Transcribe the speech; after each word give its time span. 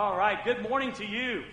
All 0.00 0.16
right, 0.16 0.42
good 0.42 0.62
morning 0.62 0.94
to 0.94 1.04
you. 1.04 1.44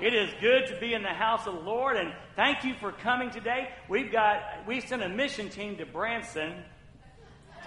It 0.00 0.14
is 0.14 0.28
good 0.40 0.66
to 0.66 0.80
be 0.80 0.94
in 0.94 1.04
the 1.04 1.10
house 1.10 1.46
of 1.46 1.54
the 1.54 1.60
Lord, 1.60 1.96
and 1.96 2.12
thank 2.34 2.64
you 2.64 2.74
for 2.80 2.90
coming 2.90 3.30
today. 3.30 3.68
We've 3.88 4.10
got 4.10 4.66
we 4.66 4.80
sent 4.80 5.04
a 5.04 5.08
mission 5.08 5.48
team 5.48 5.76
to 5.76 5.86
Branson, 5.86 6.54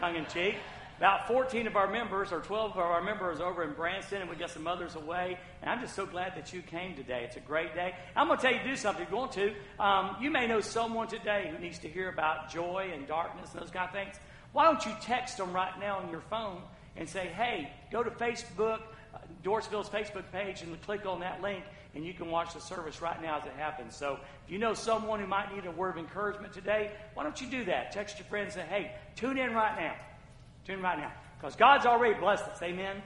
tongue 0.02 0.18
in 0.18 0.26
cheek. 0.26 0.56
About 0.98 1.30
14 1.30 1.66
of 1.68 1.78
our 1.78 1.90
members, 1.90 2.34
or 2.34 2.42
12 2.42 2.72
of 2.72 2.78
our 2.78 3.02
members, 3.02 3.40
over 3.40 3.64
in 3.64 3.72
Branson, 3.72 4.20
and 4.20 4.30
we 4.30 4.36
got 4.36 4.50
some 4.50 4.68
others 4.68 4.96
away. 4.96 5.40
And 5.62 5.72
I'm 5.72 5.80
just 5.80 5.96
so 5.96 6.06
glad 6.06 6.36
that 6.36 6.52
you 6.52 6.62
came 6.62 6.94
today. 6.94 7.24
It's 7.24 7.38
a 7.38 7.40
great 7.40 7.74
day. 7.74 7.96
I'm 8.14 8.28
going 8.28 8.38
to 8.38 8.44
tell 8.44 8.52
you 8.52 8.60
to 8.60 8.68
do 8.68 8.76
something 8.76 9.06
if 9.06 9.10
you 9.10 9.16
want 9.16 9.32
to. 9.32 9.54
Um, 9.80 10.18
you 10.20 10.30
may 10.30 10.46
know 10.46 10.60
someone 10.60 11.08
today 11.08 11.50
who 11.50 11.58
needs 11.58 11.80
to 11.80 11.88
hear 11.88 12.10
about 12.10 12.52
joy 12.52 12.92
and 12.94 13.08
darkness 13.08 13.54
and 13.54 13.62
those 13.62 13.72
kind 13.72 13.88
of 13.88 13.94
things. 13.94 14.18
Why 14.52 14.66
don't 14.66 14.86
you 14.86 14.92
text 15.00 15.38
them 15.38 15.54
right 15.54 15.80
now 15.80 16.00
on 16.00 16.12
your 16.12 16.24
phone 16.30 16.64
and 16.98 17.08
say, 17.08 17.28
hey, 17.28 17.72
go 17.92 18.04
to 18.04 18.10
Facebook 18.10 18.82
Dorrisville's 19.44 19.90
Facebook 19.90 20.24
page 20.32 20.62
and 20.62 20.80
click 20.82 21.06
on 21.06 21.20
that 21.22 21.42
link, 21.42 21.64
and 21.96 22.06
you 22.06 22.14
can 22.14 22.30
watch 22.30 22.54
the 22.54 22.62
service 22.62 23.02
right 23.02 23.22
now 23.22 23.40
as 23.40 23.46
it 23.46 23.54
happens. 23.58 23.96
So 23.96 24.20
if 24.46 24.52
you 24.52 24.60
know 24.60 24.74
someone 24.74 25.20
who 25.20 25.28
might 25.28 25.54
need 25.54 25.66
a 25.66 25.72
word 25.72 25.92
of 25.92 25.98
encouragement 25.98 26.54
today, 26.54 26.92
why 27.14 27.24
don't 27.24 27.40
you 27.40 27.50
do 27.50 27.66
that? 27.66 27.92
Text 27.92 28.20
your 28.20 28.28
friends 28.28 28.56
and 28.56 28.68
say, 28.68 28.70
hey, 28.70 28.92
tune 29.16 29.38
in 29.38 29.54
right 29.54 29.78
now. 29.80 29.96
Tune 30.66 30.76
in 30.76 30.82
right 30.82 30.98
now. 30.98 31.12
Because 31.40 31.56
God's 31.56 31.86
already 31.86 32.20
blessed 32.20 32.46
us. 32.46 32.62
Amen? 32.62 33.02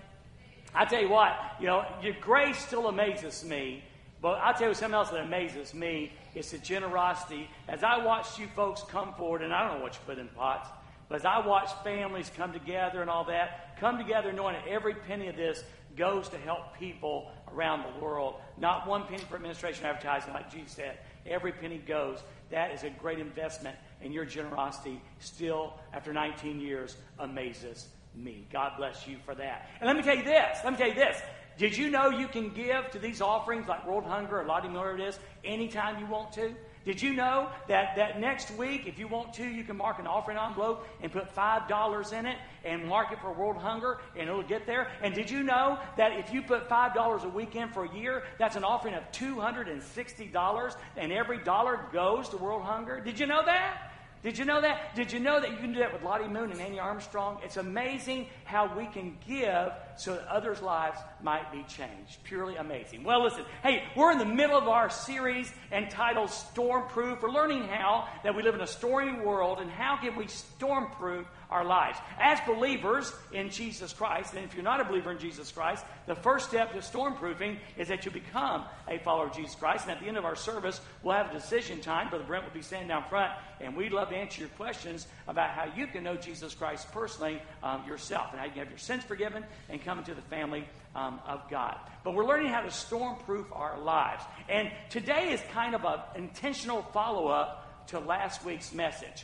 I 0.73 0.85
tell 0.85 1.01
you 1.01 1.09
what, 1.09 1.37
you 1.59 1.67
know, 1.67 1.85
your 2.01 2.15
grace 2.21 2.57
still 2.57 2.87
amazes 2.87 3.43
me. 3.43 3.84
But 4.21 4.39
I'll 4.39 4.53
tell 4.53 4.70
you 4.70 4.73
something 4.73 4.93
else 4.93 5.09
that 5.09 5.21
amazes 5.21 5.73
me. 5.73 6.13
It's 6.35 6.51
the 6.51 6.59
generosity. 6.59 7.49
As 7.67 7.84
I 7.84 8.03
watched 8.05 8.39
you 8.39 8.48
folks 8.55 8.84
come 8.84 9.13
forward, 9.15 9.41
and 9.41 9.53
I 9.53 9.67
don't 9.67 9.79
know 9.79 9.84
what 9.84 9.95
you 9.95 9.99
put 10.05 10.20
in 10.20 10.27
pots, 10.29 10.70
but 11.09 11.15
as 11.15 11.25
I 11.25 11.45
watched 11.45 11.84
families 11.84 12.31
come 12.37 12.53
together 12.53 13.01
and 13.01 13.09
all 13.09 13.25
that, 13.25 13.77
come 13.79 13.98
together 13.98 14.31
knowing 14.31 14.53
that 14.53 14.67
every 14.67 14.93
penny 14.93 15.27
of 15.27 15.35
this 15.35 15.63
goes 15.95 16.29
to 16.29 16.37
help 16.37 16.77
people 16.77 17.31
around 17.53 17.83
the 17.83 18.03
world. 18.03 18.35
Not 18.57 18.87
one 18.87 19.05
penny 19.05 19.23
for 19.23 19.35
administration 19.35 19.85
advertising, 19.85 20.33
like 20.33 20.51
Jesus 20.51 20.73
said. 20.73 20.97
Every 21.25 21.51
penny 21.51 21.77
goes. 21.77 22.20
That 22.49 22.71
is 22.71 22.83
a 22.83 22.89
great 22.89 23.20
investment, 23.20 23.75
and 24.01 24.13
your 24.13 24.25
generosity 24.25 25.01
still, 25.20 25.73
after 25.93 26.11
19 26.11 26.59
years, 26.59 26.98
amazes 27.20 27.87
me. 28.15 28.45
God 28.51 28.73
bless 28.77 29.07
you 29.07 29.17
for 29.25 29.35
that. 29.35 29.70
And 29.79 29.87
let 29.87 29.95
me 29.95 30.03
tell 30.03 30.17
you 30.17 30.23
this. 30.23 30.57
Let 30.63 30.73
me 30.73 30.77
tell 30.77 30.89
you 30.89 30.95
this. 30.95 31.21
Did 31.57 31.77
you 31.77 31.89
know 31.89 32.09
you 32.09 32.27
can 32.27 32.49
give 32.49 32.89
to 32.91 32.99
these 32.99 33.21
offerings 33.21 33.67
like 33.67 33.87
World 33.87 34.03
Hunger 34.05 34.41
or 34.41 34.45
Lottie 34.45 34.70
Miller 34.70 34.95
it 34.95 35.01
is 35.01 35.20
anytime 35.43 35.99
you 35.99 36.07
want 36.07 36.31
to? 36.33 36.55
Did 36.85 37.01
you 37.01 37.13
know 37.13 37.49
that, 37.68 37.96
that 37.96 38.20
next 38.20 38.51
week, 38.57 38.87
if 38.87 38.98
you 38.98 39.07
want 39.07 39.34
to, 39.35 39.48
you 39.48 39.63
can 39.63 39.77
mark 39.77 39.99
an 39.99 40.07
offering 40.07 40.37
envelope 40.37 40.88
and 41.01 41.12
put 41.12 41.34
$5 41.35 42.13
in 42.13 42.26
it 42.26 42.38
and 42.65 42.85
mark 42.88 43.12
it 43.12 43.20
for 43.20 43.32
World 43.34 43.57
Hunger 43.57 43.99
and 44.18 44.27
it'll 44.27 44.41
get 44.41 44.65
there? 44.65 44.88
And 45.04 45.13
did 45.13 45.29
you 45.29 45.43
know 45.43 45.77
that 45.98 46.13
if 46.13 46.34
you 46.34 46.41
put 46.41 46.68
$5 46.68 47.23
a 47.23 47.29
week 47.29 47.55
in 47.55 47.70
for 47.70 47.85
a 47.85 47.96
year, 47.96 48.23
that's 48.40 48.55
an 48.55 48.63
offering 48.63 48.96
of 48.96 49.04
$260 49.12 50.76
and 50.98 51.12
every 51.12 51.38
dollar 51.43 51.79
goes 51.93 52.29
to 52.29 52.38
World 52.38 52.63
Hunger? 52.63 52.99
Did 52.99 53.20
you 53.20 53.27
know 53.27 53.45
that? 53.45 53.91
Did 54.23 54.38
you 54.38 54.45
know 54.45 54.62
that? 54.62 54.95
Did 54.95 55.12
you 55.12 55.20
know 55.20 55.40
that 55.40 55.49
you 55.49 55.57
can 55.57 55.73
do 55.73 55.79
that 55.79 55.93
with 55.93 56.04
Lottie 56.04 56.27
Moon 56.27 56.51
and 56.51 56.62
Annie 56.62 56.79
Armstrong? 56.79 57.40
It's 57.43 57.57
amazing 57.57 58.27
how 58.43 58.71
we 58.77 58.85
can 58.85 59.18
give 59.27 59.71
so 59.97 60.15
that 60.15 60.27
others' 60.27 60.61
lives 60.61 60.97
might 61.21 61.51
be 61.51 61.63
changed. 61.63 62.23
Purely 62.23 62.55
amazing. 62.55 63.03
Well, 63.03 63.23
listen, 63.23 63.43
hey, 63.63 63.84
we're 63.95 64.11
in 64.11 64.17
the 64.17 64.25
middle 64.25 64.57
of 64.57 64.67
our 64.67 64.89
series 64.89 65.51
entitled 65.72 66.29
Stormproof. 66.29 67.22
We're 67.22 67.31
learning 67.31 67.63
how 67.63 68.07
that 68.23 68.35
we 68.35 68.44
live 68.44 68.56
in 68.56 68.61
a 68.61 68.67
stormy 68.67 69.19
world 69.19 69.59
and 69.59 69.69
how 69.69 69.97
can 69.97 70.16
we 70.16 70.25
stormproof 70.25 71.25
our 71.50 71.66
lives. 71.66 72.00
As 72.19 72.39
believers 72.47 73.13
in 73.33 73.50
Jesus 73.50 73.91
Christ, 73.94 74.33
and 74.33 74.45
if 74.45 74.56
you're 74.56 74.63
not 74.63 74.79
a 74.79 74.85
believer 74.85 75.11
in 75.11 75.19
Jesus 75.19 75.51
Christ, 75.51 75.83
the 76.07 76.16
first 76.16 76.50
step 76.50 76.72
to 76.73 76.79
stormproofing 76.79 77.57
is 77.78 77.89
that 77.89 78.05
you 78.05 78.11
become 78.11 78.63
a 78.88 78.97
follower 79.00 79.28
of 79.28 79.35
Jesus 79.35 79.55
Christ. 79.55 79.83
And 79.83 79.91
at 79.91 80.00
the 80.00 80.07
end 80.07 80.17
of 80.17 80.25
our 80.25 80.35
service, 80.35 80.79
we'll 81.03 81.16
have 81.16 81.29
a 81.29 81.33
decision 81.33 81.81
time. 81.81 82.09
Brother 82.09 82.23
Brent 82.23 82.45
will 82.45 82.53
be 82.53 82.61
standing 82.61 82.88
down 82.88 83.03
front, 83.09 83.31
and 83.59 83.75
we'd 83.75 83.91
love 83.91 84.09
to 84.09 84.16
answer 84.16 84.41
your 84.41 84.50
questions 84.50 85.07
about 85.31 85.51
how 85.51 85.65
you 85.75 85.87
can 85.87 86.03
know 86.03 86.17
Jesus 86.17 86.53
Christ 86.53 86.91
personally 86.91 87.41
um, 87.63 87.85
yourself 87.87 88.27
and 88.31 88.39
how 88.39 88.45
you 88.45 88.51
can 88.51 88.59
have 88.59 88.69
your 88.69 88.77
sins 88.77 89.03
forgiven 89.03 89.45
and 89.69 89.83
come 89.83 89.97
into 89.97 90.13
the 90.13 90.21
family 90.23 90.67
um, 90.93 91.21
of 91.25 91.49
God. 91.49 91.77
But 92.03 92.13
we're 92.13 92.27
learning 92.27 92.51
how 92.51 92.59
to 92.59 92.67
stormproof 92.67 93.45
our 93.53 93.79
lives. 93.79 94.23
And 94.49 94.69
today 94.89 95.31
is 95.31 95.41
kind 95.53 95.73
of 95.73 95.85
an 95.85 95.99
intentional 96.15 96.83
follow 96.93 97.27
up 97.29 97.87
to 97.87 97.99
last 97.99 98.43
week's 98.43 98.73
message. 98.73 99.23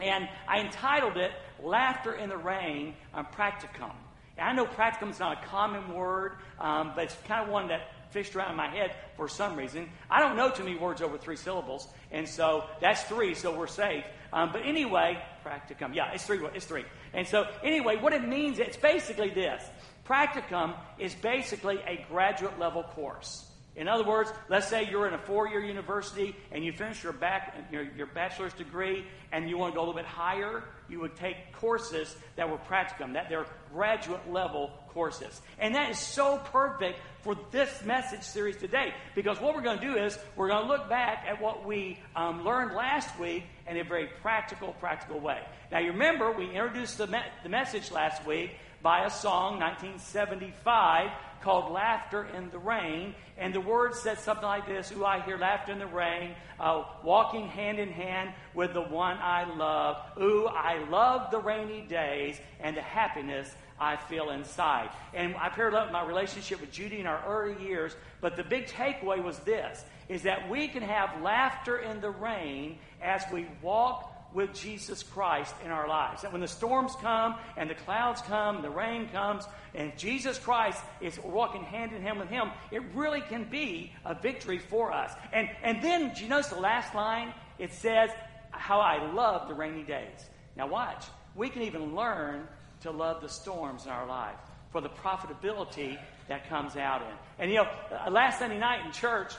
And 0.00 0.26
I 0.48 0.60
entitled 0.60 1.18
it 1.18 1.32
Laughter 1.62 2.14
in 2.14 2.30
the 2.30 2.36
Rain 2.38 2.94
on 3.12 3.26
Practicum. 3.26 3.92
And 4.38 4.48
I 4.48 4.52
know 4.52 4.66
practicum 4.66 5.10
is 5.10 5.18
not 5.18 5.42
a 5.42 5.46
common 5.46 5.94
word, 5.94 6.32
um, 6.58 6.92
but 6.94 7.04
it's 7.04 7.16
kind 7.26 7.44
of 7.44 7.50
one 7.50 7.68
that 7.68 7.90
fished 8.10 8.36
around 8.36 8.50
in 8.50 8.56
my 8.56 8.68
head 8.68 8.94
for 9.16 9.28
some 9.28 9.56
reason. 9.56 9.88
I 10.10 10.20
don't 10.20 10.36
know 10.36 10.50
too 10.50 10.64
many 10.64 10.78
words 10.78 11.02
over 11.02 11.18
three 11.18 11.36
syllables, 11.36 11.88
and 12.10 12.28
so 12.28 12.64
that's 12.80 13.02
three, 13.04 13.34
so 13.34 13.56
we're 13.56 13.66
safe. 13.66 14.04
Um, 14.36 14.52
but 14.52 14.66
anyway, 14.66 15.18
practicum, 15.42 15.94
yeah, 15.94 16.12
it's 16.12 16.26
three. 16.26 16.38
It's 16.54 16.66
three. 16.66 16.84
And 17.14 17.26
so 17.26 17.48
anyway, 17.64 17.96
what 17.96 18.12
it 18.12 18.22
means, 18.28 18.58
it's 18.58 18.76
basically 18.76 19.30
this: 19.30 19.64
practicum 20.06 20.74
is 20.98 21.14
basically 21.14 21.78
a 21.86 22.04
graduate 22.10 22.58
level 22.58 22.82
course. 22.82 23.45
In 23.76 23.88
other 23.88 24.04
words, 24.04 24.32
let's 24.48 24.68
say 24.68 24.88
you're 24.90 25.06
in 25.06 25.12
a 25.12 25.18
four 25.18 25.48
year 25.48 25.60
university 25.60 26.34
and 26.50 26.64
you 26.64 26.72
finish 26.72 27.04
your, 27.04 27.12
back, 27.12 27.54
your, 27.70 27.82
your, 27.94 28.06
bachelor's 28.06 28.54
degree 28.54 29.04
and 29.32 29.50
you 29.50 29.58
want 29.58 29.74
to 29.74 29.76
go 29.76 29.80
a 29.80 29.84
little 29.84 29.94
bit 29.94 30.06
higher, 30.06 30.64
you 30.88 30.98
would 31.00 31.14
take 31.14 31.52
courses 31.52 32.16
that 32.36 32.48
were 32.48 32.56
practicum, 32.56 33.12
that 33.12 33.28
they're 33.28 33.44
graduate 33.70 34.32
level 34.32 34.70
courses. 34.88 35.42
And 35.58 35.74
that 35.74 35.90
is 35.90 35.98
so 35.98 36.38
perfect 36.52 36.98
for 37.20 37.36
this 37.50 37.84
message 37.84 38.22
series 38.22 38.56
today 38.56 38.94
because 39.14 39.38
what 39.40 39.54
we're 39.54 39.62
going 39.62 39.78
to 39.78 39.86
do 39.86 39.98
is 39.98 40.18
we're 40.36 40.48
going 40.48 40.62
to 40.62 40.68
look 40.68 40.88
back 40.88 41.26
at 41.28 41.42
what 41.42 41.66
we 41.66 41.98
um, 42.14 42.44
learned 42.44 42.74
last 42.74 43.18
week 43.18 43.42
in 43.68 43.76
a 43.76 43.84
very 43.84 44.08
practical, 44.22 44.72
practical 44.80 45.20
way. 45.20 45.42
Now, 45.70 45.80
you 45.80 45.92
remember 45.92 46.32
we 46.32 46.46
introduced 46.46 46.96
the, 46.96 47.08
me- 47.08 47.18
the 47.42 47.50
message 47.50 47.90
last 47.90 48.24
week 48.24 48.52
by 48.86 49.04
a 49.04 49.10
song, 49.10 49.58
1975 49.58 51.10
called 51.40 51.72
Laughter 51.72 52.28
in 52.36 52.48
the 52.50 52.58
Rain. 52.60 53.16
And 53.36 53.52
the 53.52 53.60
words 53.60 53.98
said 53.98 54.20
something 54.20 54.44
like 54.44 54.64
this 54.64 54.92
Ooh, 54.92 55.04
I 55.04 55.18
hear 55.22 55.36
laughter 55.36 55.72
in 55.72 55.80
the 55.80 55.88
rain, 55.88 56.36
uh, 56.60 56.84
walking 57.02 57.48
hand 57.48 57.80
in 57.80 57.88
hand 57.88 58.30
with 58.54 58.74
the 58.74 58.82
one 58.82 59.18
I 59.18 59.42
love. 59.56 59.96
Ooh, 60.22 60.46
I 60.46 60.88
love 60.88 61.32
the 61.32 61.40
rainy 61.40 61.80
days 61.80 62.38
and 62.60 62.76
the 62.76 62.80
happiness 62.80 63.52
I 63.80 63.96
feel 63.96 64.30
inside. 64.30 64.90
And 65.12 65.34
I 65.34 65.48
paired 65.48 65.74
up 65.74 65.90
my 65.90 66.06
relationship 66.06 66.60
with 66.60 66.70
Judy 66.70 67.00
in 67.00 67.08
our 67.08 67.24
early 67.26 67.60
years, 67.60 67.96
but 68.20 68.36
the 68.36 68.44
big 68.44 68.68
takeaway 68.68 69.20
was 69.20 69.36
this 69.40 69.84
is 70.08 70.22
that 70.22 70.48
we 70.48 70.68
can 70.68 70.84
have 70.84 71.20
laughter 71.22 71.78
in 71.78 72.00
the 72.00 72.10
rain 72.10 72.78
as 73.02 73.24
we 73.32 73.46
walk 73.62 74.15
with 74.36 74.52
Jesus 74.52 75.02
Christ 75.02 75.54
in 75.64 75.70
our 75.70 75.88
lives. 75.88 76.20
That 76.20 76.30
when 76.30 76.42
the 76.42 76.46
storms 76.46 76.94
come 77.00 77.36
and 77.56 77.70
the 77.70 77.74
clouds 77.74 78.20
come 78.20 78.60
the 78.60 78.68
rain 78.68 79.08
comes 79.08 79.44
and 79.74 79.96
Jesus 79.96 80.38
Christ 80.38 80.78
is 81.00 81.18
walking 81.24 81.64
hand 81.64 81.92
in 81.92 82.02
hand 82.02 82.20
with 82.20 82.28
Him, 82.28 82.50
it 82.70 82.82
really 82.94 83.22
can 83.22 83.44
be 83.44 83.92
a 84.04 84.14
victory 84.14 84.58
for 84.58 84.92
us. 84.92 85.12
And, 85.32 85.48
and 85.62 85.82
then, 85.82 86.12
do 86.14 86.22
you 86.22 86.28
notice 86.28 86.48
the 86.48 86.60
last 86.60 86.94
line? 86.94 87.32
It 87.58 87.72
says, 87.72 88.10
How 88.50 88.78
I 88.78 89.10
love 89.10 89.48
the 89.48 89.54
rainy 89.54 89.82
days. 89.82 90.28
Now, 90.54 90.68
watch. 90.68 91.04
We 91.34 91.48
can 91.48 91.62
even 91.62 91.96
learn 91.96 92.46
to 92.82 92.90
love 92.90 93.22
the 93.22 93.28
storms 93.30 93.86
in 93.86 93.90
our 93.90 94.06
life 94.06 94.36
for 94.70 94.82
the 94.82 94.90
profitability 94.90 95.98
that 96.28 96.46
comes 96.50 96.76
out 96.76 97.00
in. 97.00 97.16
And 97.38 97.50
you 97.50 97.56
know, 97.56 97.68
uh, 97.90 98.10
last 98.10 98.38
Sunday 98.38 98.58
night 98.58 98.84
in 98.84 98.92
church, 98.92 99.32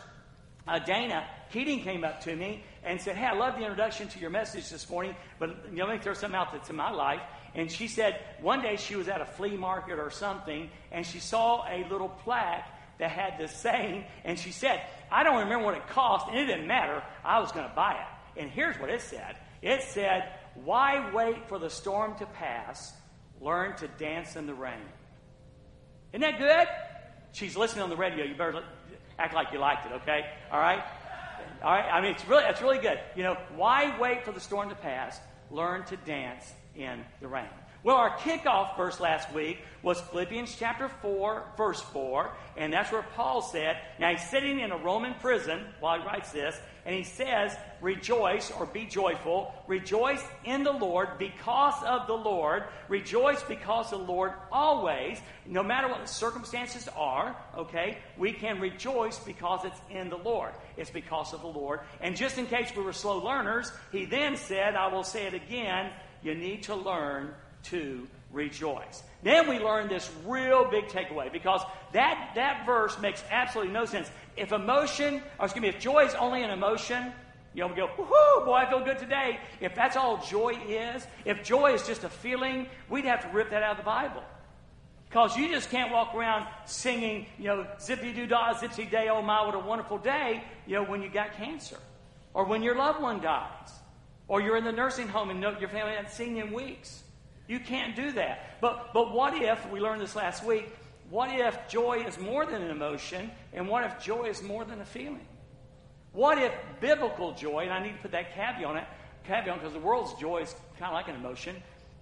uh, 0.67 0.79
Dana 0.79 1.27
Keating 1.51 1.81
came 1.81 2.03
up 2.03 2.21
to 2.21 2.35
me 2.35 2.63
and 2.87 2.99
said, 3.01 3.15
Hey, 3.15 3.25
I 3.25 3.33
love 3.33 3.55
the 3.55 3.61
introduction 3.61 4.07
to 4.09 4.19
your 4.19 4.29
message 4.29 4.69
this 4.69 4.89
morning, 4.89 5.15
but 5.39 5.49
you 5.69 5.77
know, 5.77 5.85
let 5.85 5.97
me 5.97 6.01
throw 6.01 6.13
something 6.13 6.37
out 6.37 6.53
that's 6.53 6.69
in 6.69 6.75
my 6.75 6.91
life. 6.91 7.21
And 7.53 7.71
she 7.71 7.87
said 7.87 8.19
one 8.41 8.61
day 8.61 8.77
she 8.77 8.95
was 8.95 9.07
at 9.07 9.19
a 9.19 9.25
flea 9.25 9.57
market 9.57 9.99
or 9.99 10.09
something, 10.09 10.69
and 10.91 11.05
she 11.05 11.19
saw 11.19 11.65
a 11.67 11.87
little 11.89 12.09
plaque 12.09 12.67
that 12.99 13.11
had 13.11 13.37
this 13.37 13.51
saying, 13.51 14.05
and 14.23 14.39
she 14.39 14.51
said, 14.51 14.81
I 15.11 15.23
don't 15.23 15.39
remember 15.43 15.65
what 15.65 15.75
it 15.75 15.87
cost, 15.89 16.27
and 16.29 16.37
it 16.37 16.45
didn't 16.45 16.67
matter. 16.67 17.03
I 17.23 17.39
was 17.39 17.51
going 17.51 17.67
to 17.67 17.75
buy 17.75 17.93
it. 17.93 18.41
And 18.41 18.49
here's 18.49 18.79
what 18.79 18.89
it 18.89 19.01
said 19.01 19.35
it 19.61 19.83
said, 19.83 20.31
Why 20.63 21.11
wait 21.13 21.47
for 21.47 21.59
the 21.59 21.69
storm 21.69 22.15
to 22.19 22.25
pass? 22.25 22.93
Learn 23.41 23.75
to 23.77 23.87
dance 23.87 24.35
in 24.35 24.47
the 24.47 24.53
rain. 24.53 24.73
Isn't 26.11 26.21
that 26.21 26.39
good? 26.39 26.67
She's 27.33 27.55
listening 27.55 27.83
on 27.83 27.89
the 27.89 27.97
radio. 27.97 28.25
You 28.25 28.35
better 28.35 28.63
act 29.19 29.33
like 29.33 29.47
you 29.51 29.59
liked 29.59 29.85
it, 29.85 29.91
okay? 30.01 30.21
All 30.51 30.59
right? 30.59 30.83
All 31.63 31.71
right? 31.71 31.85
I 31.91 32.01
mean, 32.01 32.11
it's 32.11 32.27
really, 32.27 32.43
it's 32.43 32.61
really 32.61 32.79
good. 32.79 32.99
You 33.15 33.23
know, 33.23 33.37
why 33.55 33.97
wait 33.99 34.23
for 34.23 34.31
the 34.31 34.39
storm 34.39 34.69
to 34.69 34.75
pass? 34.75 35.19
Learn 35.49 35.83
to 35.85 35.97
dance 35.97 36.53
in 36.75 37.03
the 37.21 37.27
rain. 37.27 37.45
Well, 37.87 37.95
our 37.95 38.17
kickoff 38.17 38.75
verse 38.75 38.99
last 38.99 39.31
week 39.31 39.59
was 39.81 40.01
Philippians 40.01 40.57
chapter 40.59 40.89
4, 40.89 41.43
verse 41.55 41.79
4, 41.79 42.29
and 42.57 42.73
that's 42.73 42.91
where 42.91 43.05
Paul 43.15 43.41
said, 43.41 43.77
now 43.97 44.11
he's 44.11 44.29
sitting 44.29 44.59
in 44.59 44.73
a 44.73 44.77
Roman 44.77 45.13
prison 45.13 45.61
while 45.79 45.97
he 45.97 46.05
writes 46.05 46.33
this, 46.33 46.59
and 46.85 46.93
he 46.93 47.05
says, 47.05 47.55
Rejoice 47.79 48.51
or 48.51 48.65
be 48.65 48.87
joyful. 48.87 49.53
Rejoice 49.67 50.21
in 50.43 50.65
the 50.65 50.71
Lord 50.73 51.17
because 51.17 51.81
of 51.85 52.07
the 52.07 52.13
Lord. 52.13 52.63
Rejoice 52.89 53.41
because 53.43 53.91
the 53.91 53.97
Lord 53.97 54.33
always. 54.51 55.17
No 55.45 55.63
matter 55.63 55.87
what 55.87 56.01
the 56.01 56.07
circumstances 56.07 56.89
are, 56.93 57.37
okay, 57.57 57.99
we 58.17 58.33
can 58.33 58.59
rejoice 58.59 59.17
because 59.19 59.63
it's 59.63 59.79
in 59.89 60.09
the 60.09 60.17
Lord. 60.17 60.51
It's 60.75 60.91
because 60.91 61.33
of 61.33 61.39
the 61.39 61.47
Lord. 61.47 61.79
And 62.01 62.17
just 62.17 62.37
in 62.37 62.47
case 62.47 62.69
we 62.75 62.83
were 62.83 62.91
slow 62.91 63.23
learners, 63.23 63.71
he 63.93 64.03
then 64.03 64.35
said, 64.35 64.75
I 64.75 64.87
will 64.87 65.05
say 65.05 65.25
it 65.25 65.33
again, 65.33 65.91
you 66.21 66.35
need 66.35 66.63
to 66.63 66.75
learn 66.75 67.33
to 67.69 68.07
rejoice. 68.31 69.03
Then 69.23 69.47
we 69.49 69.59
learn 69.59 69.87
this 69.87 70.09
real 70.25 70.69
big 70.69 70.87
takeaway 70.87 71.31
because 71.31 71.61
that, 71.93 72.31
that 72.35 72.65
verse 72.65 72.99
makes 72.99 73.23
absolutely 73.31 73.73
no 73.73 73.85
sense. 73.85 74.09
If 74.35 74.51
emotion, 74.51 75.21
or 75.39 75.45
excuse 75.45 75.61
me, 75.61 75.69
if 75.69 75.79
joy 75.79 76.05
is 76.05 76.13
only 76.15 76.43
an 76.43 76.49
emotion, 76.49 77.11
you 77.53 77.61
know, 77.61 77.67
we 77.67 77.75
go, 77.75 77.87
woohoo, 77.87 78.45
boy, 78.45 78.53
I 78.53 78.69
feel 78.69 78.83
good 78.83 78.99
today. 78.99 79.39
If 79.59 79.73
that's 79.73 79.95
all 79.95 80.23
joy 80.29 80.59
is, 80.67 81.07
if 81.25 81.43
joy 81.43 81.73
is 81.73 81.87
just 81.87 82.03
a 82.03 82.09
feeling, 82.09 82.67
we'd 82.89 83.05
have 83.05 83.21
to 83.23 83.29
rip 83.29 83.49
that 83.49 83.63
out 83.63 83.71
of 83.71 83.77
the 83.77 83.83
Bible. 83.83 84.23
Because 85.09 85.37
you 85.37 85.49
just 85.49 85.71
can't 85.71 85.91
walk 85.91 86.13
around 86.13 86.47
singing, 86.65 87.25
you 87.39 87.45
know, 87.45 87.65
zippy 87.79 88.11
doo 88.13 88.27
dah, 88.27 88.53
zipsy 88.53 88.89
day, 88.89 89.07
oh 89.09 89.21
my, 89.21 89.45
what 89.45 89.55
a 89.55 89.59
wonderful 89.59 89.97
day, 89.97 90.43
you 90.67 90.75
know, 90.75 90.83
when 90.83 91.01
you 91.01 91.09
got 91.09 91.33
cancer. 91.33 91.77
Or 92.33 92.45
when 92.45 92.61
your 92.61 92.75
loved 92.75 93.01
one 93.01 93.21
dies. 93.21 93.71
Or 94.27 94.41
you're 94.41 94.57
in 94.57 94.65
the 94.65 94.71
nursing 94.71 95.07
home 95.07 95.29
and 95.29 95.41
your 95.41 95.69
family 95.69 95.93
hasn't 95.93 96.11
seen 96.11 96.35
you 96.35 96.43
in 96.43 96.53
weeks. 96.53 97.01
You 97.47 97.59
can't 97.59 97.95
do 97.95 98.11
that. 98.13 98.59
But, 98.61 98.93
but 98.93 99.13
what 99.13 99.41
if, 99.41 99.69
we 99.71 99.79
learned 99.79 100.01
this 100.01 100.15
last 100.15 100.43
week, 100.43 100.69
what 101.09 101.29
if 101.29 101.57
joy 101.69 102.03
is 102.05 102.19
more 102.19 102.45
than 102.45 102.61
an 102.61 102.69
emotion, 102.69 103.31
and 103.53 103.67
what 103.67 103.85
if 103.85 104.03
joy 104.03 104.25
is 104.25 104.43
more 104.43 104.65
than 104.65 104.81
a 104.81 104.85
feeling? 104.85 105.25
What 106.11 106.37
if 106.37 106.51
biblical 106.81 107.33
joy, 107.33 107.61
and 107.61 107.71
I 107.71 107.81
need 107.81 107.93
to 107.93 108.01
put 108.01 108.11
that 108.11 108.33
caveat 108.33 108.65
on 108.65 108.77
it, 108.77 108.85
caveat 109.25 109.59
because 109.59 109.73
the 109.73 109.79
world's 109.79 110.13
joy 110.19 110.39
is 110.39 110.53
kind 110.77 110.91
of 110.91 110.93
like 110.93 111.07
an 111.07 111.15
emotion, 111.15 111.55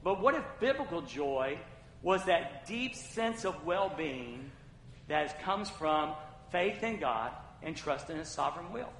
but 0.03 0.21
what 0.21 0.35
if 0.35 0.43
biblical 0.59 1.01
joy 1.01 1.57
was 2.01 2.23
that 2.25 2.65
deep 2.67 2.95
sense 2.95 3.45
of 3.45 3.65
well 3.65 3.91
being 3.95 4.51
that 5.07 5.41
comes 5.41 5.69
from 5.69 6.13
faith 6.51 6.83
in 6.83 6.99
God 6.99 7.31
and 7.61 7.75
trust 7.75 8.09
in 8.09 8.17
His 8.17 8.27
sovereign 8.27 8.71
will? 8.71 8.91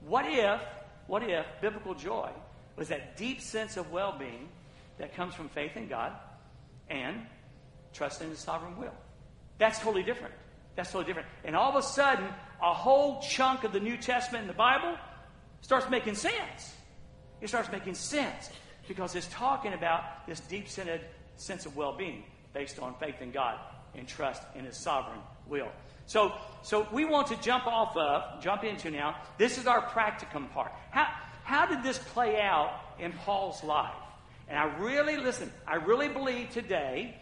What 0.00 0.26
if, 0.26 0.60
what 1.06 1.22
if 1.22 1.46
biblical 1.60 1.94
joy 1.94 2.30
was 2.76 2.88
that 2.88 3.16
deep 3.16 3.40
sense 3.40 3.76
of 3.76 3.90
well 3.90 4.16
being 4.18 4.48
that 4.98 5.14
comes 5.14 5.34
from 5.34 5.48
faith 5.48 5.76
in 5.76 5.88
God 5.88 6.12
and 6.88 7.22
trust 7.92 8.22
in 8.22 8.30
His 8.30 8.38
sovereign 8.38 8.76
will. 8.78 8.94
That's 9.58 9.78
totally 9.78 10.02
different. 10.02 10.34
That's 10.76 10.90
totally 10.90 11.06
different. 11.06 11.28
And 11.44 11.54
all 11.54 11.70
of 11.70 11.76
a 11.76 11.86
sudden, 11.86 12.26
a 12.62 12.74
whole 12.74 13.20
chunk 13.20 13.64
of 13.64 13.72
the 13.72 13.80
New 13.80 13.96
Testament 13.96 14.42
in 14.42 14.48
the 14.48 14.54
Bible 14.54 14.96
starts 15.60 15.88
making 15.88 16.14
sense. 16.14 16.74
It 17.40 17.48
starts 17.48 17.70
making 17.70 17.94
sense 17.94 18.50
because 18.88 19.14
it's 19.14 19.28
talking 19.28 19.72
about 19.72 20.26
this 20.26 20.40
deep 20.40 20.68
centered 20.68 21.00
sense 21.36 21.66
of 21.66 21.76
well 21.76 21.96
being 21.96 22.24
based 22.52 22.78
on 22.78 22.94
faith 22.98 23.20
in 23.20 23.30
God 23.30 23.58
and 23.94 24.06
trust 24.06 24.42
in 24.54 24.64
His 24.64 24.76
sovereign 24.76 25.20
will. 25.46 25.68
So, 26.06 26.32
so 26.62 26.86
we 26.92 27.04
want 27.04 27.28
to 27.28 27.40
jump 27.40 27.66
off 27.66 27.96
of, 27.96 28.42
jump 28.42 28.64
into 28.64 28.90
now. 28.90 29.16
This 29.38 29.58
is 29.58 29.66
our 29.66 29.82
practicum 29.88 30.52
part. 30.52 30.72
How, 30.90 31.06
how 31.44 31.66
did 31.66 31.82
this 31.82 31.98
play 31.98 32.40
out 32.40 32.78
in 32.98 33.12
Paul's 33.12 33.62
life? 33.64 33.94
And 34.48 34.58
I 34.58 34.64
really, 34.78 35.16
listen, 35.16 35.50
I 35.66 35.76
really 35.76 36.08
believe 36.08 36.50
today 36.50 37.16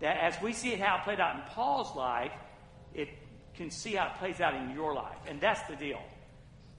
that 0.00 0.18
as 0.18 0.40
we 0.42 0.52
see 0.52 0.72
it 0.72 0.80
how 0.80 0.96
it 0.98 1.04
played 1.04 1.20
out 1.20 1.36
in 1.36 1.42
Paul's 1.50 1.94
life, 1.94 2.32
it 2.94 3.08
can 3.54 3.70
see 3.70 3.94
how 3.94 4.06
it 4.08 4.14
plays 4.16 4.40
out 4.40 4.54
in 4.54 4.70
your 4.70 4.94
life. 4.94 5.18
And 5.28 5.40
that's 5.40 5.62
the 5.68 5.76
deal. 5.76 6.02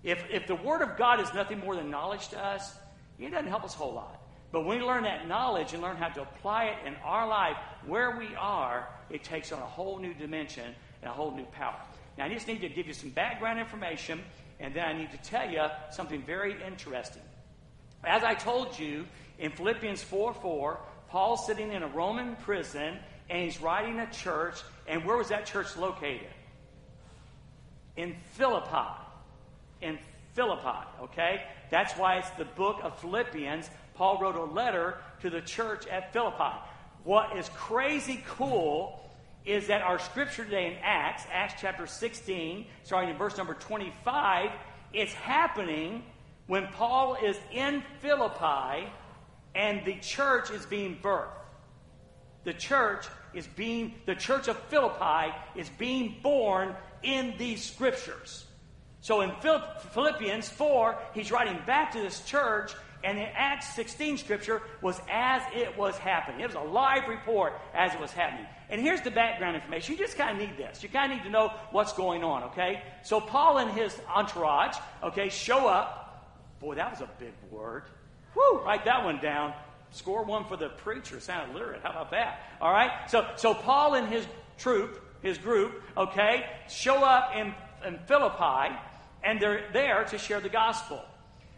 If, 0.03 0.23
if 0.29 0.47
the 0.47 0.55
Word 0.55 0.81
of 0.81 0.97
God 0.97 1.19
is 1.19 1.33
nothing 1.33 1.59
more 1.59 1.75
than 1.75 1.89
knowledge 1.89 2.27
to 2.29 2.43
us, 2.43 2.75
it 3.17 3.31
doesn't 3.31 3.47
help 3.47 3.63
us 3.63 3.73
a 3.73 3.77
whole 3.77 3.93
lot. 3.93 4.21
But 4.51 4.65
when 4.65 4.79
we 4.79 4.85
learn 4.85 5.03
that 5.03 5.27
knowledge 5.27 5.73
and 5.73 5.81
learn 5.81 5.97
how 5.97 6.09
to 6.09 6.21
apply 6.21 6.65
it 6.65 6.87
in 6.87 6.95
our 7.03 7.27
life 7.27 7.57
where 7.85 8.17
we 8.17 8.35
are, 8.35 8.87
it 9.09 9.23
takes 9.23 9.51
on 9.51 9.59
a 9.59 9.65
whole 9.65 9.99
new 9.99 10.13
dimension 10.13 10.75
and 11.01 11.09
a 11.09 11.13
whole 11.13 11.31
new 11.31 11.45
power. 11.45 11.79
Now, 12.17 12.25
I 12.25 12.29
just 12.29 12.47
need 12.47 12.61
to 12.61 12.69
give 12.69 12.87
you 12.87 12.93
some 12.93 13.09
background 13.09 13.59
information, 13.59 14.21
and 14.59 14.73
then 14.73 14.85
I 14.85 14.93
need 14.93 15.11
to 15.11 15.17
tell 15.17 15.49
you 15.49 15.65
something 15.91 16.21
very 16.21 16.55
interesting. 16.65 17.23
As 18.03 18.23
I 18.23 18.35
told 18.35 18.77
you, 18.77 19.05
in 19.39 19.51
Philippians 19.51 20.01
4 20.03 20.33
4, 20.33 20.79
Paul's 21.09 21.45
sitting 21.45 21.71
in 21.71 21.83
a 21.83 21.87
Roman 21.87 22.35
prison 22.37 22.97
and 23.29 23.43
he's 23.43 23.61
writing 23.61 23.99
a 23.99 24.11
church. 24.11 24.61
And 24.87 25.03
where 25.05 25.17
was 25.17 25.29
that 25.29 25.45
church 25.45 25.75
located? 25.77 26.27
In 27.95 28.15
Philippi. 28.33 28.89
In 29.81 29.97
Philippi, 30.33 30.87
okay? 31.01 31.43
That's 31.71 31.93
why 31.93 32.17
it's 32.17 32.29
the 32.31 32.45
book 32.45 32.79
of 32.83 32.99
Philippians. 32.99 33.69
Paul 33.95 34.19
wrote 34.19 34.35
a 34.35 34.43
letter 34.43 34.97
to 35.21 35.29
the 35.29 35.41
church 35.41 35.87
at 35.87 36.11
Philippi. 36.13 36.53
What 37.03 37.37
is 37.37 37.49
crazy 37.55 38.23
cool 38.27 39.01
is 39.45 39.67
that 39.67 39.81
our 39.81 39.99
scripture 39.99 40.43
today 40.43 40.67
in 40.67 40.73
Acts, 40.81 41.23
Acts 41.31 41.61
chapter 41.61 41.87
16, 41.87 42.65
starting 42.83 43.11
in 43.11 43.17
verse 43.17 43.37
number 43.37 43.53
25, 43.53 44.49
it's 44.91 45.13
happening 45.13 46.03
when 46.47 46.67
Paul 46.67 47.15
is 47.23 47.37
in 47.51 47.83
Philippi 48.01 48.87
and 49.55 49.83
the 49.85 49.95
church 49.95 50.51
is 50.51 50.65
being 50.65 50.99
birthed. 51.01 51.29
The 52.43 52.53
church 52.53 53.07
is 53.33 53.47
being, 53.47 53.95
the 54.05 54.15
church 54.15 54.47
of 54.47 54.57
Philippi 54.57 55.33
is 55.55 55.69
being 55.69 56.17
born 56.21 56.75
in 57.01 57.33
these 57.37 57.63
scriptures. 57.63 58.45
So 59.01 59.21
in 59.21 59.31
Philippians 59.93 60.49
4, 60.49 60.97
he's 61.13 61.31
writing 61.31 61.59
back 61.65 61.91
to 61.93 62.01
this 62.01 62.23
church, 62.25 62.73
and 63.03 63.19
in 63.19 63.27
Acts 63.35 63.75
16 63.75 64.17
scripture 64.17 64.63
was 64.81 64.99
as 65.11 65.43
it 65.53 65.77
was 65.77 65.95
happening. 65.97 66.41
It 66.41 66.47
was 66.47 66.55
a 66.55 66.59
live 66.59 67.07
report 67.07 67.53
as 67.73 67.93
it 67.93 67.99
was 67.99 68.11
happening. 68.11 68.47
And 68.69 68.81
here's 68.81 69.01
the 69.01 69.11
background 69.11 69.55
information. 69.55 69.93
You 69.93 69.99
just 69.99 70.17
kind 70.17 70.41
of 70.41 70.47
need 70.47 70.57
this. 70.57 70.81
You 70.81 70.89
kind 70.89 71.11
of 71.11 71.19
need 71.19 71.23
to 71.25 71.29
know 71.29 71.53
what's 71.71 71.93
going 71.93 72.23
on, 72.23 72.45
okay? 72.45 72.81
So 73.03 73.21
Paul 73.21 73.59
and 73.59 73.71
his 73.71 73.95
entourage, 74.13 74.75
okay, 75.03 75.29
show 75.29 75.67
up. 75.67 76.01
Boy, 76.59 76.75
that 76.75 76.89
was 76.89 77.01
a 77.01 77.09
big 77.19 77.33
word. 77.51 77.83
Woo, 78.35 78.61
write 78.63 78.85
that 78.85 79.03
one 79.03 79.19
down. 79.21 79.53
Score 79.91 80.23
one 80.23 80.45
for 80.45 80.57
the 80.57 80.69
preacher. 80.69 81.19
Sounded 81.19 81.53
literate. 81.53 81.81
How 81.81 81.91
about 81.91 82.11
that? 82.11 82.39
All 82.59 82.71
right. 82.71 82.91
So, 83.09 83.25
so 83.37 83.53
Paul 83.53 83.95
and 83.95 84.07
his 84.07 84.25
troop, 84.57 85.01
his 85.21 85.37
group, 85.37 85.81
okay, 85.95 86.45
show 86.67 87.03
up 87.03 87.35
in, 87.35 87.53
in 87.87 87.97
Philippi, 88.07 88.75
and 89.23 89.41
they're 89.41 89.69
there 89.71 90.03
to 90.05 90.17
share 90.17 90.39
the 90.39 90.49
gospel. 90.49 91.01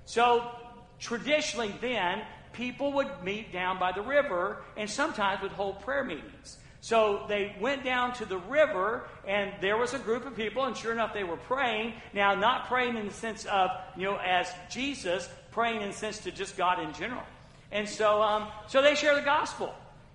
So 0.06 0.52
traditionally, 1.00 1.74
then 1.82 2.22
people 2.54 2.94
would 2.94 3.10
meet 3.24 3.52
down 3.52 3.80
by 3.80 3.92
the 3.92 4.02
river, 4.02 4.64
and 4.76 4.90
sometimes 4.90 5.42
would 5.42 5.52
hold 5.52 5.82
prayer 5.82 6.04
meetings. 6.04 6.58
So 6.80 7.26
they 7.28 7.56
went 7.60 7.84
down 7.84 8.14
to 8.14 8.26
the 8.26 8.38
river, 8.38 9.08
and 9.28 9.52
there 9.62 9.78
was 9.78 9.94
a 9.94 10.00
group 10.00 10.26
of 10.26 10.36
people, 10.36 10.64
and 10.66 10.78
sure 10.78 10.92
enough, 10.92 11.14
they 11.14 11.24
were 11.24 11.38
praying. 11.38 11.94
Now, 12.14 12.36
not 12.36 12.68
praying 12.68 12.98
in 12.98 13.08
the 13.08 13.14
sense 13.14 13.46
of, 13.46 13.72
you 13.96 14.04
know, 14.04 14.18
as 14.18 14.48
Jesus, 14.70 15.28
praying 15.52 15.82
incense 15.82 16.20
to 16.20 16.32
just 16.32 16.58
God 16.58 16.80
in 16.82 16.94
general. 16.94 17.24
And 17.72 17.88
so, 17.88 18.22
um, 18.22 18.48
so 18.68 18.82
they 18.82 18.96
share 18.96 19.16
the 19.16 19.22
gospel. 19.22 19.74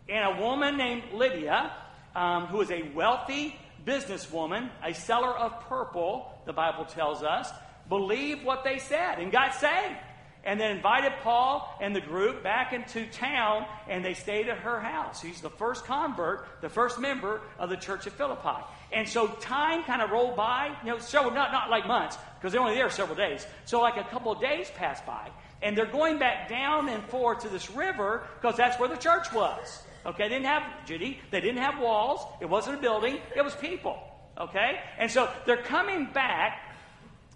And 0.09 0.39
a 0.39 0.43
woman 0.43 0.77
named 0.77 1.03
Lydia, 1.13 1.73
um, 2.15 2.47
who 2.47 2.61
is 2.61 2.71
a 2.71 2.83
wealthy 2.95 3.57
businesswoman, 3.87 4.71
a 4.83 4.95
seller 4.95 5.37
of 5.37 5.61
purple, 5.69 6.33
the 6.47 6.53
Bible 6.53 6.85
tells 6.85 7.23
us, 7.23 7.51
believed 7.89 8.45
what 8.45 8.65
they 8.65 8.79
said 8.79 9.19
and 9.19 9.31
got 9.33 9.55
saved. 9.55 9.97
And 10.45 10.59
then 10.59 10.75
invited 10.75 11.13
Paul 11.23 11.73
and 11.81 11.95
the 11.95 12.01
group 12.01 12.43
back 12.43 12.73
into 12.73 13.07
town, 13.07 13.65
and 13.89 14.05
they 14.05 14.15
stayed 14.15 14.49
at 14.49 14.59
her 14.59 14.81
house. 14.81 15.23
He's 15.23 15.41
the 15.41 15.51
first 15.51 15.85
convert, 15.85 16.47
the 16.61 16.69
first 16.69 16.99
member 16.99 17.41
of 17.61 17.71
the 17.71 17.77
church 17.77 18.09
of 18.09 18.13
Philippi. 18.15 18.61
And 18.93 19.09
so 19.09 19.29
time 19.29 19.85
kind 19.85 20.03
of 20.03 20.11
rolled 20.11 20.37
by, 20.37 20.77
you 20.85 20.91
know, 20.91 20.99
several, 20.99 21.33
not, 21.33 21.51
not 21.51 21.71
like 21.71 21.87
months, 21.87 22.19
because 22.39 22.53
they're 22.53 22.61
only 22.61 22.75
there 22.75 22.91
several 22.91 23.17
days. 23.17 23.47
So 23.65 23.81
like 23.81 23.97
a 23.97 24.05
couple 24.05 24.31
of 24.33 24.41
days 24.41 24.71
passed 24.75 25.07
by, 25.07 25.31
and 25.63 25.77
they're 25.77 25.87
going 25.87 26.19
back 26.19 26.49
down 26.49 26.89
and 26.89 27.03
forth 27.05 27.41
to 27.43 27.49
this 27.49 27.71
river 27.71 28.23
because 28.41 28.57
that's 28.57 28.79
where 28.79 28.89
the 28.89 28.97
church 28.97 29.33
was. 29.33 29.83
Okay, 30.05 30.25
they 30.25 30.35
didn't 30.35 30.47
have 30.47 30.63
Judy, 30.85 31.21
they 31.31 31.41
didn't 31.41 31.63
have 31.63 31.81
walls, 31.81 32.21
it 32.41 32.49
wasn't 32.49 32.77
a 32.77 32.81
building, 32.81 33.19
it 33.35 33.43
was 33.43 33.55
people. 33.55 33.99
Okay? 34.37 34.81
And 34.99 35.11
so 35.11 35.31
they're 35.47 35.63
coming 35.63 36.07
back, 36.13 36.61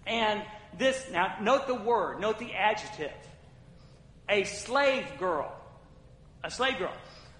and 0.05 0.43
this 0.77 1.07
now 1.11 1.37
note 1.41 1.65
the 1.65 1.75
word, 1.75 2.19
note 2.19 2.37
the 2.39 2.53
adjective. 2.53 3.11
A 4.29 4.43
slave 4.43 5.05
girl, 5.17 5.55
a 6.43 6.51
slave 6.51 6.77
girl 6.77 6.91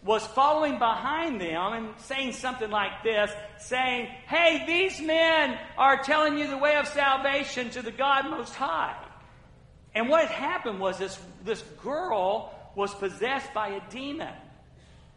was 0.07 0.25
following 0.25 0.79
behind 0.79 1.41
them 1.41 1.73
and 1.73 1.89
saying 1.99 2.31
something 2.31 2.71
like 2.71 3.03
this, 3.03 3.29
saying, 3.57 4.07
Hey, 4.25 4.63
these 4.65 5.01
men 5.01 5.59
are 5.77 6.01
telling 6.01 6.37
you 6.37 6.47
the 6.47 6.57
way 6.57 6.77
of 6.77 6.87
salvation 6.87 7.69
to 7.71 7.81
the 7.81 7.91
God 7.91 8.29
Most 8.29 8.55
High. 8.55 8.95
And 9.93 10.07
what 10.07 10.21
had 10.21 10.31
happened 10.31 10.79
was 10.79 10.97
this, 10.97 11.19
this 11.43 11.61
girl 11.83 12.53
was 12.73 12.93
possessed 12.93 13.53
by 13.53 13.69
a 13.69 13.81
demon. 13.89 14.33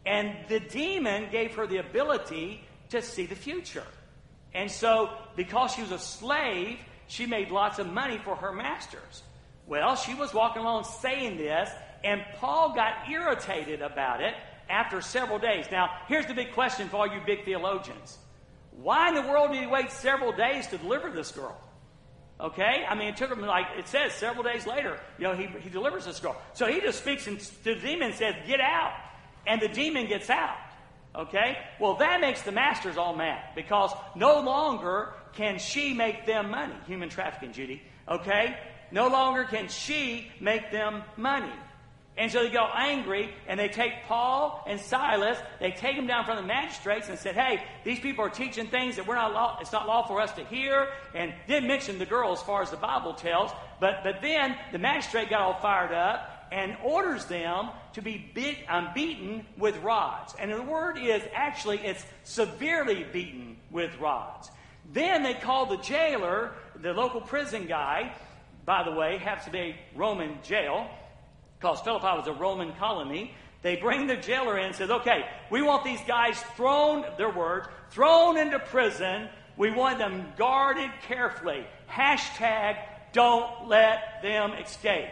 And 0.05 0.35
the 0.49 0.59
demon 0.59 1.29
gave 1.31 1.55
her 1.55 1.67
the 1.67 1.77
ability 1.77 2.61
to 2.89 3.01
see 3.01 3.25
the 3.25 3.35
future. 3.35 3.85
And 4.53 4.69
so, 4.69 5.11
because 5.37 5.73
she 5.73 5.81
was 5.83 5.91
a 5.91 5.99
slave, 5.99 6.79
she 7.07 7.25
made 7.25 7.49
lots 7.49 7.79
of 7.79 7.87
money 7.87 8.17
for 8.17 8.35
her 8.35 8.51
masters. 8.51 9.23
Well, 9.67 9.95
she 9.95 10.15
was 10.15 10.33
walking 10.33 10.63
along 10.63 10.83
saying 10.83 11.37
this, 11.37 11.69
and 12.03 12.25
Paul 12.39 12.73
got 12.73 13.09
irritated 13.09 13.81
about 13.81 14.21
it 14.21 14.33
after 14.71 15.01
several 15.01 15.37
days. 15.37 15.65
Now, 15.71 15.89
here's 16.07 16.25
the 16.25 16.33
big 16.33 16.53
question 16.53 16.89
for 16.89 16.97
all 16.97 17.07
you 17.07 17.21
big 17.25 17.45
theologians 17.45 18.17
Why 18.71 19.09
in 19.09 19.15
the 19.15 19.21
world 19.21 19.51
did 19.51 19.61
he 19.61 19.67
wait 19.67 19.91
several 19.91 20.31
days 20.31 20.67
to 20.67 20.77
deliver 20.77 21.11
this 21.11 21.31
girl? 21.31 21.59
Okay? 22.39 22.85
I 22.89 22.95
mean, 22.95 23.09
it 23.09 23.17
took 23.17 23.31
him, 23.31 23.41
like 23.41 23.67
it 23.77 23.87
says, 23.87 24.13
several 24.13 24.43
days 24.43 24.65
later, 24.65 24.99
you 25.19 25.25
know, 25.25 25.35
he, 25.35 25.45
he 25.59 25.69
delivers 25.69 26.05
this 26.05 26.19
girl. 26.19 26.41
So 26.53 26.65
he 26.65 26.81
just 26.81 26.99
speaks 26.99 27.25
to 27.25 27.35
the 27.63 27.75
demon 27.75 28.09
and 28.09 28.15
says, 28.15 28.35
Get 28.47 28.59
out. 28.59 28.93
And 29.45 29.61
the 29.61 29.67
demon 29.67 30.07
gets 30.07 30.29
out. 30.29 30.57
Okay? 31.15 31.57
Well, 31.79 31.95
that 31.95 32.21
makes 32.21 32.41
the 32.41 32.51
masters 32.51 32.97
all 32.97 33.15
mad 33.15 33.41
because 33.55 33.91
no 34.15 34.39
longer 34.39 35.13
can 35.33 35.59
she 35.59 35.93
make 35.93 36.25
them 36.25 36.49
money. 36.49 36.75
Human 36.87 37.09
trafficking, 37.09 37.53
Judy. 37.53 37.81
Okay? 38.07 38.57
No 38.91 39.07
longer 39.07 39.43
can 39.43 39.67
she 39.67 40.31
make 40.39 40.71
them 40.71 41.03
money. 41.17 41.51
And 42.17 42.31
so 42.31 42.43
they 42.43 42.49
go 42.49 42.67
angry 42.75 43.33
and 43.47 43.59
they 43.59 43.69
take 43.69 43.93
Paul 44.05 44.63
and 44.67 44.79
Silas, 44.79 45.37
they 45.59 45.71
take 45.71 45.95
them 45.95 46.07
down 46.07 46.25
from 46.25 46.35
the 46.35 46.43
magistrates 46.43 47.07
and 47.09 47.17
said, 47.17 47.35
Hey, 47.35 47.63
these 47.83 47.99
people 47.99 48.25
are 48.25 48.29
teaching 48.29 48.67
things 48.67 48.97
that 48.97 49.07
we're 49.07 49.15
not 49.15 49.33
law, 49.33 49.57
it's 49.61 49.71
not 49.71 49.87
law 49.87 50.05
for 50.05 50.19
us 50.19 50.31
to 50.33 50.43
hear. 50.45 50.89
And 51.15 51.33
didn't 51.47 51.67
mention 51.67 51.99
the 51.99 52.05
girl 52.05 52.33
as 52.33 52.41
far 52.41 52.61
as 52.61 52.69
the 52.69 52.77
Bible 52.77 53.13
tells. 53.13 53.51
But, 53.79 54.03
but 54.03 54.21
then 54.21 54.57
the 54.71 54.77
magistrate 54.77 55.29
got 55.29 55.41
all 55.41 55.59
fired 55.61 55.93
up 55.93 56.47
and 56.51 56.75
orders 56.83 57.25
them 57.25 57.69
to 57.93 58.01
be 58.01 58.29
beat, 58.33 58.59
um, 58.67 58.89
beaten 58.93 59.45
with 59.57 59.77
rods. 59.77 60.35
And 60.37 60.51
the 60.51 60.61
word 60.61 60.97
is 60.97 61.23
actually, 61.33 61.79
it's 61.79 62.05
severely 62.23 63.05
beaten 63.11 63.55
with 63.71 63.97
rods. 63.99 64.51
Then 64.91 65.23
they 65.23 65.33
call 65.33 65.65
the 65.65 65.77
jailer, 65.77 66.51
the 66.75 66.93
local 66.93 67.21
prison 67.21 67.67
guy, 67.67 68.13
by 68.65 68.83
the 68.83 68.91
way, 68.91 69.17
happens 69.17 69.45
to 69.45 69.51
be 69.51 69.59
a 69.59 69.75
Roman 69.95 70.37
jail, 70.43 70.89
because 71.61 71.79
Philippi 71.81 72.07
was 72.07 72.27
a 72.27 72.33
Roman 72.33 72.73
colony. 72.73 73.35
They 73.61 73.75
bring 73.75 74.07
the 74.07 74.15
jailer 74.15 74.57
in 74.57 74.67
and 74.67 74.75
says, 74.75 74.89
okay, 74.89 75.25
we 75.51 75.61
want 75.61 75.83
these 75.83 76.01
guys 76.07 76.41
thrown, 76.55 77.05
their 77.17 77.29
words, 77.29 77.67
thrown 77.91 78.37
into 78.37 78.57
prison. 78.57 79.29
We 79.57 79.69
want 79.69 79.99
them 79.99 80.25
guarded 80.37 80.89
carefully. 81.07 81.65
Hashtag 81.87 82.77
don't 83.13 83.67
let 83.67 84.23
them 84.23 84.53
escape. 84.53 85.09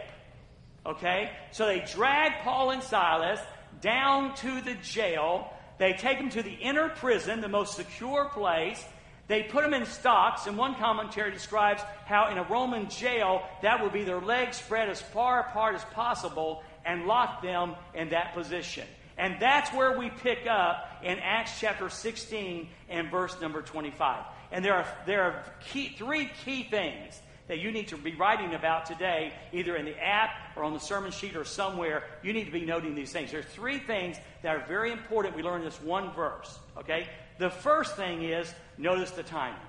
Okay? 0.85 1.29
So 1.51 1.67
they 1.67 1.85
drag 1.93 2.41
Paul 2.41 2.71
and 2.71 2.81
Silas 2.81 3.39
down 3.81 4.33
to 4.37 4.61
the 4.61 4.73
jail. 4.75 5.53
They 5.77 5.93
take 5.93 6.17
them 6.17 6.31
to 6.31 6.41
the 6.41 6.53
inner 6.53 6.89
prison, 6.89 7.41
the 7.41 7.47
most 7.47 7.75
secure 7.75 8.25
place. 8.29 8.83
They 9.29 9.43
put 9.43 9.62
them 9.62 9.75
in 9.75 9.86
stocks, 9.86 10.48
and 10.48 10.57
one 10.57 10.74
commentary 10.75 11.31
describes 11.31 11.83
how 12.05 12.31
in 12.31 12.39
a 12.39 12.43
Roman 12.43 12.89
jail, 12.89 13.43
that 13.62 13.81
would 13.81 13.93
be 13.93 14.03
their 14.03 14.19
legs 14.19 14.57
spread 14.57 14.89
as 14.89 15.00
far 15.00 15.41
apart 15.41 15.75
as 15.75 15.83
possible 15.93 16.63
and 16.83 17.05
lock 17.05 17.43
them 17.43 17.75
in 17.93 18.09
that 18.09 18.33
position. 18.33 18.88
And 19.19 19.36
that's 19.39 19.71
where 19.71 20.00
we 20.00 20.09
pick 20.09 20.48
up 20.48 20.89
in 21.03 21.19
Acts 21.19 21.59
chapter 21.59 21.89
16 21.89 22.69
and 22.89 23.12
verse 23.12 23.39
number 23.39 23.62
25. 23.62 24.24
And 24.51 24.65
there 24.65 24.74
are, 24.74 24.88
there 25.05 25.21
are 25.21 25.43
key, 25.59 25.93
three 25.95 26.31
key 26.43 26.63
things 26.63 27.21
that 27.50 27.59
you 27.59 27.71
need 27.71 27.89
to 27.89 27.98
be 27.98 28.15
writing 28.15 28.55
about 28.55 28.88
today, 28.88 29.31
either 29.53 29.75
in 29.75 29.86
the 29.86 29.98
app 30.00 30.31
or 30.55 30.63
on 30.63 30.74
the 30.74 30.79
sermon 30.79 31.12
sheet 31.12 31.36
or 31.36 31.45
somewhere. 31.45 32.03
You 32.24 32.33
need 32.33 32.45
to 32.45 32.51
be 32.51 32.65
noting 32.65 32.95
these 32.95 33.12
things. 33.12 33.29
There 33.29 33.41
are 33.41 33.43
three 33.43 33.77
things 33.77 34.17
that 34.41 34.55
are 34.55 34.65
very 34.67 34.91
important 34.91 35.36
we 35.36 35.43
learn 35.43 35.59
in 35.59 35.65
this 35.65 35.81
one 35.81 36.13
verse. 36.13 36.57
Okay? 36.77 37.07
The 37.39 37.50
first 37.50 37.96
thing 37.96 38.22
is 38.22 38.53
notice 38.77 39.12
the 39.12 39.24
timing. 39.24 39.60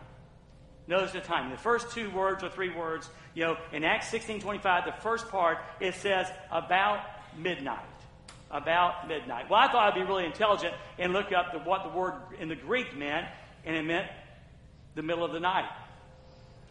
Notice 0.88 1.12
the 1.12 1.20
timing. 1.20 1.52
The 1.52 1.56
first 1.56 1.92
two 1.92 2.10
words 2.10 2.42
or 2.42 2.50
three 2.50 2.68
words, 2.68 3.08
you 3.32 3.44
know, 3.44 3.56
in 3.72 3.84
Acts 3.84 4.08
16 4.08 4.40
25, 4.40 4.84
the 4.84 4.92
first 5.02 5.28
part, 5.28 5.58
it 5.78 5.94
says 5.94 6.26
about 6.50 7.00
midnight. 7.38 7.78
About 8.50 9.06
midnight. 9.06 9.48
Well, 9.48 9.60
I 9.60 9.70
thought 9.70 9.92
I'd 9.92 9.94
be 9.94 10.02
really 10.02 10.26
intelligent 10.26 10.74
and 10.98 11.12
look 11.12 11.32
up 11.32 11.52
the, 11.52 11.60
what 11.60 11.84
the 11.84 11.96
word 11.96 12.14
in 12.40 12.48
the 12.48 12.56
Greek 12.56 12.96
meant, 12.96 13.26
and 13.64 13.76
it 13.76 13.84
meant 13.84 14.08
the 14.96 15.02
middle 15.02 15.24
of 15.24 15.30
the 15.30 15.38
night. 15.38 15.68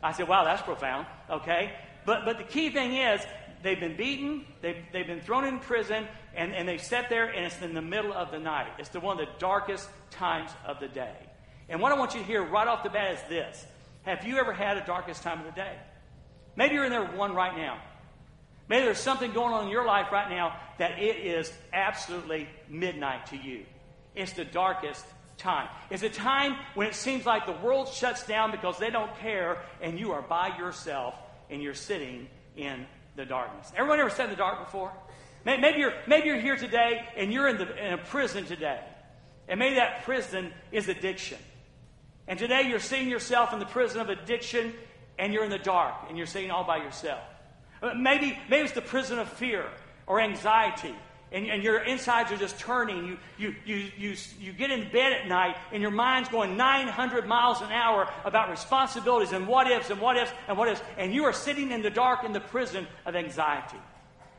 I 0.03 0.12
said, 0.12 0.27
wow, 0.27 0.44
that's 0.44 0.62
profound. 0.62 1.08
Okay? 1.29 1.72
But, 2.06 2.25
but 2.25 2.38
the 2.38 2.44
key 2.44 2.72
thing 2.72 2.98
is, 2.98 3.22
they've 3.63 3.79
been 3.79 3.96
beaten, 3.96 4.46
they've, 4.62 4.84
they've 4.91 5.08
been 5.08 5.22
thrown 5.22 5.46
in 5.46 5.60
prison, 5.60 6.06
and, 6.39 6.55
and 6.55 6.65
they 6.65 6.77
sat 6.77 7.10
there, 7.10 7.25
and 7.25 7.46
it's 7.46 7.62
in 7.62 7.74
the 7.74 7.81
middle 7.81 8.13
of 8.13 8.31
the 8.31 8.39
night. 8.39 8.67
It's 8.77 8.88
the 8.88 9.01
one 9.01 9.19
of 9.19 9.27
the 9.27 9.31
darkest 9.39 9.89
times 10.10 10.50
of 10.65 10.79
the 10.79 10.88
day. 10.88 11.15
And 11.67 11.81
what 11.81 11.91
I 11.91 12.00
want 12.00 12.13
you 12.13 12.22
to 12.22 12.25
hear 12.25 12.41
right 12.41 12.65
off 12.65 12.81
the 12.81 12.89
bat 12.89 13.15
is 13.15 13.19
this 13.27 13.65
Have 14.03 14.25
you 14.25 14.38
ever 14.38 14.53
had 14.53 14.77
a 14.77 14.86
darkest 14.86 15.22
time 15.22 15.39
of 15.39 15.46
the 15.46 15.51
day? 15.51 15.75
Maybe 16.55 16.75
you're 16.75 16.86
in 16.86 16.91
there 16.91 17.05
one 17.05 17.36
right 17.36 17.58
now. 17.58 17.81
Maybe 18.69 18.86
there's 18.86 19.00
something 19.00 19.34
going 19.34 19.53
on 19.53 19.65
in 19.65 19.69
your 19.69 19.86
life 19.86 20.13
right 20.13 20.29
now 20.29 20.55
that 20.77 21.00
it 21.00 21.17
is 21.17 21.51
absolutely 21.74 22.48
midnight 22.69 23.25
to 23.27 23.38
you. 23.38 23.65
It's 24.15 24.31
the 24.34 24.46
darkest 24.46 25.05
time. 25.38 25.67
It's 25.89 26.03
a 26.03 26.10
time 26.10 26.55
when 26.74 26.88
it 26.88 26.96
seems 26.96 27.25
like 27.25 27.48
the 27.48 27.51
world 27.63 27.89
shuts 27.89 28.25
down 28.25 28.51
because 28.51 28.77
they 28.77 28.91
don't 28.91 29.13
care 29.19 29.62
and 29.81 30.00
you 30.00 30.13
are 30.13 30.22
by 30.22 30.58
yourself 30.58 31.15
and 31.50 31.62
you're 31.62 31.74
sitting 31.74 32.29
in 32.55 32.86
the 33.15 33.25
darkness. 33.25 33.72
Everyone 33.75 34.00
ever 34.00 34.10
sat 34.10 34.25
in 34.25 34.29
the 34.29 34.36
dark 34.38 34.63
before? 34.63 34.93
Maybe 35.58 35.79
you're, 35.79 35.94
maybe 36.08 36.27
you're 36.27 36.39
here 36.39 36.58
today 36.58 37.06
and 37.15 37.32
you're 37.32 37.48
in, 37.48 37.58
the, 37.58 37.86
in 37.86 37.94
a 37.94 37.98
prison 37.98 38.46
today. 38.46 38.79
And 39.48 39.60
maybe 39.60 39.75
that 39.75 40.03
prison 40.03 40.51
is 40.72 40.89
addiction. 40.89 41.38
And 42.27 42.38
today 42.38 42.63
you're 42.68 42.79
seeing 42.79 43.10
yourself 43.10 43.53
in 43.53 43.60
the 43.60 43.65
prison 43.65 44.01
of 44.01 44.10
addiction 44.10 44.74
and 45.18 45.34
you're 45.34 45.44
in 45.44 45.50
the 45.50 45.58
dark 45.58 45.96
and 46.08 46.18
you're 46.18 46.27
sitting 46.27 46.51
all 46.51 46.63
by 46.63 46.77
yourself. 46.77 47.22
Uh, 47.82 47.94
maybe, 47.96 48.38
maybe 48.50 48.63
it's 48.63 48.74
the 48.74 48.82
prison 48.82 49.18
of 49.18 49.29
fear 49.29 49.65
or 50.06 50.20
anxiety 50.20 50.94
and, 51.32 51.48
and 51.48 51.63
your 51.63 51.79
insides 51.79 52.32
are 52.32 52.38
just 52.38 52.60
turning. 52.60 53.06
You, 53.06 53.18
you, 53.38 53.56
you, 53.65 53.91
you, 53.98 54.15
you 54.39 54.53
get 54.53 54.72
in 54.72 54.89
bed 54.91 55.13
at 55.13 55.27
night 55.27 55.58
and 55.72 55.82
your 55.82 55.91
mind's 55.91 56.29
going 56.29 56.58
900 56.58 57.27
miles 57.27 57.62
an 57.62 57.72
hour 57.72 58.10
about 58.25 58.50
responsibilities 58.50 59.32
and 59.32 59.48
what 59.48 59.70
ifs 59.70 59.89
and 59.91 60.01
what 60.01 60.18
ifs 60.18 60.32
and 60.48 60.58
what 60.58 60.70
ifs. 60.70 60.82
And 60.98 61.13
you 61.13 61.25
are 61.25 61.34
sitting 61.34 61.72
in 61.72 61.82
the 61.82 61.91
dark 61.91 62.24
in 62.24 62.34
the 62.34 62.39
prison 62.39 62.88
of 63.06 63.15
anxiety. 63.15 63.77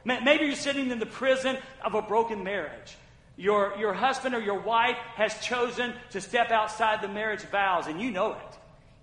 Maybe 0.05 0.47
you're 0.47 0.55
sitting 0.55 0.91
in 0.91 0.99
the 0.99 1.07
prison 1.07 1.57
of 1.85 1.95
a 1.95 2.03
broken 2.03 2.43
marriage. 2.45 2.97
Your, 3.37 3.75
your 3.79 3.95
husband 3.95 4.35
or 4.35 4.41
your 4.41 4.61
wife 4.61 4.97
has 5.15 5.39
chosen 5.41 5.95
to 6.11 6.21
step 6.21 6.51
outside 6.51 7.01
the 7.03 7.09
marriage 7.09 7.43
vows, 7.43 7.87
and 7.87 8.01
you 8.01 8.11
know 8.11 8.33
it. 8.33 8.59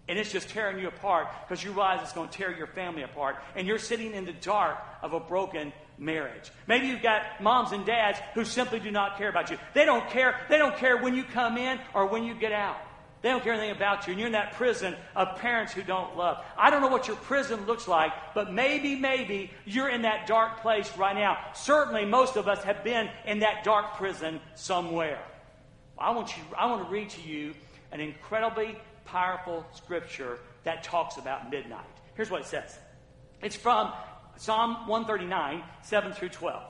And 0.07 0.17
it's 0.17 0.31
just 0.31 0.49
tearing 0.49 0.79
you 0.79 0.87
apart 0.87 1.27
because 1.47 1.63
you 1.63 1.71
realize 1.71 2.01
it's 2.01 2.13
going 2.13 2.29
to 2.29 2.37
tear 2.37 2.55
your 2.55 2.67
family 2.67 3.01
apart. 3.01 3.37
And 3.55 3.67
you're 3.67 3.79
sitting 3.79 4.13
in 4.13 4.25
the 4.25 4.33
dark 4.33 4.77
of 5.01 5.13
a 5.13 5.19
broken 5.19 5.73
marriage. 5.97 6.49
Maybe 6.65 6.87
you've 6.87 7.01
got 7.01 7.41
moms 7.41 7.71
and 7.73 7.85
dads 7.85 8.19
who 8.33 8.45
simply 8.45 8.79
do 8.79 8.91
not 8.91 9.17
care 9.17 9.27
about 9.27 9.49
you. 9.49 9.57
They 9.73 9.85
don't 9.85 10.09
care. 10.09 10.39
They 10.49 10.57
don't 10.57 10.77
care 10.77 10.97
when 10.97 11.13
you 11.15 11.23
come 11.23 11.57
in 11.57 11.79
or 11.93 12.05
when 12.05 12.23
you 12.23 12.35
get 12.35 12.53
out. 12.53 12.77
They 13.27 13.33
don't 13.33 13.43
care 13.43 13.51
anything 13.51 13.75
about 13.75 14.07
you. 14.07 14.11
And 14.11 14.21
you're 14.21 14.27
in 14.27 14.31
that 14.35 14.53
prison 14.53 14.95
of 15.13 15.35
parents 15.35 15.73
who 15.73 15.83
don't 15.83 16.15
love. 16.15 16.41
I 16.57 16.69
don't 16.69 16.79
know 16.79 16.87
what 16.87 17.09
your 17.09 17.17
prison 17.17 17.65
looks 17.65 17.85
like, 17.85 18.13
but 18.33 18.53
maybe, 18.53 18.95
maybe 18.95 19.51
you're 19.65 19.89
in 19.89 20.03
that 20.03 20.27
dark 20.27 20.61
place 20.61 20.89
right 20.95 21.13
now. 21.13 21.37
Certainly, 21.53 22.05
most 22.05 22.37
of 22.37 22.47
us 22.47 22.63
have 22.63 22.85
been 22.85 23.09
in 23.25 23.39
that 23.39 23.65
dark 23.65 23.97
prison 23.97 24.39
somewhere. 24.55 25.21
I 25.97 26.11
want, 26.11 26.37
you, 26.37 26.43
I 26.57 26.67
want 26.67 26.85
to 26.85 26.89
read 26.89 27.09
to 27.09 27.21
you 27.21 27.53
an 27.91 27.99
incredibly 27.99 28.77
powerful 29.03 29.65
scripture 29.73 30.39
that 30.63 30.83
talks 30.83 31.17
about 31.17 31.51
midnight. 31.51 31.83
Here's 32.15 32.31
what 32.31 32.39
it 32.43 32.47
says 32.47 32.79
it's 33.41 33.57
from 33.57 33.91
Psalm 34.37 34.87
139, 34.87 35.63
7 35.81 36.13
through 36.13 36.29
12. 36.29 36.63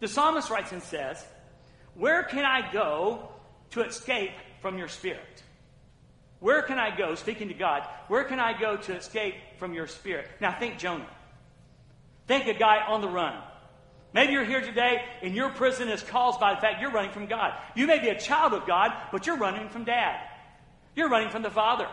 The 0.00 0.08
psalmist 0.08 0.48
writes 0.48 0.72
and 0.72 0.82
says, 0.82 1.22
Where 1.96 2.22
can 2.22 2.46
I 2.46 2.72
go 2.72 3.28
to 3.72 3.84
escape 3.84 4.30
from 4.64 4.78
your 4.78 4.88
spirit? 4.88 5.42
Where 6.40 6.62
can 6.62 6.78
I 6.78 6.96
go, 6.96 7.16
speaking 7.16 7.48
to 7.48 7.54
God, 7.54 7.86
where 8.08 8.24
can 8.24 8.40
I 8.40 8.58
go 8.58 8.78
to 8.78 8.96
escape 8.96 9.34
from 9.58 9.74
your 9.74 9.86
spirit? 9.86 10.26
Now 10.40 10.58
think 10.58 10.78
Jonah. 10.78 11.06
Think 12.26 12.46
a 12.46 12.54
guy 12.54 12.78
on 12.88 13.02
the 13.02 13.08
run. 13.08 13.36
Maybe 14.14 14.32
you're 14.32 14.46
here 14.46 14.62
today 14.62 15.02
and 15.20 15.34
your 15.34 15.50
prison 15.50 15.90
is 15.90 16.02
caused 16.02 16.40
by 16.40 16.54
the 16.54 16.62
fact 16.62 16.80
you're 16.80 16.90
running 16.90 17.10
from 17.10 17.26
God. 17.26 17.52
You 17.76 17.86
may 17.86 17.98
be 17.98 18.08
a 18.08 18.18
child 18.18 18.54
of 18.54 18.66
God, 18.66 18.90
but 19.12 19.26
you're 19.26 19.36
running 19.36 19.68
from 19.68 19.84
dad. 19.84 20.18
You're 20.96 21.10
running 21.10 21.28
from 21.28 21.42
the 21.42 21.50
Father. 21.50 21.86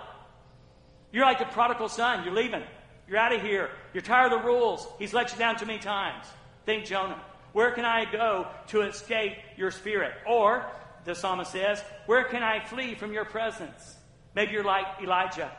You're 1.12 1.26
like 1.26 1.40
the 1.40 1.46
prodigal 1.46 1.90
son. 1.90 2.24
You're 2.24 2.34
leaving. 2.34 2.64
You're 3.06 3.18
out 3.18 3.36
of 3.36 3.42
here. 3.42 3.70
You're 3.94 4.02
tired 4.02 4.32
of 4.32 4.40
the 4.40 4.48
rules. 4.48 4.88
He's 4.98 5.14
let 5.14 5.34
you 5.34 5.38
down 5.38 5.58
too 5.58 5.66
many 5.66 5.80
times. 5.80 6.26
Think 6.66 6.86
Jonah. 6.86 7.22
Where 7.52 7.72
can 7.72 7.84
I 7.84 8.10
go 8.10 8.48
to 8.68 8.84
escape 8.84 9.34
your 9.58 9.72
spirit? 9.72 10.14
Or, 10.26 10.66
the 11.06 11.16
psalmist 11.16 11.52
says, 11.52 11.84
where 12.06 12.24
can 12.26 12.44
I 12.44 12.64
flee 12.64 12.96
from 12.96 13.14
your 13.14 13.26
presence? 13.26 13.98
Maybe 14.36 14.54
you're 14.54 14.64
like 14.64 14.86
Elijah. 15.02 15.52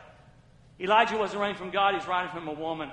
Elijah 0.79 1.17
wasn't 1.17 1.39
running 1.39 1.55
from 1.55 1.69
God, 1.69 1.95
he's 1.95 2.07
running 2.07 2.31
from 2.31 2.47
a 2.47 2.53
woman, 2.53 2.89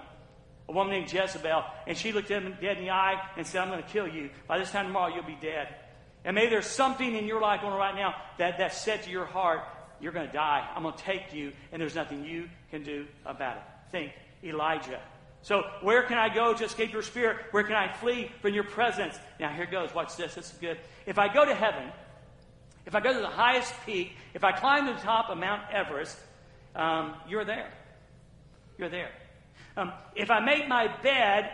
a 0.68 0.72
woman 0.72 0.92
named 0.92 1.12
Jezebel. 1.12 1.64
And 1.86 1.96
she 1.96 2.12
looked 2.12 2.28
him 2.28 2.56
dead 2.60 2.78
in 2.78 2.84
the 2.84 2.90
eye 2.90 3.20
and 3.36 3.46
said, 3.46 3.62
I'm 3.62 3.68
going 3.68 3.82
to 3.82 3.88
kill 3.88 4.06
you. 4.06 4.30
By 4.46 4.58
this 4.58 4.70
time 4.70 4.86
tomorrow, 4.86 5.14
you'll 5.14 5.24
be 5.24 5.38
dead. 5.40 5.74
And 6.24 6.34
maybe 6.34 6.50
there's 6.50 6.66
something 6.66 7.16
in 7.16 7.26
your 7.26 7.40
life 7.40 7.62
going 7.62 7.74
right 7.74 7.94
now 7.94 8.14
that, 8.38 8.58
that 8.58 8.74
said 8.74 9.02
to 9.04 9.10
your 9.10 9.24
heart, 9.24 9.60
you're 10.00 10.12
going 10.12 10.26
to 10.26 10.32
die. 10.32 10.68
I'm 10.74 10.82
going 10.82 10.94
to 10.94 11.02
take 11.02 11.32
you, 11.32 11.52
and 11.72 11.80
there's 11.80 11.94
nothing 11.94 12.24
you 12.24 12.48
can 12.70 12.82
do 12.82 13.06
about 13.24 13.56
it. 13.56 13.62
Think 13.90 14.12
Elijah. 14.44 15.00
So, 15.42 15.62
where 15.80 16.02
can 16.02 16.18
I 16.18 16.32
go 16.32 16.52
to 16.52 16.64
escape 16.64 16.92
your 16.92 17.02
spirit? 17.02 17.38
Where 17.50 17.64
can 17.64 17.74
I 17.74 17.90
flee 17.92 18.30
from 18.42 18.52
your 18.52 18.64
presence? 18.64 19.18
Now, 19.38 19.50
here 19.50 19.66
goes. 19.66 19.94
Watch 19.94 20.16
this. 20.16 20.34
This 20.34 20.52
is 20.52 20.58
good. 20.58 20.78
If 21.06 21.18
I 21.18 21.32
go 21.32 21.46
to 21.46 21.54
heaven, 21.54 21.90
if 22.90 22.96
I 22.96 22.98
go 22.98 23.12
to 23.12 23.20
the 23.20 23.28
highest 23.28 23.72
peak, 23.86 24.16
if 24.34 24.42
I 24.42 24.50
climb 24.50 24.88
to 24.88 24.94
the 24.94 24.98
top 24.98 25.30
of 25.30 25.38
Mount 25.38 25.62
Everest, 25.72 26.18
um, 26.74 27.14
you're 27.28 27.44
there. 27.44 27.72
You're 28.78 28.88
there. 28.88 29.12
Um, 29.76 29.92
if 30.16 30.28
I 30.28 30.40
make 30.40 30.66
my 30.66 30.88
bed 31.00 31.52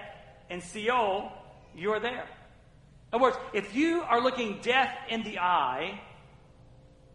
in 0.49 0.63
Sheol, 0.63 1.31
you're 1.77 2.01
there. 2.01 2.23
In 3.13 3.13
other 3.13 3.23
words, 3.23 3.37
if 3.53 3.75
you 3.75 4.01
are 4.01 4.23
looking 4.23 4.61
death 4.63 4.97
in 5.11 5.25
the 5.25 5.39
eye, 5.39 6.01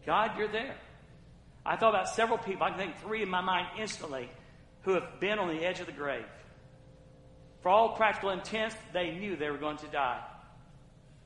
God, 0.06 0.38
you're 0.38 0.52
there. 0.52 0.76
I 1.66 1.74
thought 1.74 1.90
about 1.92 2.08
several 2.08 2.38
people, 2.38 2.62
I 2.62 2.70
can 2.70 2.78
think 2.78 3.00
three 3.00 3.24
in 3.24 3.28
my 3.28 3.40
mind 3.40 3.66
instantly, 3.76 4.30
who 4.82 4.92
have 4.92 5.18
been 5.18 5.40
on 5.40 5.48
the 5.48 5.64
edge 5.64 5.80
of 5.80 5.86
the 5.86 5.92
grave. 5.92 6.26
For 7.62 7.70
all 7.70 7.96
practical 7.96 8.30
intents, 8.30 8.76
they 8.92 9.10
knew 9.10 9.34
they 9.34 9.50
were 9.50 9.58
going 9.58 9.78
to 9.78 9.88
die. 9.88 10.20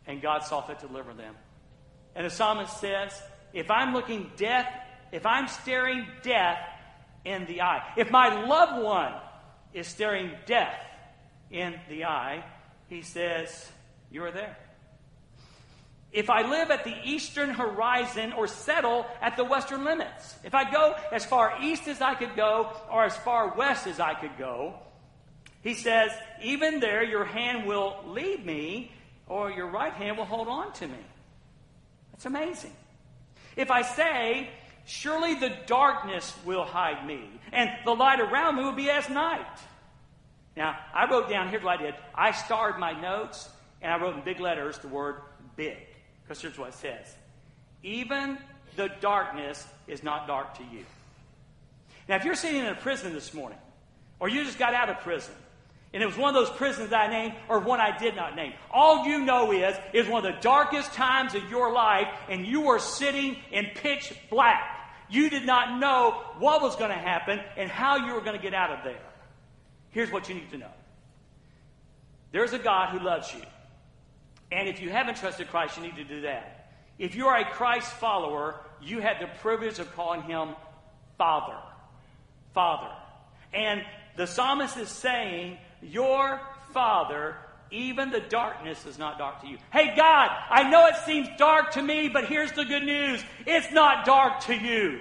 And 0.06 0.22
God 0.22 0.44
saw 0.44 0.62
fit 0.62 0.78
to 0.78 0.86
deliver 0.86 1.12
them. 1.12 1.34
And 2.16 2.24
the 2.24 2.30
psalmist 2.30 2.80
says, 2.80 3.12
if 3.52 3.70
I'm 3.70 3.92
looking 3.92 4.30
death, 4.36 4.66
if 5.12 5.26
I'm 5.26 5.48
staring 5.48 6.06
death 6.22 6.58
in 7.24 7.46
the 7.46 7.60
eye, 7.60 7.82
if 7.96 8.10
my 8.10 8.44
loved 8.46 8.82
one 8.82 9.12
is 9.74 9.86
staring 9.86 10.30
death 10.46 10.80
in 11.50 11.78
the 11.88 12.06
eye, 12.06 12.42
he 12.88 13.02
says, 13.02 13.70
You 14.10 14.24
are 14.24 14.32
there. 14.32 14.56
If 16.10 16.30
I 16.30 16.48
live 16.48 16.70
at 16.70 16.84
the 16.84 16.94
eastern 17.04 17.50
horizon 17.50 18.32
or 18.32 18.46
settle 18.46 19.06
at 19.20 19.36
the 19.36 19.44
western 19.44 19.84
limits, 19.84 20.34
if 20.42 20.54
I 20.54 20.70
go 20.70 20.94
as 21.12 21.26
far 21.26 21.58
east 21.62 21.86
as 21.88 22.00
I 22.00 22.14
could 22.14 22.34
go 22.34 22.72
or 22.90 23.04
as 23.04 23.16
far 23.18 23.54
west 23.54 23.86
as 23.86 24.00
I 24.00 24.14
could 24.14 24.38
go, 24.38 24.74
he 25.62 25.74
says, 25.74 26.12
even 26.42 26.80
there 26.80 27.04
your 27.04 27.24
hand 27.24 27.66
will 27.66 28.02
lead 28.06 28.46
me 28.46 28.92
or 29.26 29.50
your 29.50 29.68
right 29.68 29.92
hand 29.92 30.16
will 30.16 30.24
hold 30.24 30.48
on 30.48 30.72
to 30.74 30.86
me. 30.86 30.98
That's 32.16 32.26
amazing. 32.26 32.72
If 33.56 33.70
I 33.70 33.82
say, 33.82 34.48
surely 34.86 35.34
the 35.34 35.52
darkness 35.66 36.34
will 36.46 36.64
hide 36.64 37.06
me 37.06 37.20
and 37.52 37.70
the 37.84 37.92
light 37.92 38.20
around 38.20 38.56
me 38.56 38.64
will 38.64 38.72
be 38.72 38.88
as 38.88 39.08
night. 39.10 39.46
Now, 40.56 40.78
I 40.94 41.10
wrote 41.10 41.28
down, 41.28 41.50
here's 41.50 41.62
what 41.62 41.78
I 41.78 41.82
did. 41.82 41.94
I 42.14 42.32
starred 42.32 42.78
my 42.78 42.98
notes 42.98 43.50
and 43.82 43.92
I 43.92 44.00
wrote 44.00 44.16
in 44.16 44.22
big 44.22 44.40
letters 44.40 44.78
the 44.78 44.88
word 44.88 45.16
big. 45.56 45.76
Because 46.22 46.40
here's 46.40 46.58
what 46.58 46.70
it 46.70 46.74
says 46.74 47.14
Even 47.82 48.38
the 48.76 48.90
darkness 49.00 49.66
is 49.86 50.02
not 50.02 50.26
dark 50.26 50.56
to 50.56 50.64
you. 50.72 50.84
Now, 52.08 52.16
if 52.16 52.24
you're 52.24 52.34
sitting 52.34 52.60
in 52.60 52.66
a 52.66 52.74
prison 52.74 53.12
this 53.12 53.34
morning, 53.34 53.58
or 54.20 54.28
you 54.28 54.44
just 54.44 54.58
got 54.58 54.72
out 54.72 54.88
of 54.88 55.00
prison, 55.00 55.34
and 55.96 56.02
it 56.02 56.06
was 56.06 56.18
one 56.18 56.28
of 56.28 56.34
those 56.34 56.54
prisons 56.58 56.92
I 56.92 57.06
named 57.06 57.36
or 57.48 57.58
one 57.58 57.80
I 57.80 57.96
did 57.96 58.14
not 58.14 58.36
name. 58.36 58.52
All 58.70 59.06
you 59.06 59.24
know 59.24 59.50
is 59.50 59.74
is 59.94 60.06
one 60.06 60.26
of 60.26 60.34
the 60.34 60.40
darkest 60.42 60.92
times 60.92 61.34
of 61.34 61.48
your 61.48 61.72
life, 61.72 62.08
and 62.28 62.46
you 62.46 62.60
were 62.60 62.78
sitting 62.78 63.34
in 63.50 63.68
pitch 63.74 64.12
black. 64.28 64.90
You 65.08 65.30
did 65.30 65.46
not 65.46 65.80
know 65.80 66.22
what 66.38 66.60
was 66.60 66.76
going 66.76 66.90
to 66.90 66.98
happen 66.98 67.40
and 67.56 67.70
how 67.70 68.06
you 68.06 68.12
were 68.12 68.20
going 68.20 68.36
to 68.36 68.42
get 68.42 68.52
out 68.52 68.72
of 68.72 68.84
there. 68.84 69.00
Here's 69.88 70.12
what 70.12 70.28
you 70.28 70.34
need 70.34 70.50
to 70.50 70.58
know. 70.58 70.72
There's 72.30 72.52
a 72.52 72.58
God 72.58 72.90
who 72.90 73.02
loves 73.02 73.32
you. 73.32 73.40
And 74.52 74.68
if 74.68 74.82
you 74.82 74.90
haven't 74.90 75.16
trusted 75.16 75.48
Christ, 75.48 75.78
you 75.78 75.82
need 75.82 75.96
to 75.96 76.04
do 76.04 76.20
that. 76.20 76.74
If 76.98 77.14
you 77.14 77.28
are 77.28 77.38
a 77.38 77.50
Christ 77.52 77.90
follower, 77.92 78.60
you 78.82 79.00
have 79.00 79.18
the 79.18 79.28
privilege 79.40 79.78
of 79.78 79.90
calling 79.96 80.20
him 80.24 80.50
Father. 81.16 81.56
Father. 82.52 82.92
And 83.54 83.82
the 84.18 84.26
psalmist 84.26 84.76
is 84.76 84.90
saying, 84.90 85.56
Your 85.90 86.40
Father, 86.72 87.36
even 87.70 88.10
the 88.10 88.20
darkness 88.20 88.84
is 88.86 88.98
not 88.98 89.18
dark 89.18 89.40
to 89.42 89.48
you. 89.48 89.58
Hey, 89.72 89.94
God, 89.96 90.30
I 90.50 90.68
know 90.68 90.86
it 90.86 90.96
seems 91.04 91.28
dark 91.38 91.72
to 91.72 91.82
me, 91.82 92.08
but 92.08 92.26
here's 92.26 92.52
the 92.52 92.64
good 92.64 92.84
news 92.84 93.22
it's 93.46 93.72
not 93.72 94.04
dark 94.04 94.40
to 94.42 94.54
you. 94.54 95.00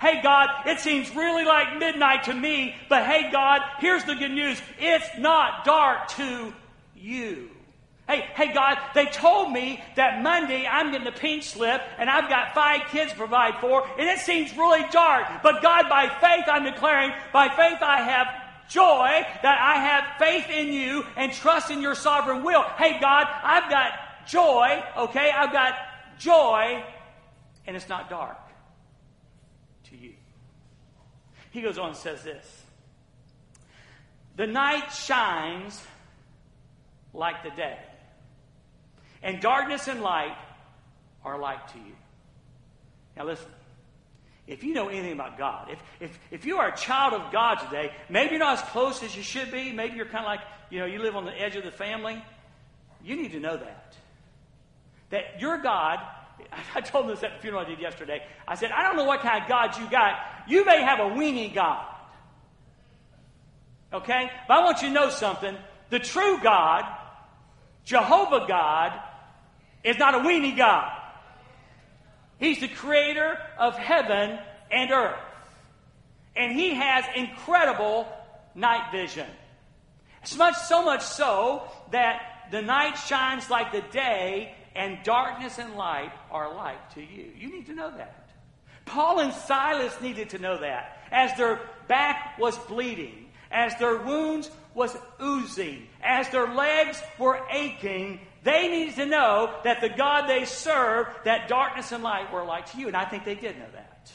Hey, 0.00 0.22
God, 0.22 0.48
it 0.66 0.78
seems 0.78 1.14
really 1.14 1.44
like 1.44 1.78
midnight 1.78 2.24
to 2.24 2.34
me, 2.34 2.76
but 2.88 3.04
hey, 3.04 3.32
God, 3.32 3.62
here's 3.80 4.04
the 4.04 4.14
good 4.14 4.30
news 4.30 4.60
it's 4.78 5.18
not 5.18 5.64
dark 5.64 6.08
to 6.08 6.52
you. 6.94 7.50
Hey, 8.08 8.26
hey, 8.34 8.54
God, 8.54 8.78
they 8.94 9.04
told 9.04 9.52
me 9.52 9.82
that 9.96 10.22
Monday 10.22 10.66
I'm 10.66 10.92
getting 10.92 11.06
a 11.06 11.12
pink 11.12 11.42
slip 11.42 11.82
and 11.98 12.08
I've 12.08 12.30
got 12.30 12.54
five 12.54 12.88
kids 12.90 13.12
to 13.12 13.18
provide 13.18 13.60
for, 13.60 13.86
and 13.98 14.08
it 14.08 14.20
seems 14.20 14.56
really 14.56 14.82
dark. 14.90 15.26
But 15.42 15.62
God, 15.62 15.90
by 15.90 16.08
faith, 16.08 16.44
I'm 16.46 16.64
declaring, 16.64 17.12
by 17.34 17.48
faith, 17.48 17.82
I 17.82 18.00
have 18.00 18.28
joy 18.68 19.24
that 19.42 19.58
I 19.60 19.80
have 19.80 20.18
faith 20.18 20.50
in 20.50 20.72
you 20.72 21.04
and 21.16 21.32
trust 21.32 21.70
in 21.70 21.80
your 21.80 21.94
sovereign 21.94 22.42
will. 22.42 22.62
Hey, 22.62 22.98
God, 23.00 23.26
I've 23.42 23.70
got 23.70 23.92
joy, 24.26 24.82
okay? 24.96 25.30
I've 25.30 25.52
got 25.52 25.74
joy, 26.18 26.84
and 27.66 27.76
it's 27.76 27.88
not 27.88 28.10
dark 28.10 28.38
to 29.90 29.96
you. 29.96 30.12
He 31.50 31.62
goes 31.62 31.78
on 31.78 31.88
and 31.88 31.96
says 31.96 32.22
this 32.22 32.62
The 34.36 34.46
night 34.46 34.90
shines 34.92 35.82
like 37.14 37.42
the 37.42 37.50
day 37.50 37.78
and 39.22 39.40
darkness 39.40 39.88
and 39.88 40.00
light 40.00 40.36
are 41.24 41.34
alike 41.34 41.72
to 41.72 41.78
you. 41.78 41.94
Now, 43.16 43.24
listen. 43.24 43.46
If 44.48 44.64
you 44.64 44.72
know 44.72 44.88
anything 44.88 45.12
about 45.12 45.36
God, 45.36 45.68
if, 45.70 45.78
if, 46.00 46.18
if 46.30 46.46
you 46.46 46.56
are 46.56 46.68
a 46.68 46.76
child 46.76 47.12
of 47.12 47.30
God 47.30 47.56
today, 47.56 47.92
maybe 48.08 48.30
you're 48.30 48.38
not 48.38 48.58
as 48.58 48.70
close 48.70 49.02
as 49.02 49.14
you 49.14 49.22
should 49.22 49.52
be, 49.52 49.72
maybe 49.72 49.96
you're 49.96 50.06
kind 50.06 50.24
of 50.24 50.24
like, 50.24 50.40
you 50.70 50.78
know, 50.78 50.86
you 50.86 51.00
live 51.00 51.16
on 51.16 51.26
the 51.26 51.38
edge 51.38 51.54
of 51.54 51.64
the 51.64 51.70
family, 51.70 52.24
you 53.04 53.14
need 53.14 53.32
to 53.32 53.40
know 53.40 53.58
that. 53.58 53.94
That 55.10 55.40
your 55.40 55.58
God, 55.58 56.00
I 56.74 56.80
told 56.80 57.10
this 57.10 57.22
at 57.22 57.34
the 57.34 57.40
funeral 57.42 57.66
I 57.66 57.68
did 57.68 57.78
yesterday. 57.78 58.22
I 58.46 58.54
said, 58.54 58.70
I 58.72 58.82
don't 58.84 58.96
know 58.96 59.04
what 59.04 59.20
kind 59.20 59.42
of 59.42 59.48
God 59.50 59.78
you 59.78 59.88
got. 59.90 60.18
You 60.48 60.64
may 60.64 60.82
have 60.82 60.98
a 60.98 61.14
weenie 61.14 61.54
God. 61.54 61.84
Okay? 63.92 64.30
But 64.48 64.54
I 64.54 64.64
want 64.64 64.80
you 64.80 64.88
to 64.88 64.94
know 64.94 65.10
something. 65.10 65.54
The 65.90 65.98
true 65.98 66.38
God, 66.42 66.84
Jehovah 67.84 68.46
God, 68.48 68.98
is 69.84 69.98
not 69.98 70.14
a 70.14 70.18
weenie 70.18 70.56
God. 70.56 70.97
He's 72.38 72.60
the 72.60 72.68
creator 72.68 73.38
of 73.58 73.76
heaven 73.76 74.38
and 74.70 74.90
earth. 74.90 75.18
And 76.36 76.52
he 76.52 76.74
has 76.74 77.04
incredible 77.16 78.06
night 78.54 78.92
vision. 78.92 79.26
So 80.24 80.36
much, 80.36 80.56
so 80.56 80.84
much 80.84 81.02
so 81.02 81.62
that 81.90 82.48
the 82.50 82.62
night 82.62 82.94
shines 82.94 83.50
like 83.50 83.72
the 83.72 83.82
day 83.92 84.54
and 84.74 84.98
darkness 85.02 85.58
and 85.58 85.74
light 85.74 86.12
are 86.30 86.52
alike 86.52 86.94
to 86.94 87.00
you. 87.00 87.32
You 87.36 87.50
need 87.50 87.66
to 87.66 87.74
know 87.74 87.90
that. 87.96 88.30
Paul 88.84 89.20
and 89.20 89.32
Silas 89.32 90.00
needed 90.00 90.30
to 90.30 90.38
know 90.38 90.58
that. 90.60 91.02
As 91.10 91.36
their 91.36 91.60
back 91.88 92.38
was 92.38 92.56
bleeding, 92.56 93.26
as 93.50 93.76
their 93.76 93.96
wounds 93.98 94.50
was 94.74 94.96
oozing, 95.20 95.88
as 96.02 96.28
their 96.30 96.46
legs 96.54 97.00
were 97.18 97.40
aching, 97.50 98.20
they 98.42 98.68
needed 98.68 98.94
to 98.96 99.06
know 99.06 99.54
that 99.64 99.80
the 99.80 99.88
God 99.88 100.26
they 100.28 100.44
serve, 100.44 101.08
that 101.24 101.48
darkness 101.48 101.92
and 101.92 102.02
light 102.02 102.32
were 102.32 102.40
alike 102.40 102.70
to 102.72 102.78
you. 102.78 102.86
And 102.86 102.96
I 102.96 103.04
think 103.04 103.24
they 103.24 103.34
did 103.34 103.58
know 103.58 103.66
that. 103.72 104.12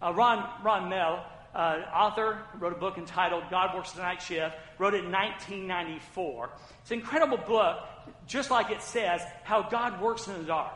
Uh, 0.00 0.12
Ron, 0.12 0.48
Ron 0.62 0.90
Mehl, 0.90 1.22
uh, 1.54 1.82
author, 1.94 2.42
wrote 2.58 2.72
a 2.72 2.78
book 2.78 2.98
entitled 2.98 3.44
God 3.50 3.74
Works 3.74 3.92
the 3.92 4.02
Night 4.02 4.22
Shift, 4.22 4.56
wrote 4.78 4.94
it 4.94 5.04
in 5.04 5.12
1994. 5.12 6.50
It's 6.80 6.90
an 6.90 7.00
incredible 7.00 7.38
book, 7.38 7.78
just 8.26 8.50
like 8.50 8.70
it 8.70 8.82
says, 8.82 9.20
how 9.44 9.62
God 9.62 10.00
works 10.00 10.26
in 10.28 10.34
the 10.38 10.44
dark. 10.44 10.72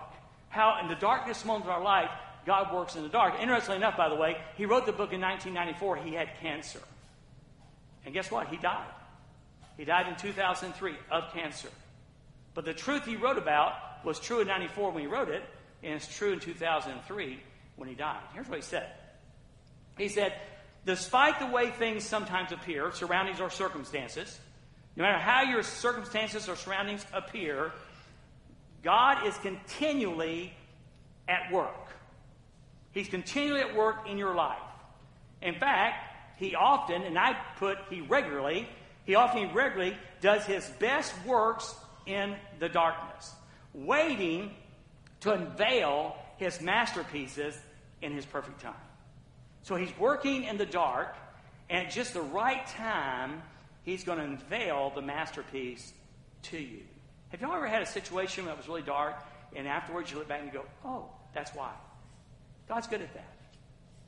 How 0.49 0.81
in 0.83 0.89
the 0.89 0.95
darkness 0.95 1.45
moments 1.45 1.67
of 1.67 1.73
our 1.73 1.83
life, 1.83 2.11
God 2.45 2.73
works 2.73 2.95
in 2.95 3.03
the 3.03 3.09
dark. 3.09 3.35
Interestingly 3.41 3.77
enough, 3.77 3.97
by 3.97 4.09
the 4.09 4.15
way, 4.15 4.37
he 4.57 4.67
wrote 4.67 4.87
the 4.87 4.93
book 4.93 5.13
in 5.13 5.21
1994. 5.21 5.97
He 5.97 6.15
had 6.15 6.29
cancer. 6.41 6.81
And 8.05 8.15
guess 8.15 8.31
what? 8.31 8.49
He 8.49 8.57
died. 8.57 8.87
He 9.77 9.85
died 9.85 10.07
in 10.07 10.17
2003 10.17 10.95
of 11.11 11.33
cancer. 11.33 11.69
But 12.57 12.65
the 12.65 12.73
truth 12.73 13.05
he 13.05 13.17
wrote 13.17 13.37
about 13.37 13.75
was 14.03 14.19
true 14.19 14.41
in 14.41 14.49
94 14.49 14.91
when 14.91 15.03
he 15.03 15.07
wrote 15.07 15.29
it, 15.29 15.43
and 15.83 15.93
it's 15.93 16.17
true 16.17 16.33
in 16.33 16.41
2003 16.41 17.39
when 17.77 17.87
he 17.87 17.95
died. 17.95 18.23
Here's 18.33 18.49
what 18.49 18.57
he 18.57 18.65
said 18.65 18.89
He 19.99 20.09
said, 20.09 20.33
Despite 20.87 21.39
the 21.39 21.47
way 21.47 21.71
things 21.71 22.03
sometimes 22.03 22.53
appear, 22.53 22.93
surroundings 22.93 23.41
or 23.41 23.51
circumstances, 23.51 24.41
no 24.97 25.03
matter 25.03 25.19
how 25.19 25.43
your 25.43 25.63
circumstances 25.63 26.49
or 26.49 26.57
surroundings 26.57 27.05
appear, 27.13 27.73
God 28.83 29.27
is 29.27 29.37
continually 29.39 30.55
at 31.29 31.53
work. 31.53 31.91
He's 32.93 33.09
continually 33.09 33.61
at 33.61 33.77
work 33.77 34.09
in 34.09 34.17
your 34.17 34.35
life. 34.35 34.57
In 35.43 35.57
fact, 35.57 36.39
he 36.39 36.55
often, 36.55 37.03
and 37.03 37.19
I 37.19 37.37
put 37.59 37.77
he 37.91 38.01
regularly, 38.01 38.67
he 39.05 39.15
often 39.15 39.53
regularly 39.53 39.95
does 40.23 40.47
his 40.47 40.67
best 40.79 41.13
works 41.27 41.75
in 42.07 42.37
the 42.59 42.69
darkness. 42.69 43.35
waiting 43.77 44.51
to 45.21 45.33
unveil 45.33 46.17
his 46.39 46.61
masterpieces 46.61 47.57
in 48.03 48.13
his 48.13 48.25
perfect 48.27 48.61
time. 48.61 48.75
So 49.63 49.77
he's 49.77 49.97
working 49.99 50.45
in 50.45 50.57
the 50.57 50.67
dark, 50.67 51.15
and 51.69 51.87
at 51.87 51.93
just 51.93 52.15
the 52.15 52.23
right 52.23 52.67
time, 52.69 53.43
he's 53.83 54.05
going 54.05 54.19
to 54.19 54.25
unveil 54.25 54.93
the 54.95 55.03
masterpiece 55.03 55.93
to 56.45 56.59
you. 56.59 56.83
Have 57.31 57.41
you 57.41 57.53
ever 57.53 57.67
had 57.67 57.83
a 57.83 57.87
situation 57.87 58.47
that 58.47 58.57
was 58.57 58.69
really 58.69 58.83
dark, 58.83 59.17
and 59.55 59.67
afterwards 59.67 60.11
you 60.11 60.19
look 60.19 60.29
back 60.29 60.41
and 60.41 60.53
you 60.53 60.59
go, 60.59 60.65
oh, 60.85 61.07
that's 61.35 61.51
why? 61.55 61.73
God's 62.69 62.87
good 62.87 63.03
at 63.03 63.13
that. 63.15 63.33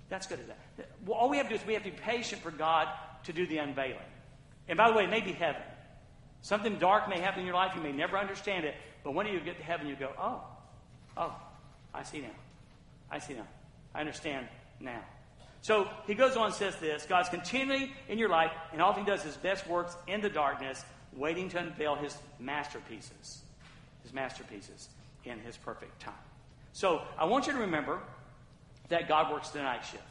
That's 0.09 0.27
good 0.27 0.39
at 0.39 0.47
that. 0.49 0.91
Well, 1.05 1.19
all 1.19 1.29
we 1.29 1.37
have 1.37 1.47
to 1.47 1.51
do 1.51 1.61
is 1.61 1.67
we 1.67 1.75
have 1.75 1.85
to 1.85 1.91
be 1.91 1.97
patient 1.97 2.41
for 2.43 2.51
God 2.51 2.89
to 3.25 3.33
do 3.33 3.47
the 3.47 3.59
unveiling. 3.59 3.99
And 4.69 4.77
by 4.77 4.89
the 4.89 4.97
way, 4.97 5.05
it 5.05 5.11
may 5.11 5.21
be 5.21 5.33
heaven. 5.33 5.63
Something 6.43 6.79
dark 6.79 7.09
may 7.09 7.21
happen 7.21 7.41
in 7.41 7.47
your 7.47 7.55
life. 7.55 7.73
You 7.75 7.83
may 7.83 7.93
never 7.93 8.17
understand 8.17 8.65
it. 8.65 8.75
But 9.05 9.15
when 9.15 9.27
you 9.27 9.41
get 9.41 9.59
to 9.59 9.63
heaven, 9.63 9.87
you 9.87 9.97
go, 9.97 10.11
oh, 10.19 10.43
oh, 11.17 11.35
I 11.95 12.03
see 12.03 12.21
now. 12.21 12.29
I 13.11 13.19
see 13.19 13.35
now. 13.35 13.47
I 13.95 14.01
understand 14.01 14.47
now. 14.81 15.01
So 15.63 15.89
he 16.07 16.15
goes 16.15 16.37
on 16.37 16.47
and 16.47 16.55
says 16.55 16.77
this 16.77 17.05
God's 17.07 17.29
continually 17.29 17.93
in 18.09 18.19
your 18.19 18.29
life, 18.29 18.53
and 18.73 18.81
often 18.81 19.05
does 19.05 19.23
his 19.23 19.37
best 19.37 19.67
works 19.67 19.97
in 20.07 20.21
the 20.21 20.31
darkness, 20.31 20.85
waiting 21.15 21.49
to 21.51 21.59
unveil 21.59 21.97
his 21.97 22.17
masterpieces. 22.39 23.43
His 24.03 24.13
masterpieces 24.13 24.89
in 25.25 25.39
his 25.41 25.57
perfect 25.57 26.01
time. 26.01 26.15
So 26.73 27.03
I 27.19 27.25
want 27.25 27.47
you 27.47 27.53
to 27.55 27.59
remember 27.59 27.99
that 28.89 29.09
God 29.09 29.33
works 29.33 29.51
the 29.51 29.61
night 29.61 29.85
shift. 29.85 30.03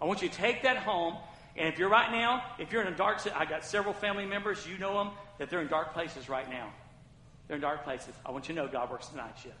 I 0.00 0.04
want 0.04 0.22
you 0.22 0.28
to 0.28 0.34
take 0.34 0.62
that 0.62 0.76
home, 0.76 1.16
and 1.58 1.66
if 1.66 1.78
you're 1.78 1.88
right 1.88 2.12
now, 2.12 2.44
if 2.58 2.72
you're 2.72 2.82
in 2.82 2.92
a 2.92 2.96
dark, 2.96 3.20
I 3.34 3.44
got 3.44 3.64
several 3.64 3.92
family 3.92 4.24
members, 4.24 4.64
you 4.66 4.78
know 4.78 4.94
them, 4.94 5.10
that 5.38 5.50
they're 5.50 5.60
in 5.60 5.66
dark 5.66 5.92
places 5.92 6.28
right 6.28 6.48
now. 6.48 6.72
They're 7.48 7.56
in 7.56 7.62
dark 7.62 7.82
places. 7.82 8.14
I 8.24 8.30
want 8.30 8.48
you 8.48 8.54
to 8.54 8.62
know 8.62 8.68
God 8.68 8.90
works 8.90 9.08
the 9.08 9.16
night 9.16 9.36
shift. 9.42 9.56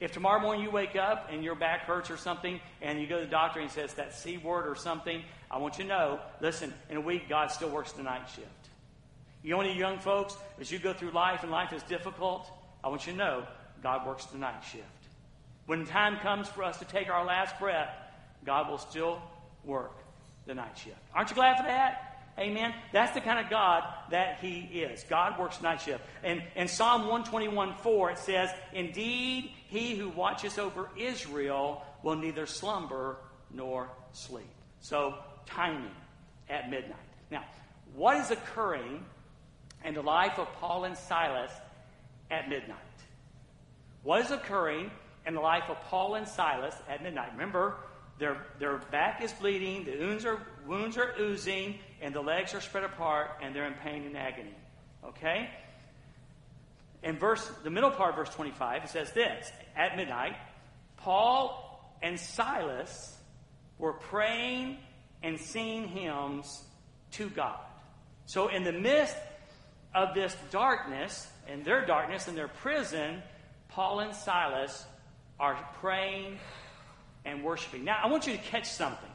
If 0.00 0.12
tomorrow 0.12 0.38
morning 0.40 0.62
you 0.62 0.70
wake 0.70 0.96
up 0.96 1.30
and 1.32 1.42
your 1.42 1.54
back 1.54 1.82
hurts 1.82 2.10
or 2.10 2.18
something, 2.18 2.60
and 2.82 3.00
you 3.00 3.06
go 3.06 3.20
to 3.20 3.24
the 3.24 3.30
doctor 3.30 3.60
and 3.60 3.70
he 3.70 3.74
says 3.74 3.94
that 3.94 4.14
C 4.14 4.36
word 4.36 4.66
or 4.66 4.74
something, 4.74 5.22
I 5.50 5.56
want 5.56 5.78
you 5.78 5.84
to 5.84 5.88
know, 5.88 6.20
listen, 6.40 6.74
in 6.90 6.98
a 6.98 7.00
week, 7.00 7.26
God 7.26 7.50
still 7.50 7.70
works 7.70 7.92
the 7.92 8.02
night 8.02 8.28
shift. 8.28 8.48
You 9.42 9.58
any 9.60 9.78
young 9.78 9.98
folks, 9.98 10.36
as 10.60 10.70
you 10.70 10.78
go 10.78 10.92
through 10.92 11.12
life 11.12 11.42
and 11.42 11.50
life 11.50 11.72
is 11.72 11.82
difficult, 11.84 12.50
I 12.82 12.88
want 12.88 13.06
you 13.06 13.12
to 13.12 13.18
know, 13.18 13.46
God 13.82 14.06
works 14.06 14.26
the 14.26 14.38
night 14.38 14.62
shift. 14.70 14.84
When 15.66 15.86
time 15.86 16.18
comes 16.18 16.48
for 16.48 16.64
us 16.64 16.78
to 16.80 16.84
take 16.84 17.08
our 17.08 17.24
last 17.24 17.58
breath, 17.58 17.94
God 18.44 18.68
will 18.68 18.78
still 18.78 19.22
work 19.64 20.03
the 20.46 20.54
night 20.54 20.78
shift. 20.78 20.96
Aren't 21.14 21.30
you 21.30 21.36
glad 21.36 21.56
for 21.56 21.64
that? 21.64 22.14
Amen. 22.38 22.74
That's 22.92 23.12
the 23.12 23.20
kind 23.20 23.44
of 23.44 23.48
God 23.48 23.84
that 24.10 24.38
He 24.40 24.58
is. 24.58 25.04
God 25.08 25.38
works 25.38 25.62
night 25.62 25.80
shift. 25.80 26.02
And 26.24 26.42
in 26.56 26.66
Psalm 26.66 27.02
121 27.02 27.76
4, 27.76 28.10
it 28.10 28.18
says, 28.18 28.50
Indeed, 28.72 29.52
He 29.68 29.94
who 29.94 30.08
watches 30.08 30.58
over 30.58 30.90
Israel 30.96 31.82
will 32.02 32.16
neither 32.16 32.46
slumber 32.46 33.18
nor 33.52 33.88
sleep. 34.12 34.48
So, 34.80 35.14
timing 35.46 35.90
at 36.48 36.70
midnight. 36.70 36.96
Now, 37.30 37.44
what 37.94 38.16
is 38.16 38.30
occurring 38.32 39.04
in 39.84 39.94
the 39.94 40.02
life 40.02 40.38
of 40.38 40.52
Paul 40.54 40.84
and 40.84 40.98
Silas 40.98 41.52
at 42.30 42.48
midnight? 42.48 42.78
What 44.02 44.20
is 44.22 44.30
occurring 44.32 44.90
in 45.26 45.34
the 45.34 45.40
life 45.40 45.64
of 45.68 45.80
Paul 45.84 46.16
and 46.16 46.26
Silas 46.26 46.74
at 46.88 47.02
midnight? 47.02 47.32
Remember, 47.32 47.76
their, 48.18 48.46
their 48.58 48.78
back 48.90 49.22
is 49.22 49.32
bleeding, 49.32 49.84
the 49.84 49.98
wounds 49.98 50.24
are, 50.24 50.40
wounds 50.66 50.96
are 50.96 51.14
oozing, 51.18 51.78
and 52.00 52.14
the 52.14 52.20
legs 52.20 52.54
are 52.54 52.60
spread 52.60 52.84
apart, 52.84 53.30
and 53.42 53.54
they're 53.54 53.66
in 53.66 53.74
pain 53.74 54.04
and 54.04 54.16
agony. 54.16 54.54
Okay? 55.04 55.50
In 57.02 57.18
verse, 57.18 57.46
the 57.62 57.70
middle 57.70 57.90
part 57.90 58.10
of 58.10 58.16
verse 58.16 58.34
25, 58.34 58.84
it 58.84 58.90
says 58.90 59.12
this 59.12 59.50
At 59.76 59.96
midnight, 59.96 60.36
Paul 60.96 61.96
and 62.02 62.18
Silas 62.18 63.16
were 63.78 63.92
praying 63.92 64.78
and 65.22 65.38
singing 65.38 65.88
hymns 65.88 66.62
to 67.12 67.28
God. 67.28 67.58
So, 68.26 68.48
in 68.48 68.64
the 68.64 68.72
midst 68.72 69.16
of 69.94 70.14
this 70.14 70.34
darkness, 70.50 71.28
and 71.46 71.64
their 71.64 71.84
darkness 71.84 72.28
and 72.28 72.36
their 72.36 72.48
prison, 72.48 73.22
Paul 73.68 74.00
and 74.00 74.14
Silas 74.14 74.84
are 75.38 75.58
praying 75.80 76.38
and 77.24 77.42
worshiping. 77.42 77.84
Now, 77.84 77.98
I 78.02 78.08
want 78.08 78.26
you 78.26 78.32
to 78.32 78.42
catch 78.42 78.66
something, 78.66 79.10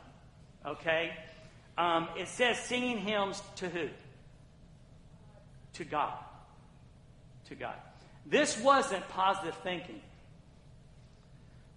okay? 0.65 1.11
Um, 1.77 2.09
it 2.17 2.27
says 2.27 2.57
singing 2.59 2.97
hymns 2.97 3.41
to 3.57 3.69
who? 3.69 3.87
To 5.73 5.83
God. 5.83 6.13
To 7.47 7.55
God. 7.55 7.75
This 8.25 8.59
wasn't 8.59 9.07
positive 9.09 9.55
thinking. 9.63 10.01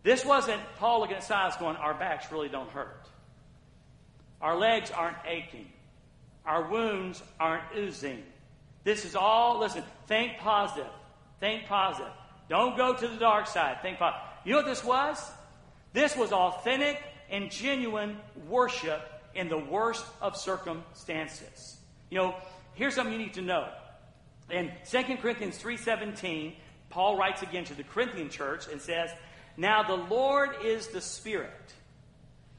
This 0.03 0.25
wasn't 0.25 0.61
Paul 0.79 1.01
looking 1.01 1.17
at 1.17 1.25
Silas 1.25 1.57
going, 1.57 1.77
Our 1.77 1.95
backs 1.95 2.31
really 2.33 2.49
don't 2.49 2.71
hurt. 2.71 3.07
Our 4.41 4.57
legs 4.57 4.91
aren't 4.91 5.19
aching. 5.27 5.67
Our 6.45 6.69
wounds 6.69 7.23
aren't 7.39 7.63
oozing. 7.77 8.25
This 8.83 9.05
is 9.05 9.15
all, 9.15 9.61
listen, 9.61 9.85
think 10.09 10.39
positive. 10.39 10.91
Think 11.39 11.67
positive. 11.67 12.13
Don't 12.49 12.77
go 12.77 12.95
to 12.95 13.09
the 13.09 13.17
dark 13.17 13.47
side. 13.47 13.81
Think 13.83 13.99
positive. 13.99 14.27
You 14.45 14.53
know 14.53 14.59
what 14.59 14.67
this 14.67 14.85
was? 14.85 15.31
This 15.93 16.17
was 16.17 16.33
authentic 16.33 17.03
and 17.31 17.51
genuine 17.51 18.19
worship 18.49 19.01
in 19.35 19.49
the 19.49 19.59
worst 19.59 20.05
of 20.21 20.37
circumstances. 20.37 21.79
You 22.11 22.19
know, 22.19 22.37
here's 22.75 22.95
something 22.95 23.13
you 23.13 23.19
need 23.19 23.35
to 23.35 23.43
know. 23.43 23.69
In 24.51 24.73
2 24.85 25.19
Corinthians 25.19 25.59
3:17, 25.59 26.57
Paul 26.91 27.17
writes 27.17 27.43
again 27.43 27.65
to 27.65 27.75
the 27.75 27.85
Corinthian 27.85 28.29
church 28.29 28.69
and 28.69 28.81
says, 28.81 29.11
"Now 29.57 29.83
the 29.83 29.97
Lord 29.97 30.63
is 30.63 30.89
the 30.89 31.01
Spirit, 31.01 31.75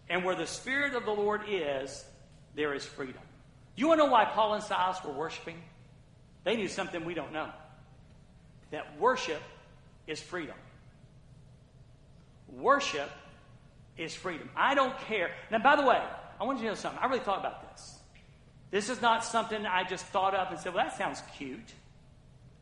and 0.09 0.23
where 0.23 0.35
the 0.35 0.47
Spirit 0.47 0.95
of 0.95 1.05
the 1.05 1.13
Lord 1.13 1.43
is, 1.47 2.03
there 2.55 2.73
is 2.73 2.85
freedom." 2.85 3.21
You 3.75 3.87
want 3.87 3.99
to 3.99 4.05
know 4.05 4.11
why 4.11 4.25
Paul 4.25 4.55
and 4.55 4.63
Silas 4.63 5.03
were 5.03 5.11
worshiping? 5.11 5.63
They 6.43 6.55
knew 6.55 6.67
something 6.67 7.05
we 7.05 7.13
don't 7.13 7.31
know. 7.31 7.51
That 8.71 8.97
worship 8.97 9.41
is 10.07 10.21
freedom. 10.21 10.57
Worship 12.47 13.09
is 13.97 14.13
freedom. 14.15 14.49
I 14.55 14.75
don't 14.75 14.97
care. 14.99 15.31
Now, 15.51 15.59
by 15.59 15.75
the 15.75 15.83
way, 15.83 16.01
I 16.39 16.43
want 16.43 16.59
you 16.59 16.65
to 16.65 16.69
know 16.69 16.75
something. 16.75 16.99
I 17.01 17.07
really 17.07 17.19
thought 17.19 17.39
about 17.39 17.71
this. 17.71 17.99
This 18.71 18.89
is 18.89 19.01
not 19.01 19.23
something 19.23 19.65
I 19.65 19.83
just 19.83 20.05
thought 20.05 20.33
up 20.33 20.51
and 20.51 20.59
said, 20.59 20.73
well, 20.73 20.83
that 20.83 20.97
sounds 20.97 21.21
cute. 21.37 21.73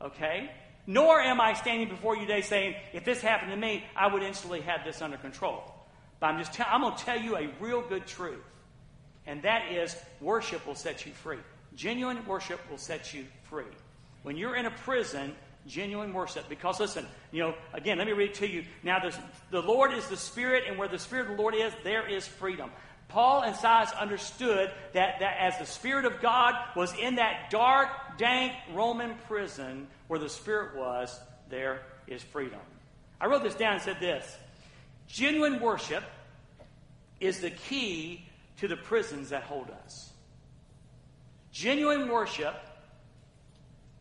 Okay? 0.02 0.52
Nor 0.88 1.22
am 1.22 1.40
I 1.40 1.54
standing 1.54 1.88
before 1.88 2.16
you 2.16 2.22
today 2.26 2.42
saying, 2.42 2.76
if 2.92 3.06
this 3.06 3.22
happened 3.22 3.52
to 3.52 3.58
me, 3.58 3.84
I 3.96 4.12
would 4.12 4.24
instantly 4.24 4.62
have 4.62 4.84
this 4.84 5.02
under 5.02 5.18
control. 5.18 5.64
But 6.20 6.28
I'm 6.28 6.38
just 6.38 6.60
I'm 6.60 6.82
going 6.82 6.96
to 6.96 7.04
tell 7.04 7.20
you 7.20 7.38
a 7.38 7.50
real 7.60 7.82
good 7.82 8.06
truth. 8.08 8.44
And 9.26 9.42
that 9.44 9.72
is 9.72 9.96
worship 10.20 10.66
will 10.66 10.76
set 10.76 11.06
you 11.06 11.12
free. 11.14 11.38
Genuine 11.76 12.26
worship 12.26 12.60
will 12.70 12.78
set 12.78 13.14
you 13.14 13.26
free. 13.44 13.64
When 14.24 14.36
you're 14.36 14.56
in 14.56 14.66
a 14.66 14.72
prison, 14.72 15.34
genuine 15.68 16.14
worship. 16.14 16.48
Because 16.50 16.80
listen, 16.80 17.06
you 17.32 17.42
know, 17.42 17.56
again, 17.74 17.98
let 17.98 18.08
me 18.08 18.14
read 18.14 18.34
to 18.36 18.48
you. 18.48 18.64
Now, 18.84 19.00
the 19.52 19.62
Lord 19.62 19.94
is 19.94 20.08
the 20.08 20.18
Spirit, 20.18 20.64
and 20.68 20.78
where 20.78 20.88
the 20.88 21.00
Spirit 21.00 21.30
of 21.30 21.36
the 21.36 21.42
Lord 21.42 21.56
is, 21.56 21.74
there 21.84 22.08
is 22.08 22.28
freedom. 22.28 22.72
Paul 23.08 23.42
and 23.42 23.56
Silas 23.56 23.92
understood 23.92 24.72
that, 24.94 25.20
that 25.20 25.38
as 25.38 25.58
the 25.60 25.66
Spirit 25.66 26.06
of 26.06 26.22
God 26.22 26.56
was 26.76 26.94
in 26.98 27.16
that 27.16 27.50
dark, 27.50 27.90
dank 28.18 28.54
Roman 28.74 29.16
prison 29.28 29.88
where 30.08 30.20
the 30.20 30.30
Spirit 30.30 30.78
was, 30.78 31.20
there 31.50 31.82
is 32.08 32.24
freedom. 32.24 32.60
I 33.20 33.28
wrote 33.28 33.44
this 33.44 33.56
down 33.56 33.74
and 33.74 33.82
said 33.82 33.98
this 34.00 34.38
Genuine 35.08 35.60
worship 35.60 36.04
is 37.20 37.42
the 37.42 37.52
key 37.52 38.26
to 38.58 38.68
the 38.68 38.78
prisons 38.78 39.30
that 39.30 39.44
hold 39.44 39.70
us. 39.84 40.12
Genuine 41.52 42.08
worship 42.08 42.56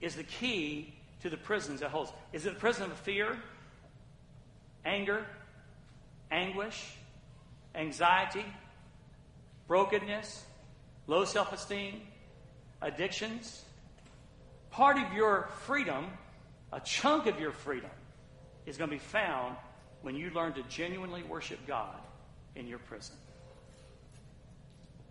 is 0.00 0.14
the 0.14 0.22
key 0.22 0.94
to 1.22 1.30
the 1.30 1.37
prisons 1.37 1.83
it 1.83 1.88
holds. 1.88 2.12
Is 2.33 2.46
it 2.46 2.52
a 2.52 2.56
prison 2.56 2.90
of 2.90 2.96
fear, 2.98 3.37
anger, 4.85 5.26
anguish, 6.30 6.92
anxiety, 7.74 8.44
brokenness, 9.66 10.44
low 11.06 11.24
self 11.24 11.52
esteem, 11.52 12.02
addictions? 12.80 13.64
Part 14.70 14.98
of 14.98 15.12
your 15.12 15.48
freedom, 15.62 16.06
a 16.72 16.80
chunk 16.80 17.26
of 17.26 17.40
your 17.40 17.52
freedom, 17.52 17.90
is 18.66 18.76
going 18.76 18.88
to 18.88 18.96
be 18.96 19.00
found 19.00 19.56
when 20.02 20.14
you 20.14 20.30
learn 20.30 20.52
to 20.54 20.62
genuinely 20.64 21.22
worship 21.24 21.59
God 21.66 21.96
in 22.54 22.66
your 22.66 22.78
prison. 22.78 23.16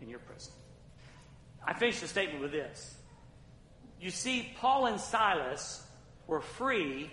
In 0.01 0.09
your 0.09 0.19
prison. 0.19 0.53
I 1.65 1.73
finish 1.73 1.99
the 1.99 2.07
statement 2.07 2.41
with 2.41 2.51
this. 2.51 2.95
You 3.99 4.11
see, 4.11 4.49
Paul 4.59 4.85
and 4.85 4.99
Silas 4.99 5.83
were 6.29 6.41
free 6.41 7.09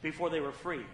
before 0.00 0.30
they 0.30 0.40
were 0.40 0.52
freed. 0.52 0.86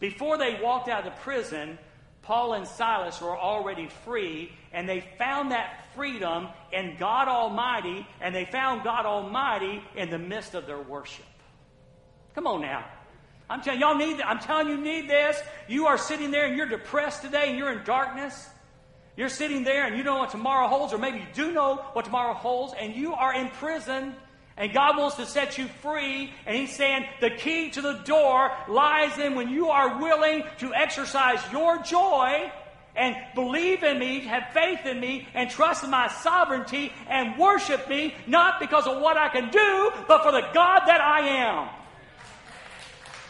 Before 0.00 0.36
they 0.36 0.60
walked 0.60 0.88
out 0.88 1.06
of 1.06 1.14
the 1.14 1.20
prison, 1.20 1.78
Paul 2.22 2.54
and 2.54 2.66
Silas 2.66 3.20
were 3.20 3.36
already 3.36 3.88
free, 4.04 4.52
and 4.72 4.88
they 4.88 5.00
found 5.18 5.52
that 5.52 5.86
freedom 5.94 6.48
in 6.72 6.96
God 6.98 7.28
Almighty, 7.28 8.06
and 8.20 8.34
they 8.34 8.44
found 8.44 8.82
God 8.82 9.06
Almighty 9.06 9.82
in 9.94 10.10
the 10.10 10.18
midst 10.18 10.54
of 10.54 10.66
their 10.66 10.80
worship. 10.80 11.24
Come 12.34 12.46
on 12.46 12.60
now. 12.60 12.84
I'm 13.48 13.60
telling 13.60 13.80
y'all 13.80 13.94
need. 13.94 14.20
I'm 14.20 14.40
telling 14.40 14.68
you 14.68 14.78
need 14.78 15.08
this. 15.08 15.40
You 15.68 15.86
are 15.86 15.98
sitting 15.98 16.30
there 16.30 16.46
and 16.46 16.56
you're 16.56 16.68
depressed 16.68 17.22
today 17.22 17.50
and 17.50 17.58
you're 17.58 17.70
in 17.70 17.84
darkness. 17.84 18.48
You're 19.16 19.28
sitting 19.28 19.62
there 19.62 19.86
and 19.86 19.96
you 19.96 20.02
don't 20.02 20.14
know 20.14 20.20
what 20.20 20.30
tomorrow 20.30 20.66
holds, 20.66 20.92
or 20.92 20.98
maybe 20.98 21.18
you 21.18 21.26
do 21.34 21.52
know 21.52 21.76
what 21.92 22.06
tomorrow 22.06 22.34
holds, 22.34 22.74
and 22.78 22.94
you 22.94 23.14
are 23.14 23.34
in 23.34 23.48
prison. 23.48 24.14
And 24.56 24.72
God 24.72 24.96
wants 24.96 25.16
to 25.16 25.26
set 25.26 25.58
you 25.58 25.66
free, 25.82 26.32
and 26.46 26.56
He's 26.56 26.74
saying 26.74 27.06
the 27.20 27.30
key 27.30 27.70
to 27.70 27.82
the 27.82 27.94
door 27.94 28.52
lies 28.68 29.18
in 29.18 29.34
when 29.34 29.48
you 29.48 29.68
are 29.68 29.98
willing 30.00 30.44
to 30.58 30.72
exercise 30.72 31.40
your 31.50 31.82
joy 31.82 32.52
and 32.96 33.16
believe 33.34 33.82
in 33.82 33.98
me, 33.98 34.20
have 34.20 34.52
faith 34.52 34.86
in 34.86 35.00
me, 35.00 35.26
and 35.34 35.50
trust 35.50 35.82
in 35.82 35.90
my 35.90 36.08
sovereignty, 36.08 36.92
and 37.08 37.36
worship 37.38 37.88
me, 37.88 38.14
not 38.26 38.60
because 38.60 38.86
of 38.86 39.00
what 39.00 39.16
I 39.16 39.28
can 39.28 39.50
do, 39.50 39.92
but 40.06 40.22
for 40.22 40.30
the 40.30 40.46
God 40.54 40.80
that 40.86 41.00
I 41.00 41.20
am. 41.20 41.68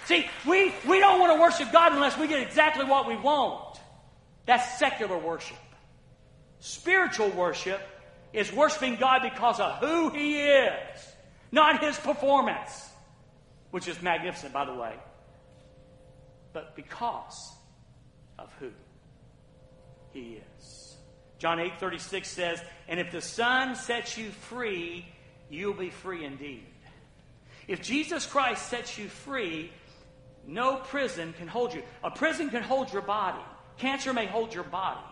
See, 0.04 0.26
we, 0.46 0.74
we 0.86 1.00
don't 1.00 1.18
want 1.18 1.32
to 1.34 1.40
worship 1.40 1.72
God 1.72 1.92
unless 1.92 2.18
we 2.18 2.28
get 2.28 2.42
exactly 2.42 2.84
what 2.84 3.08
we 3.08 3.16
want. 3.16 3.80
That's 4.44 4.78
secular 4.78 5.16
worship. 5.16 5.56
Spiritual 6.60 7.30
worship 7.30 7.80
is 8.34 8.52
worshiping 8.52 8.96
God 8.96 9.22
because 9.22 9.60
of 9.60 9.78
who 9.78 10.10
He 10.10 10.42
is, 10.42 11.13
not 11.54 11.82
His 11.82 11.96
performance, 11.98 12.90
which 13.70 13.88
is 13.88 14.00
magnificent, 14.02 14.52
by 14.52 14.64
the 14.64 14.74
way, 14.74 14.94
but 16.52 16.76
because 16.76 17.52
of 18.38 18.50
who 18.58 18.70
He 20.12 20.40
is. 20.58 20.96
John 21.38 21.60
8 21.60 21.78
36 21.78 22.28
says, 22.28 22.60
And 22.88 22.98
if 22.98 23.10
the 23.12 23.20
Son 23.20 23.76
sets 23.76 24.18
you 24.18 24.30
free, 24.30 25.06
you'll 25.48 25.74
be 25.74 25.90
free 25.90 26.24
indeed. 26.24 26.66
If 27.68 27.82
Jesus 27.82 28.26
Christ 28.26 28.68
sets 28.68 28.98
you 28.98 29.08
free, 29.08 29.70
no 30.46 30.76
prison 30.76 31.34
can 31.38 31.48
hold 31.48 31.74
you. 31.74 31.82
A 32.02 32.10
prison 32.10 32.50
can 32.50 32.62
hold 32.62 32.92
your 32.92 33.02
body. 33.02 33.42
Cancer 33.78 34.12
may 34.12 34.26
hold 34.26 34.54
your 34.54 34.64
body, 34.64 35.04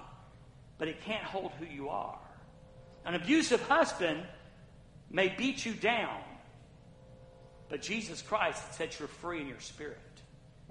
but 0.79 0.89
it 0.89 1.01
can't 1.03 1.25
hold 1.25 1.53
who 1.59 1.67
you 1.67 1.89
are. 1.89 2.19
An 3.05 3.15
abusive 3.15 3.61
husband 3.63 4.23
may 5.11 5.29
beat 5.29 5.65
you 5.65 5.73
down, 5.73 6.21
but 7.73 7.81
Jesus 7.81 8.21
Christ 8.21 8.75
sets 8.75 9.01
you 9.01 9.07
free 9.07 9.41
in 9.41 9.49
your 9.49 9.59
spirit. 9.59 9.97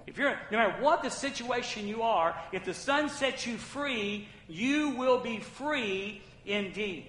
If 0.06 0.16
you're, 0.16 0.38
no 0.52 0.58
matter 0.58 0.80
what 0.80 1.02
the 1.02 1.10
situation 1.10 1.88
you 1.88 2.02
are, 2.02 2.40
if 2.52 2.64
the 2.64 2.74
Son 2.74 3.08
sets 3.08 3.44
you 3.44 3.56
free, 3.56 4.28
you 4.46 4.90
will 4.90 5.18
be 5.18 5.40
free 5.40 6.22
indeed. 6.46 7.06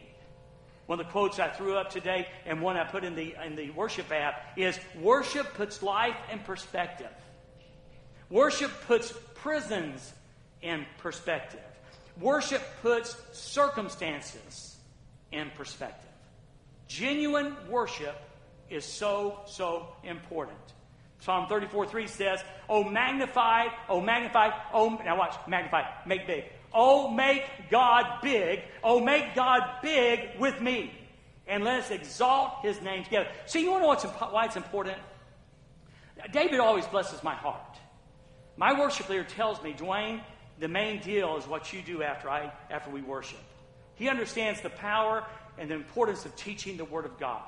One 0.88 1.00
of 1.00 1.06
the 1.06 1.12
quotes 1.12 1.38
I 1.38 1.50
threw 1.50 1.78
up 1.78 1.92
today 1.92 2.28
and 2.48 2.60
one 2.60 2.76
I 2.76 2.86
put 2.86 3.04
in 3.04 3.14
the, 3.14 3.36
in 3.46 3.56
the 3.56 3.70
worship 3.70 4.12
app 4.12 4.58
is 4.58 4.80
Worship 5.00 5.54
puts 5.54 5.84
life 5.84 6.18
in 6.32 6.40
perspective. 6.40 7.12
Worship 8.32 8.72
puts 8.88 9.14
prisons 9.36 10.12
in 10.64 10.88
perspective. 10.98 11.62
Worship 12.20 12.64
puts 12.82 13.16
circumstances 13.32 14.76
in 15.32 15.52
perspective. 15.52 16.10
Genuine 16.88 17.56
worship 17.70 18.16
is 18.70 18.86
so, 18.86 19.42
so 19.46 19.88
important. 20.04 20.58
Psalm 21.20 21.48
34 21.48 21.88
3 21.88 22.08
says, 22.08 22.44
Oh, 22.68 22.84
magnify, 22.84 23.68
oh, 23.88 24.02
magnify, 24.02 24.50
oh, 24.74 25.00
now 25.06 25.18
watch, 25.18 25.36
magnify, 25.48 25.84
make 26.06 26.28
big. 26.28 26.46
Oh, 26.74 27.10
make 27.10 27.44
God 27.70 28.20
big. 28.22 28.62
Oh, 28.84 29.00
make 29.00 29.36
God 29.36 29.62
big 29.82 30.40
with 30.40 30.60
me. 30.60 30.92
And 31.48 31.64
let 31.64 31.84
us 31.84 31.92
exalt 31.92 32.62
his 32.62 32.82
name 32.82 33.04
together. 33.04 33.30
See, 33.46 33.62
you 33.62 33.72
want 33.72 34.00
to 34.00 34.08
know 34.08 34.14
why 34.32 34.46
it's 34.46 34.56
important? 34.56 34.98
David 36.32 36.60
always 36.60 36.86
blesses 36.88 37.22
my 37.24 37.36
heart. 37.36 37.78
My 38.56 38.78
worship 38.80 39.10
leader 39.10 39.24
tells 39.24 39.62
me, 39.62 39.74
Dwayne, 39.74 40.22
the 40.60 40.68
main 40.68 41.02
deal 41.02 41.38
is 41.38 41.48
what 41.48 41.74
you 41.74 41.82
do 41.82 42.04
after, 42.04 42.30
I, 42.30 42.52
after 42.70 42.90
we 42.90 43.02
worship. 43.02 43.40
He 43.96 44.10
understands 44.10 44.62
the 44.62 44.70
power 44.70 45.26
and 45.58 45.70
the 45.70 45.76
importance 45.76 46.26
of 46.26 46.36
teaching 46.36 46.78
the 46.78 46.86
Word 46.86 47.06
of 47.06 47.20
God. 47.20 47.44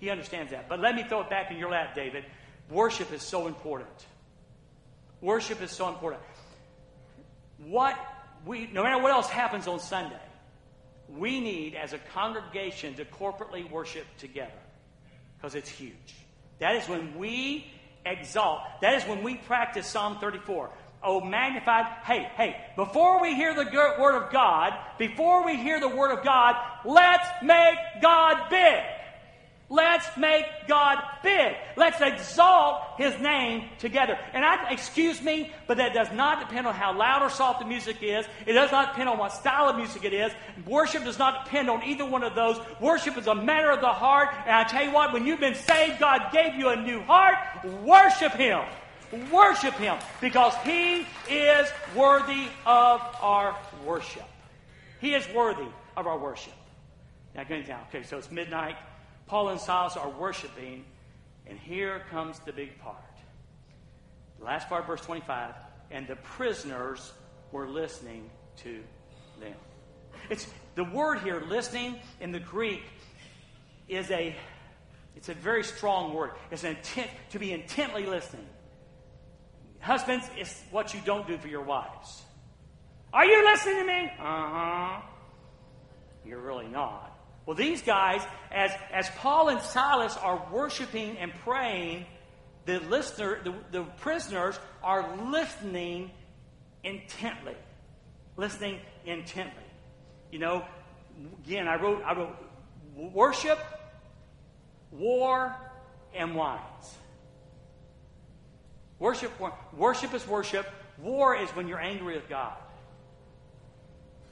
He 0.00 0.10
understands 0.10 0.50
that. 0.50 0.68
But 0.68 0.80
let 0.80 0.94
me 0.94 1.04
throw 1.04 1.20
it 1.20 1.30
back 1.30 1.50
in 1.50 1.58
your 1.58 1.70
lap, 1.70 1.94
David. 1.94 2.24
Worship 2.70 3.12
is 3.12 3.22
so 3.22 3.46
important. 3.46 3.90
Worship 5.20 5.60
is 5.62 5.70
so 5.70 5.88
important. 5.88 6.22
What 7.58 7.96
we, 8.46 8.68
no 8.72 8.82
matter 8.82 9.00
what 9.00 9.12
else 9.12 9.28
happens 9.28 9.68
on 9.68 9.78
Sunday, 9.78 10.16
we 11.08 11.40
need 11.40 11.74
as 11.74 11.92
a 11.92 11.98
congregation 11.98 12.94
to 12.94 13.04
corporately 13.04 13.70
worship 13.70 14.06
together 14.18 14.50
because 15.36 15.54
it's 15.54 15.68
huge. 15.68 16.14
That 16.58 16.76
is 16.76 16.88
when 16.88 17.18
we 17.18 17.70
exalt. 18.06 18.60
That 18.80 18.94
is 18.94 19.04
when 19.04 19.22
we 19.22 19.36
practice 19.36 19.86
Psalm 19.86 20.18
34. 20.18 20.70
Oh, 21.02 21.20
magnified. 21.20 21.86
Hey, 22.04 22.30
hey, 22.36 22.56
before 22.76 23.20
we 23.20 23.34
hear 23.34 23.54
the 23.54 23.64
word 23.98 24.22
of 24.22 24.32
God, 24.32 24.74
before 24.98 25.44
we 25.44 25.56
hear 25.56 25.80
the 25.80 25.88
word 25.88 26.12
of 26.12 26.22
God, 26.22 26.56
let's 26.84 27.26
make 27.42 27.76
God 28.02 28.48
big. 28.50 28.82
Let's 29.72 30.16
make 30.16 30.46
God 30.66 30.98
big. 31.22 31.54
Let's 31.76 32.00
exalt 32.00 32.82
His 32.98 33.16
name 33.20 33.68
together. 33.78 34.18
And 34.32 34.44
I, 34.44 34.68
excuse 34.70 35.22
me, 35.22 35.52
but 35.68 35.76
that 35.76 35.94
does 35.94 36.10
not 36.12 36.40
depend 36.40 36.66
on 36.66 36.74
how 36.74 36.92
loud 36.98 37.22
or 37.22 37.30
soft 37.30 37.60
the 37.60 37.66
music 37.66 38.02
is. 38.02 38.26
It 38.46 38.54
does 38.54 38.72
not 38.72 38.90
depend 38.90 39.08
on 39.08 39.16
what 39.16 39.32
style 39.32 39.68
of 39.68 39.76
music 39.76 40.04
it 40.04 40.12
is. 40.12 40.32
Worship 40.66 41.04
does 41.04 41.20
not 41.20 41.44
depend 41.44 41.70
on 41.70 41.84
either 41.84 42.04
one 42.04 42.24
of 42.24 42.34
those. 42.34 42.60
Worship 42.80 43.16
is 43.16 43.28
a 43.28 43.34
matter 43.34 43.70
of 43.70 43.80
the 43.80 43.92
heart. 43.92 44.30
And 44.44 44.56
I 44.56 44.64
tell 44.64 44.84
you 44.84 44.90
what, 44.90 45.12
when 45.12 45.24
you've 45.24 45.38
been 45.38 45.54
saved, 45.54 46.00
God 46.00 46.32
gave 46.32 46.56
you 46.56 46.70
a 46.70 46.76
new 46.76 47.00
heart. 47.02 47.38
Worship 47.84 48.32
Him. 48.32 48.64
Worship 49.30 49.74
Him 49.74 49.98
because 50.20 50.54
He 50.64 51.06
is 51.28 51.68
worthy 51.94 52.48
of 52.66 53.00
our 53.22 53.56
worship. 53.86 54.26
He 55.00 55.14
is 55.14 55.24
worthy 55.32 55.68
of 55.96 56.08
our 56.08 56.18
worship. 56.18 56.54
Now, 57.36 57.44
going 57.44 57.62
down. 57.62 57.82
Okay, 57.88 58.02
so 58.02 58.18
it's 58.18 58.32
midnight. 58.32 58.74
Paul 59.30 59.50
and 59.50 59.60
Silas 59.60 59.96
are 59.96 60.08
worshiping, 60.08 60.84
and 61.46 61.56
here 61.56 62.02
comes 62.10 62.40
the 62.40 62.52
big 62.52 62.76
part. 62.80 62.96
The 64.40 64.44
last 64.44 64.68
part, 64.68 64.88
verse 64.88 65.00
25, 65.02 65.54
and 65.92 66.04
the 66.08 66.16
prisoners 66.16 67.12
were 67.52 67.68
listening 67.68 68.28
to 68.64 68.82
them. 69.38 69.54
It's 70.30 70.48
the 70.74 70.82
word 70.82 71.20
here, 71.20 71.44
listening 71.46 72.00
in 72.18 72.32
the 72.32 72.40
Greek, 72.40 72.82
is 73.86 74.10
a 74.10 74.34
it's 75.14 75.28
a 75.28 75.34
very 75.34 75.62
strong 75.62 76.12
word. 76.12 76.32
It's 76.50 76.64
an 76.64 76.74
intent 76.74 77.10
to 77.30 77.38
be 77.38 77.52
intently 77.52 78.06
listening. 78.06 78.48
Husbands, 79.78 80.28
it's 80.36 80.60
what 80.72 80.92
you 80.92 81.00
don't 81.04 81.28
do 81.28 81.38
for 81.38 81.46
your 81.46 81.62
wives. 81.62 82.22
Are 83.12 83.24
you 83.24 83.44
listening 83.44 83.76
to 83.76 83.84
me? 83.84 84.12
Uh-huh. 84.18 85.00
You're 86.24 86.40
really 86.40 86.66
not. 86.66 87.09
Well, 87.50 87.56
these 87.56 87.82
guys, 87.82 88.22
as, 88.52 88.70
as 88.92 89.10
Paul 89.16 89.48
and 89.48 89.60
Silas 89.60 90.16
are 90.16 90.40
worshiping 90.52 91.18
and 91.18 91.32
praying, 91.42 92.06
the 92.64 92.78
listener, 92.78 93.40
the, 93.42 93.52
the 93.72 93.82
prisoners 93.82 94.56
are 94.84 95.16
listening 95.32 96.12
intently. 96.84 97.56
Listening 98.36 98.78
intently. 99.04 99.64
You 100.30 100.38
know, 100.38 100.64
again, 101.44 101.66
I 101.66 101.74
wrote, 101.74 102.04
I 102.04 102.14
wrote 102.14 102.36
worship, 102.94 103.58
war, 104.92 105.52
and 106.14 106.36
whines. 106.36 106.94
Worship, 109.00 109.32
worship 109.76 110.14
is 110.14 110.24
worship. 110.24 110.68
War 110.98 111.34
is 111.34 111.50
when 111.50 111.66
you're 111.66 111.80
angry 111.80 112.14
with 112.14 112.28
God. 112.28 112.54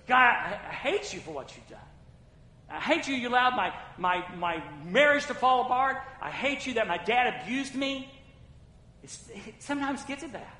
God, 0.07 0.19
I, 0.19 0.61
I 0.69 0.73
hate 0.73 1.13
you 1.13 1.19
for 1.19 1.33
what 1.33 1.57
you've 1.57 1.69
done. 1.69 1.88
I 2.71 2.81
hate 2.81 3.09
you, 3.09 3.15
you 3.15 3.29
allowed 3.29 3.57
my, 3.57 3.73
my, 3.97 4.25
my 4.37 4.63
marriage 4.85 5.27
to 5.27 5.35
fall 5.35 5.63
apart. 5.63 5.97
I 6.21 6.31
hate 6.31 6.67
you 6.67 6.75
that 6.75 6.87
my 6.87 6.99
dad 6.99 7.43
abused 7.43 7.75
me. 7.75 8.13
It's, 9.03 9.29
it 9.31 9.55
sometimes 9.61 10.05
gets 10.05 10.23
at 10.23 10.33
that. 10.33 10.59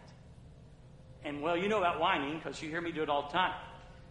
And 1.25 1.43
well, 1.43 1.57
you 1.57 1.69
know 1.69 1.79
about 1.79 2.01
whining 2.01 2.39
because 2.39 2.63
you 2.63 2.71
hear 2.71 2.81
me 2.81 2.93
do 2.93 3.03
it 3.03 3.11
all 3.11 3.23
the 3.23 3.33
time. 3.33 3.55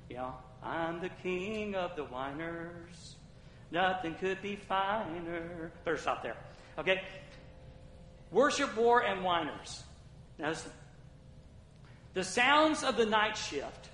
You 0.10 0.18
know, 0.18 0.34
I'm 0.62 1.02
the 1.02 1.10
king 1.24 1.74
of 1.76 1.96
the 1.96 2.04
whiners. 2.04 3.16
Nothing 3.72 4.16
could 4.16 4.42
be 4.42 4.56
finer. 4.56 5.72
Better 5.84 5.98
stop 5.98 6.22
there. 6.22 6.38
Okay? 6.78 7.02
Worship, 8.32 8.76
war, 8.78 9.04
and 9.04 9.24
whiners. 9.24 9.84
Now 10.38 10.50
listen. 10.50 10.72
The 12.14 12.24
sounds 12.24 12.84
of 12.84 12.98
the 12.98 13.06
night 13.06 13.38
shift 13.38 13.90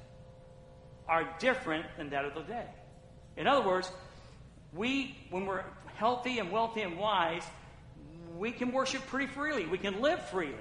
are 1.08 1.30
different 1.40 1.86
than 1.98 2.10
that 2.10 2.26
of 2.26 2.34
the 2.34 2.42
day. 2.42 2.66
In 3.38 3.48
other 3.48 3.66
words, 3.66 3.92
we, 4.74 5.16
when 5.30 5.46
we're 5.46 5.64
healthy 5.96 6.40
and 6.40 6.52
wealthy 6.52 6.82
and 6.82 6.98
wise, 6.98 7.44
we 8.38 8.52
can 8.52 8.72
worship 8.72 9.06
pretty 9.08 9.28
freely. 9.28 9.66
We 9.66 9.78
can 9.78 10.02
live 10.02 10.28
freely. 10.30 10.56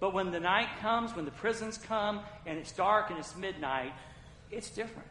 But 0.00 0.14
when 0.14 0.30
the 0.30 0.40
night 0.40 0.68
comes, 0.80 1.14
when 1.14 1.24
the 1.24 1.32
prisons 1.32 1.78
come, 1.78 2.20
and 2.46 2.58
it's 2.58 2.72
dark 2.72 3.10
and 3.10 3.18
it's 3.18 3.36
midnight, 3.36 3.92
it's 4.50 4.70
different. 4.70 5.08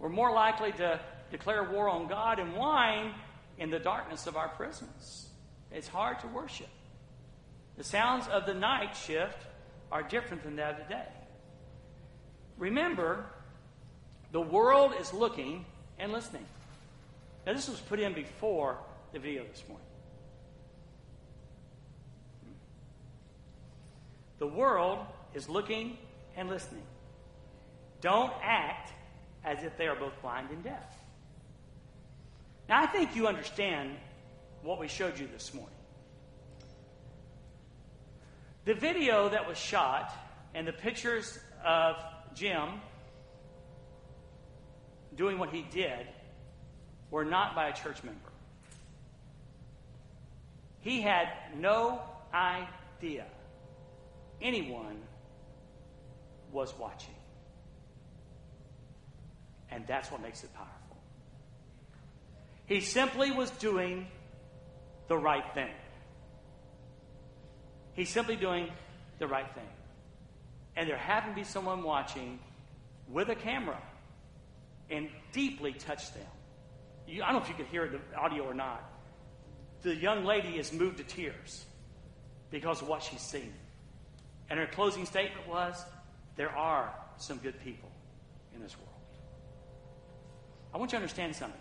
We're 0.00 0.08
more 0.08 0.32
likely 0.32 0.72
to 0.72 1.00
declare 1.30 1.64
war 1.64 1.88
on 1.88 2.08
God 2.08 2.38
and 2.38 2.54
whine 2.54 3.14
in 3.58 3.70
the 3.70 3.78
darkness 3.78 4.26
of 4.26 4.36
our 4.36 4.48
prisons. 4.48 5.28
It's 5.70 5.88
hard 5.88 6.20
to 6.20 6.26
worship. 6.28 6.68
The 7.76 7.84
sounds 7.84 8.26
of 8.28 8.46
the 8.46 8.54
night 8.54 8.96
shift 8.96 9.38
are 9.90 10.02
different 10.02 10.42
than 10.42 10.56
that 10.56 10.72
of 10.72 10.88
the 10.88 10.94
day. 10.94 11.08
Remember, 12.58 13.26
the 14.34 14.40
world 14.40 14.92
is 15.00 15.14
looking 15.14 15.64
and 15.96 16.10
listening. 16.10 16.44
Now, 17.46 17.52
this 17.52 17.68
was 17.68 17.78
put 17.78 18.00
in 18.00 18.14
before 18.14 18.76
the 19.12 19.20
video 19.20 19.44
this 19.44 19.62
morning. 19.68 19.86
The 24.40 24.48
world 24.48 24.98
is 25.34 25.48
looking 25.48 25.96
and 26.36 26.48
listening. 26.48 26.82
Don't 28.00 28.32
act 28.42 28.90
as 29.44 29.62
if 29.62 29.76
they 29.76 29.86
are 29.86 29.94
both 29.94 30.20
blind 30.20 30.50
and 30.50 30.64
deaf. 30.64 30.98
Now, 32.68 32.82
I 32.82 32.86
think 32.86 33.14
you 33.14 33.28
understand 33.28 33.92
what 34.62 34.80
we 34.80 34.88
showed 34.88 35.16
you 35.16 35.28
this 35.32 35.54
morning. 35.54 35.76
The 38.64 38.74
video 38.74 39.28
that 39.28 39.46
was 39.46 39.58
shot 39.58 40.12
and 40.56 40.66
the 40.66 40.72
pictures 40.72 41.38
of 41.64 41.94
Jim 42.34 42.80
doing 45.16 45.38
what 45.38 45.50
he 45.50 45.62
did 45.62 46.06
were 47.10 47.24
not 47.24 47.54
by 47.54 47.68
a 47.68 47.72
church 47.72 48.02
member. 48.02 48.20
He 50.80 51.00
had 51.00 51.28
no 51.56 52.02
idea 52.32 53.24
anyone 54.42 55.00
was 56.52 56.72
watching. 56.78 57.14
And 59.70 59.86
that's 59.86 60.10
what 60.10 60.22
makes 60.22 60.44
it 60.44 60.54
powerful. 60.54 60.96
He 62.66 62.80
simply 62.80 63.30
was 63.30 63.50
doing 63.50 64.06
the 65.08 65.16
right 65.16 65.44
thing. 65.54 65.72
He's 67.94 68.10
simply 68.10 68.36
doing 68.36 68.68
the 69.18 69.26
right 69.26 69.52
thing. 69.54 69.68
And 70.76 70.88
there 70.88 70.96
happened 70.96 71.34
to 71.34 71.40
be 71.40 71.44
someone 71.44 71.82
watching 71.82 72.38
with 73.08 73.28
a 73.28 73.34
camera 73.34 73.80
and 74.90 75.08
deeply 75.32 75.72
touched 75.72 76.14
them. 76.14 76.26
You, 77.06 77.22
I 77.22 77.26
don't 77.26 77.36
know 77.36 77.42
if 77.42 77.48
you 77.48 77.54
could 77.54 77.66
hear 77.66 77.88
the 77.88 78.18
audio 78.18 78.44
or 78.44 78.54
not. 78.54 78.82
The 79.82 79.94
young 79.94 80.24
lady 80.24 80.58
is 80.58 80.72
moved 80.72 80.98
to 80.98 81.04
tears 81.04 81.64
because 82.50 82.80
of 82.80 82.88
what 82.88 83.02
she's 83.02 83.20
seen. 83.20 83.52
And 84.48 84.58
her 84.58 84.66
closing 84.66 85.04
statement 85.06 85.48
was 85.48 85.82
there 86.36 86.50
are 86.50 86.94
some 87.16 87.38
good 87.38 87.60
people 87.62 87.90
in 88.54 88.62
this 88.62 88.76
world. 88.76 88.88
I 90.72 90.78
want 90.78 90.90
you 90.90 90.98
to 90.98 91.02
understand 91.02 91.36
something. 91.36 91.60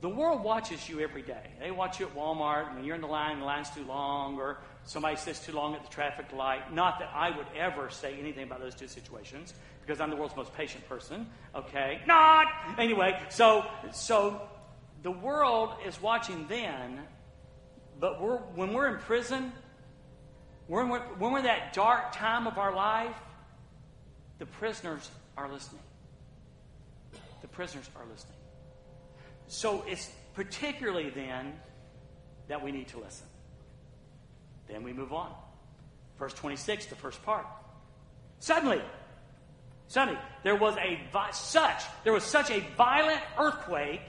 The 0.00 0.08
world 0.08 0.44
watches 0.44 0.88
you 0.88 1.00
every 1.00 1.22
day. 1.22 1.50
They 1.58 1.72
watch 1.72 1.98
you 1.98 2.06
at 2.06 2.14
Walmart 2.14 2.74
when 2.74 2.84
you're 2.84 2.94
in 2.94 3.00
the 3.00 3.08
line, 3.08 3.40
the 3.40 3.44
line's 3.44 3.70
too 3.70 3.84
long, 3.84 4.38
or 4.38 4.58
somebody 4.84 5.16
sits 5.16 5.44
too 5.44 5.52
long 5.52 5.74
at 5.74 5.82
the 5.82 5.90
traffic 5.90 6.26
light. 6.32 6.72
Not 6.72 7.00
that 7.00 7.10
I 7.12 7.36
would 7.36 7.46
ever 7.56 7.90
say 7.90 8.16
anything 8.18 8.44
about 8.44 8.60
those 8.60 8.76
two 8.76 8.86
situations, 8.86 9.54
because 9.88 10.02
I'm 10.02 10.10
the 10.10 10.16
world's 10.16 10.36
most 10.36 10.52
patient 10.52 10.86
person. 10.86 11.26
Okay? 11.54 12.02
Not! 12.06 12.46
Anyway, 12.76 13.18
so 13.30 13.64
so 13.90 14.42
the 15.02 15.10
world 15.10 15.70
is 15.86 16.00
watching 16.02 16.46
then, 16.46 17.00
but 17.98 18.20
we're, 18.20 18.36
when 18.36 18.74
we're 18.74 18.88
in 18.88 18.98
prison, 18.98 19.50
we're, 20.68 20.84
when 20.84 21.32
we're 21.32 21.38
in 21.38 21.46
that 21.46 21.72
dark 21.72 22.12
time 22.12 22.46
of 22.46 22.58
our 22.58 22.74
life, 22.74 23.16
the 24.38 24.44
prisoners 24.44 25.10
are 25.38 25.50
listening. 25.50 25.80
The 27.40 27.48
prisoners 27.48 27.88
are 27.96 28.04
listening. 28.12 28.36
So 29.46 29.84
it's 29.88 30.10
particularly 30.34 31.08
then 31.08 31.54
that 32.48 32.62
we 32.62 32.72
need 32.72 32.88
to 32.88 32.98
listen. 32.98 33.26
Then 34.68 34.82
we 34.82 34.92
move 34.92 35.14
on. 35.14 35.32
Verse 36.18 36.34
26, 36.34 36.86
the 36.86 36.94
first 36.94 37.22
part. 37.22 37.46
Suddenly, 38.40 38.82
suddenly, 39.88 40.20
there 40.44 40.56
was 40.56 40.76
a 40.76 41.00
such 41.32 41.82
there 42.04 42.12
was 42.12 42.24
such 42.24 42.50
a 42.50 42.60
violent 42.76 43.20
earthquake 43.38 44.00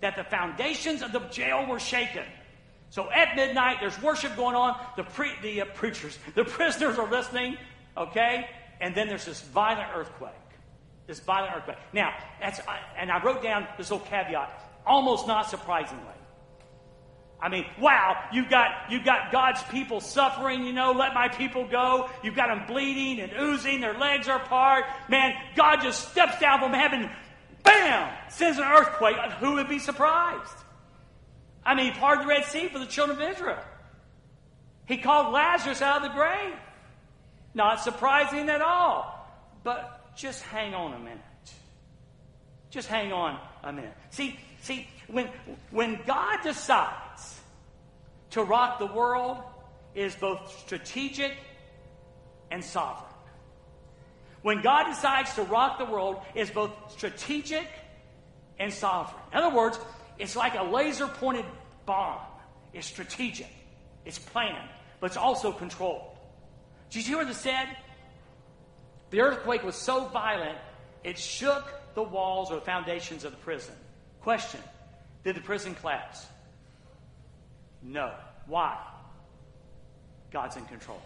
that 0.00 0.16
the 0.16 0.24
foundations 0.24 1.02
of 1.02 1.12
the 1.12 1.20
jail 1.30 1.66
were 1.66 1.78
shaken. 1.78 2.24
So 2.90 3.10
at 3.10 3.34
midnight, 3.36 3.78
there's 3.80 4.00
worship 4.00 4.36
going 4.36 4.54
on. 4.54 4.78
The 4.96 5.02
pre, 5.04 5.32
the 5.42 5.62
uh, 5.62 5.64
preachers, 5.74 6.18
the 6.34 6.44
prisoners 6.44 6.98
are 6.98 7.10
listening. 7.10 7.56
Okay, 7.96 8.48
and 8.80 8.94
then 8.94 9.08
there's 9.08 9.24
this 9.24 9.40
violent 9.40 9.88
earthquake. 9.94 10.32
This 11.06 11.20
violent 11.20 11.54
earthquake. 11.54 11.76
Now, 11.92 12.14
that's 12.40 12.60
and 12.98 13.10
I 13.10 13.22
wrote 13.22 13.42
down 13.42 13.66
this 13.76 13.90
little 13.90 14.06
caveat 14.06 14.64
almost 14.86 15.26
not 15.26 15.48
surprisingly. 15.48 16.04
I 17.44 17.50
mean, 17.50 17.66
wow, 17.78 18.16
you've 18.32 18.48
got, 18.48 18.70
you've 18.88 19.04
got 19.04 19.30
God's 19.30 19.62
people 19.64 20.00
suffering, 20.00 20.64
you 20.64 20.72
know, 20.72 20.92
let 20.92 21.12
my 21.12 21.28
people 21.28 21.66
go. 21.68 22.08
You've 22.22 22.34
got 22.34 22.46
them 22.46 22.66
bleeding 22.66 23.20
and 23.20 23.30
oozing, 23.38 23.82
their 23.82 23.98
legs 23.98 24.28
are 24.28 24.38
apart. 24.38 24.86
Man, 25.10 25.34
God 25.54 25.82
just 25.82 26.10
steps 26.10 26.40
down 26.40 26.60
from 26.60 26.72
heaven, 26.72 27.10
bam, 27.62 28.10
sends 28.30 28.56
an 28.56 28.64
earthquake. 28.64 29.16
Who 29.40 29.56
would 29.56 29.68
be 29.68 29.78
surprised? 29.78 30.56
I 31.66 31.74
mean, 31.74 31.92
he 31.92 31.98
parted 31.98 32.24
the 32.24 32.28
Red 32.28 32.46
Sea 32.46 32.68
for 32.68 32.78
the 32.78 32.86
children 32.86 33.20
of 33.20 33.30
Israel. 33.30 33.62
He 34.86 34.96
called 34.96 35.30
Lazarus 35.30 35.82
out 35.82 35.98
of 35.98 36.10
the 36.10 36.16
grave. 36.16 36.54
Not 37.52 37.80
surprising 37.80 38.48
at 38.48 38.62
all. 38.62 39.28
But 39.64 40.16
just 40.16 40.40
hang 40.44 40.72
on 40.72 40.94
a 40.94 40.98
minute. 40.98 41.20
Just 42.70 42.88
hang 42.88 43.12
on 43.12 43.38
a 43.62 43.70
minute. 43.70 43.92
See, 44.10 44.38
See, 44.64 44.88
when, 45.08 45.28
when 45.70 46.00
God 46.06 46.38
decides 46.42 47.33
to 48.34 48.42
rock 48.42 48.78
the 48.78 48.86
world, 48.86 49.38
is 49.94 50.14
both 50.14 50.52
strategic 50.64 51.32
and 52.50 52.64
sovereign. 52.64 53.10
When 54.42 54.60
God 54.60 54.84
decides 54.84 55.34
to 55.34 55.42
rock 55.42 55.78
the 55.78 55.84
world, 55.84 56.20
is 56.34 56.50
both 56.50 56.70
strategic 56.92 57.66
and 58.58 58.72
sovereign. 58.72 59.22
In 59.32 59.38
other 59.38 59.56
words, 59.56 59.78
it's 60.18 60.36
like 60.36 60.54
a 60.54 60.62
laser 60.62 61.06
pointed 61.06 61.44
bomb. 61.86 62.20
It's 62.72 62.86
strategic, 62.86 63.50
it's 64.04 64.18
planned, 64.18 64.68
but 65.00 65.06
it's 65.06 65.16
also 65.16 65.52
controlled. 65.52 66.16
Did 66.90 67.06
you 67.06 67.16
hear 67.16 67.18
what 67.18 67.28
it 67.28 67.34
said? 67.34 67.68
The 69.10 69.20
earthquake 69.20 69.62
was 69.62 69.76
so 69.76 70.06
violent, 70.06 70.58
it 71.04 71.18
shook 71.18 71.72
the 71.94 72.02
walls 72.02 72.50
or 72.50 72.56
the 72.56 72.62
foundations 72.62 73.24
of 73.24 73.30
the 73.30 73.38
prison. 73.38 73.74
Question 74.22 74.60
Did 75.22 75.36
the 75.36 75.40
prison 75.40 75.76
collapse? 75.76 76.26
No. 77.80 78.12
Why? 78.46 78.78
God's 80.32 80.56
in 80.56 80.64
control. 80.64 81.00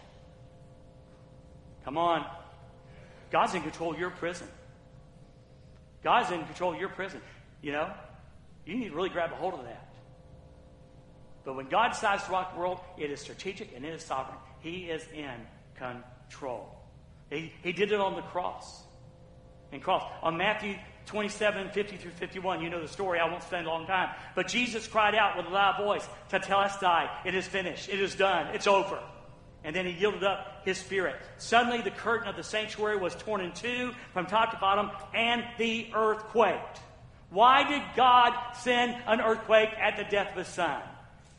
Come 1.84 1.98
on. 1.98 2.24
God's 3.30 3.54
in 3.54 3.62
control 3.62 3.92
of 3.92 3.98
your 3.98 4.10
prison. 4.10 4.48
God's 6.02 6.30
in 6.30 6.44
control 6.44 6.72
of 6.72 6.80
your 6.80 6.88
prison. 6.88 7.20
You 7.60 7.72
know, 7.72 7.92
you 8.64 8.76
need 8.76 8.88
to 8.88 8.94
really 8.94 9.10
grab 9.10 9.32
a 9.32 9.36
hold 9.36 9.54
of 9.54 9.64
that. 9.64 9.88
But 11.44 11.56
when 11.56 11.68
God 11.68 11.92
decides 11.92 12.24
to 12.24 12.32
rock 12.32 12.54
the 12.54 12.60
world, 12.60 12.80
it 12.98 13.10
is 13.10 13.20
strategic 13.20 13.74
and 13.74 13.84
it 13.84 13.94
is 13.94 14.04
sovereign. 14.04 14.38
He 14.60 14.90
is 14.90 15.06
in 15.14 15.34
control. 15.76 16.74
He, 17.30 17.52
he 17.62 17.72
did 17.72 17.92
it 17.92 18.00
on 18.00 18.16
the 18.16 18.22
cross. 18.22 18.82
In 19.72 19.80
cross. 19.80 20.04
On 20.22 20.36
Matthew 20.36 20.76
27, 21.08 21.70
50 21.70 21.96
through 21.96 22.10
51. 22.12 22.62
You 22.62 22.70
know 22.70 22.80
the 22.80 22.88
story. 22.88 23.18
I 23.18 23.28
won't 23.28 23.42
spend 23.42 23.66
a 23.66 23.70
long 23.70 23.86
time. 23.86 24.10
But 24.34 24.46
Jesus 24.46 24.86
cried 24.86 25.14
out 25.14 25.36
with 25.36 25.46
a 25.46 25.50
loud 25.50 25.82
voice, 25.82 26.06
Tetelestai, 26.30 27.08
it 27.24 27.34
is 27.34 27.46
finished. 27.46 27.88
It 27.88 28.00
is 28.00 28.14
done. 28.14 28.54
It's 28.54 28.66
over. 28.66 29.00
And 29.64 29.74
then 29.74 29.86
he 29.86 29.92
yielded 29.92 30.22
up 30.22 30.62
his 30.64 30.78
spirit. 30.78 31.16
Suddenly, 31.38 31.80
the 31.80 31.90
curtain 31.90 32.28
of 32.28 32.36
the 32.36 32.42
sanctuary 32.42 32.96
was 32.96 33.14
torn 33.16 33.40
in 33.40 33.52
two 33.52 33.92
from 34.12 34.26
top 34.26 34.52
to 34.52 34.58
bottom, 34.58 34.90
and 35.14 35.44
the 35.58 35.88
earth 35.94 36.22
quaked. 36.24 36.80
Why 37.30 37.68
did 37.68 37.82
God 37.96 38.34
send 38.54 38.96
an 39.06 39.20
earthquake 39.20 39.70
at 39.78 39.96
the 39.96 40.04
death 40.04 40.30
of 40.32 40.36
his 40.36 40.48
son? 40.48 40.80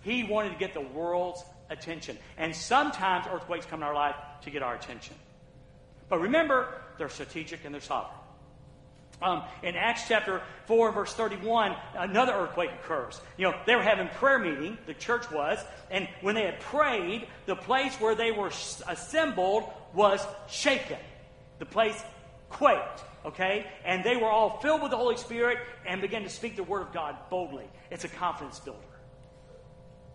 He 0.01 0.23
wanted 0.23 0.51
to 0.51 0.57
get 0.57 0.73
the 0.73 0.81
world's 0.81 1.43
attention. 1.69 2.17
And 2.37 2.55
sometimes 2.55 3.25
earthquakes 3.31 3.65
come 3.65 3.81
in 3.81 3.87
our 3.87 3.95
life 3.95 4.15
to 4.43 4.49
get 4.49 4.63
our 4.63 4.75
attention. 4.75 5.15
But 6.09 6.19
remember, 6.19 6.73
they're 6.97 7.09
strategic 7.09 7.65
and 7.65 7.73
they're 7.73 7.81
sovereign. 7.81 8.18
Um, 9.21 9.43
in 9.63 9.75
Acts 9.75 10.03
chapter 10.07 10.41
4, 10.67 10.91
verse 10.93 11.13
31, 11.13 11.75
another 11.95 12.33
earthquake 12.33 12.71
occurs. 12.83 13.19
You 13.37 13.49
know, 13.49 13.55
they 13.65 13.75
were 13.75 13.83
having 13.83 14.07
prayer 14.07 14.39
meeting, 14.39 14.77
the 14.85 14.93
church 14.93 15.29
was, 15.29 15.59
and 15.91 16.07
when 16.21 16.35
they 16.35 16.43
had 16.43 16.59
prayed, 16.61 17.27
the 17.45 17.55
place 17.55 17.93
where 17.95 18.15
they 18.15 18.31
were 18.31 18.47
assembled 18.47 19.65
was 19.93 20.25
shaken. 20.47 20.97
The 21.59 21.65
place 21.65 22.01
quaked, 22.49 23.03
okay? 23.25 23.67
And 23.83 24.03
they 24.03 24.15
were 24.15 24.29
all 24.29 24.59
filled 24.61 24.81
with 24.81 24.91
the 24.91 24.97
Holy 24.97 25.17
Spirit 25.17 25.57
and 25.85 26.01
began 26.01 26.23
to 26.23 26.29
speak 26.29 26.55
the 26.55 26.63
word 26.63 26.83
of 26.83 26.93
God 26.93 27.15
boldly. 27.29 27.65
It's 27.91 28.05
a 28.05 28.09
confidence 28.09 28.59
builder. 28.59 28.79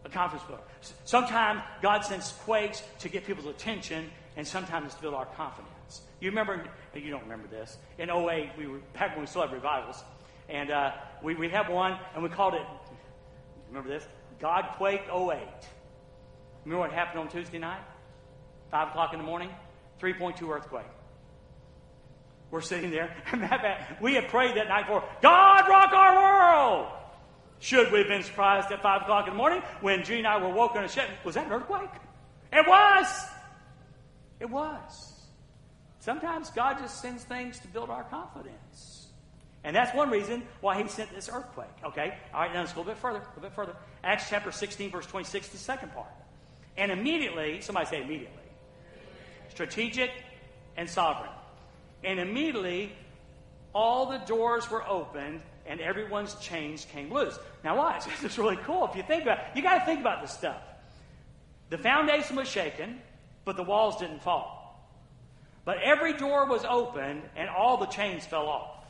A 0.06 0.08
confidence 0.08 0.46
builder. 0.46 0.62
Sometimes 1.04 1.62
God 1.82 2.00
sends 2.04 2.32
quakes 2.44 2.82
to 3.00 3.08
get 3.10 3.26
people's 3.26 3.46
attention, 3.46 4.10
and 4.36 4.46
sometimes 4.46 4.94
to 4.94 5.00
build 5.00 5.14
our 5.14 5.26
confidence. 5.26 6.02
You 6.20 6.30
remember, 6.30 6.64
you 7.02 7.10
don't 7.10 7.22
remember 7.22 7.48
this. 7.48 7.78
In 7.98 8.10
08, 8.10 8.50
we 8.58 8.66
were 8.66 8.78
back 8.92 9.10
when 9.10 9.20
we 9.20 9.26
still 9.26 9.42
had 9.42 9.52
revivals. 9.52 10.02
And 10.48 10.70
uh, 10.70 10.92
we, 11.22 11.34
we 11.34 11.48
had 11.48 11.68
one, 11.68 11.98
and 12.14 12.22
we 12.22 12.28
called 12.28 12.54
it, 12.54 12.62
remember 13.68 13.88
this? 13.88 14.06
God 14.40 14.74
Quake 14.76 15.02
08. 15.08 15.38
Remember 16.64 16.80
what 16.80 16.92
happened 16.92 17.20
on 17.20 17.28
Tuesday 17.28 17.58
night? 17.58 17.80
5 18.70 18.88
o'clock 18.88 19.12
in 19.12 19.18
the 19.18 19.24
morning? 19.24 19.50
3.2 20.00 20.48
earthquake. 20.48 20.84
We're 22.50 22.60
sitting 22.60 22.90
there, 22.90 23.16
and 23.32 23.42
we 24.00 24.14
had 24.14 24.28
prayed 24.28 24.56
that 24.56 24.68
night 24.68 24.86
for 24.86 25.02
God 25.22 25.68
rock 25.68 25.92
our 25.92 26.14
world. 26.16 26.92
Should 27.58 27.90
we 27.92 27.98
have 27.98 28.08
been 28.08 28.22
surprised 28.22 28.70
at 28.70 28.82
5 28.82 29.02
o'clock 29.02 29.26
in 29.26 29.32
the 29.32 29.38
morning 29.38 29.62
when 29.80 30.04
Judy 30.04 30.18
and 30.18 30.26
I 30.26 30.36
were 30.36 30.52
woken 30.52 30.82
and 30.82 30.90
said, 30.90 31.08
Was 31.24 31.36
that 31.36 31.46
an 31.46 31.52
earthquake? 31.52 31.90
It 32.52 32.66
was. 32.68 33.26
It 34.40 34.50
was. 34.50 35.13
Sometimes 36.04 36.50
God 36.50 36.76
just 36.80 37.00
sends 37.00 37.24
things 37.24 37.58
to 37.60 37.68
build 37.68 37.88
our 37.88 38.04
confidence. 38.04 39.06
And 39.64 39.74
that's 39.74 39.96
one 39.96 40.10
reason 40.10 40.42
why 40.60 40.82
he 40.82 40.86
sent 40.86 41.10
this 41.14 41.30
earthquake. 41.32 41.66
Okay? 41.82 42.14
All 42.34 42.42
right, 42.42 42.52
now 42.52 42.60
let's 42.60 42.74
go 42.74 42.80
a 42.80 42.82
little 42.82 42.92
bit 42.92 43.00
further, 43.00 43.20
a 43.20 43.28
little 43.28 43.40
bit 43.40 43.52
further. 43.54 43.74
Acts 44.04 44.28
chapter 44.28 44.52
16, 44.52 44.90
verse 44.90 45.06
26, 45.06 45.48
the 45.48 45.56
second 45.56 45.94
part. 45.94 46.10
And 46.76 46.92
immediately, 46.92 47.62
somebody 47.62 47.86
say 47.86 48.02
immediately. 48.02 48.42
Strategic 49.48 50.10
and 50.76 50.90
sovereign. 50.90 51.32
And 52.04 52.20
immediately, 52.20 52.92
all 53.74 54.04
the 54.04 54.18
doors 54.18 54.70
were 54.70 54.86
opened 54.86 55.40
and 55.64 55.80
everyone's 55.80 56.34
chains 56.34 56.86
came 56.92 57.10
loose. 57.10 57.38
Now, 57.64 57.78
watch. 57.78 58.04
This 58.20 58.32
is 58.32 58.38
really 58.38 58.58
cool. 58.64 58.86
If 58.88 58.94
you 58.94 59.04
think 59.04 59.22
about 59.22 59.38
it, 59.38 59.44
you 59.54 59.62
got 59.62 59.78
to 59.78 59.86
think 59.86 60.00
about 60.00 60.20
this 60.20 60.32
stuff. 60.32 60.60
The 61.70 61.78
foundation 61.78 62.36
was 62.36 62.46
shaken, 62.46 63.00
but 63.46 63.56
the 63.56 63.62
walls 63.62 63.96
didn't 63.96 64.22
fall. 64.22 64.63
But 65.64 65.78
every 65.82 66.12
door 66.12 66.46
was 66.46 66.64
opened 66.64 67.22
and 67.36 67.48
all 67.48 67.78
the 67.78 67.86
chains 67.86 68.26
fell 68.26 68.46
off. 68.46 68.84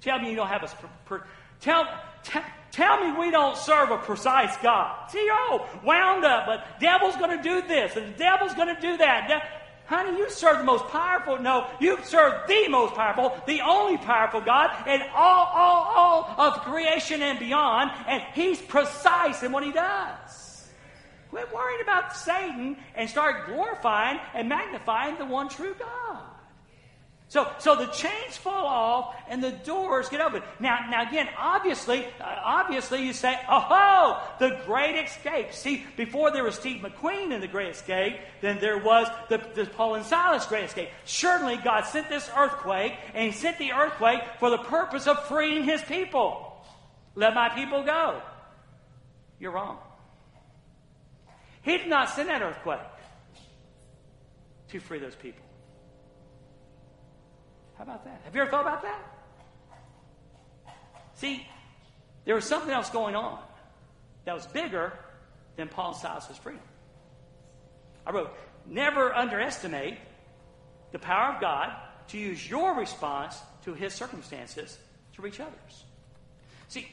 Tell 0.00 0.18
me 0.18 0.30
you 0.30 0.36
don't 0.36 0.48
have 0.48 0.62
a. 0.62 0.68
Per, 1.06 1.24
tell, 1.60 1.88
t- 2.22 2.40
tell 2.70 3.04
me 3.04 3.18
we 3.18 3.30
don't 3.30 3.56
serve 3.56 3.90
a 3.90 3.98
precise 3.98 4.56
God. 4.58 5.10
See, 5.10 5.28
oh, 5.30 5.66
wound 5.84 6.24
up, 6.24 6.46
but 6.46 6.80
devil's 6.80 7.16
going 7.16 7.36
to 7.36 7.42
do 7.42 7.66
this 7.66 7.96
and 7.96 8.14
the 8.14 8.18
devil's 8.18 8.54
going 8.54 8.74
to 8.74 8.80
do 8.80 8.96
that. 8.98 9.28
De- 9.28 9.42
Honey, 9.86 10.18
you 10.18 10.28
serve 10.28 10.58
the 10.58 10.64
most 10.64 10.84
powerful. 10.88 11.40
No, 11.40 11.68
you 11.78 11.96
serve 12.02 12.48
the 12.48 12.66
most 12.68 12.94
powerful, 12.94 13.40
the 13.46 13.60
only 13.60 13.96
powerful 13.96 14.40
God 14.40 14.88
in 14.88 15.00
all, 15.14 15.46
all, 15.54 15.82
all 15.94 16.34
of 16.38 16.60
creation 16.62 17.22
and 17.22 17.38
beyond, 17.38 17.92
and 18.08 18.20
He's 18.34 18.60
precise 18.60 19.44
in 19.44 19.52
what 19.52 19.62
He 19.62 19.70
does. 19.70 20.45
Quit 21.36 21.52
worrying 21.52 21.82
about 21.82 22.16
Satan 22.16 22.78
and 22.94 23.10
start 23.10 23.44
glorifying 23.44 24.18
and 24.32 24.48
magnifying 24.48 25.18
the 25.18 25.26
one 25.26 25.50
true 25.50 25.74
God. 25.78 26.22
So, 27.28 27.52
so 27.58 27.76
the 27.76 27.88
chains 27.88 28.38
fall 28.38 28.64
off 28.64 29.14
and 29.28 29.44
the 29.44 29.50
doors 29.50 30.08
get 30.08 30.22
open. 30.22 30.42
Now, 30.60 30.86
now 30.88 31.06
again, 31.06 31.28
obviously, 31.36 32.06
uh, 32.06 32.36
obviously, 32.42 33.04
you 33.04 33.12
say, 33.12 33.38
"Oh, 33.50 34.26
the 34.38 34.62
Great 34.64 34.96
Escape." 35.04 35.52
See, 35.52 35.84
before 35.98 36.30
there 36.30 36.42
was 36.42 36.54
Steve 36.54 36.80
McQueen 36.80 37.34
in 37.34 37.42
the 37.42 37.48
Great 37.48 37.72
Escape, 37.72 38.18
then 38.40 38.58
there 38.58 38.78
was 38.78 39.06
the, 39.28 39.36
the 39.54 39.66
Paul 39.66 39.96
and 39.96 40.06
Silas 40.06 40.46
Great 40.46 40.64
Escape. 40.64 40.88
Certainly, 41.04 41.58
God 41.58 41.82
sent 41.82 42.08
this 42.08 42.30
earthquake, 42.34 42.94
and 43.12 43.30
He 43.30 43.38
sent 43.38 43.58
the 43.58 43.72
earthquake 43.72 44.22
for 44.40 44.48
the 44.48 44.56
purpose 44.56 45.06
of 45.06 45.22
freeing 45.26 45.64
His 45.64 45.82
people. 45.82 46.64
Let 47.14 47.34
my 47.34 47.50
people 47.50 47.82
go. 47.82 48.22
You're 49.38 49.52
wrong. 49.52 49.80
He 51.66 51.76
did 51.78 51.88
not 51.88 52.08
send 52.10 52.28
that 52.28 52.42
earthquake 52.42 52.78
to 54.68 54.78
free 54.78 55.00
those 55.00 55.16
people. 55.16 55.44
How 57.76 57.82
about 57.82 58.04
that? 58.04 58.20
Have 58.24 58.36
you 58.36 58.42
ever 58.42 58.50
thought 58.52 58.60
about 58.60 58.82
that? 58.82 59.00
See, 61.14 61.44
there 62.24 62.36
was 62.36 62.44
something 62.44 62.70
else 62.70 62.88
going 62.90 63.16
on 63.16 63.40
that 64.26 64.34
was 64.36 64.46
bigger 64.46 64.92
than 65.56 65.66
Paul 65.66 65.88
and 65.88 65.96
Silas' 65.96 66.38
freedom. 66.38 66.62
I 68.06 68.12
wrote, 68.12 68.32
never 68.64 69.12
underestimate 69.12 69.98
the 70.92 71.00
power 71.00 71.34
of 71.34 71.40
God 71.40 71.72
to 72.08 72.18
use 72.18 72.48
your 72.48 72.76
response 72.76 73.40
to 73.64 73.74
his 73.74 73.92
circumstances 73.92 74.78
to 75.16 75.22
reach 75.22 75.40
others. 75.40 75.84
See, 76.68 76.86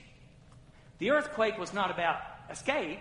the 0.97 1.11
earthquake 1.11 1.59
was 1.59 1.75
not 1.75 1.91
about 1.91 2.17
escape, 2.49 2.99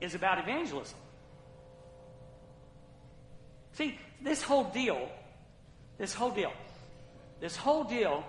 it's 0.00 0.14
about 0.14 0.38
evangelism. 0.38 0.98
See, 3.72 3.98
this 4.22 4.42
whole 4.42 4.64
deal 4.64 5.10
this 5.98 6.12
whole 6.12 6.30
deal, 6.30 6.52
this 7.40 7.56
whole 7.56 7.84
deal 7.84 8.24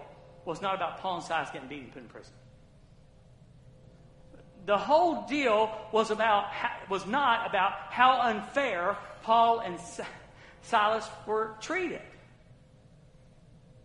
was 0.46 0.62
not 0.62 0.76
about 0.76 1.00
Paul 1.00 1.18
and 1.18 1.24
Silas 1.24 1.50
getting 1.52 1.68
beaten 1.68 1.86
and 1.86 1.94
put 1.94 2.02
in 2.04 2.10
prison. 2.10 2.34
The 4.66 4.78
whole 4.78 5.26
deal 5.28 5.72
was 5.92 6.12
about 6.12 6.46
was 6.90 7.06
not 7.06 7.50
about 7.50 7.74
how 7.90 8.20
unfair 8.22 8.98
Paul 9.24 9.60
and 9.60 9.78
Silas 10.62 11.08
were 11.26 11.56
treated. 11.62 12.02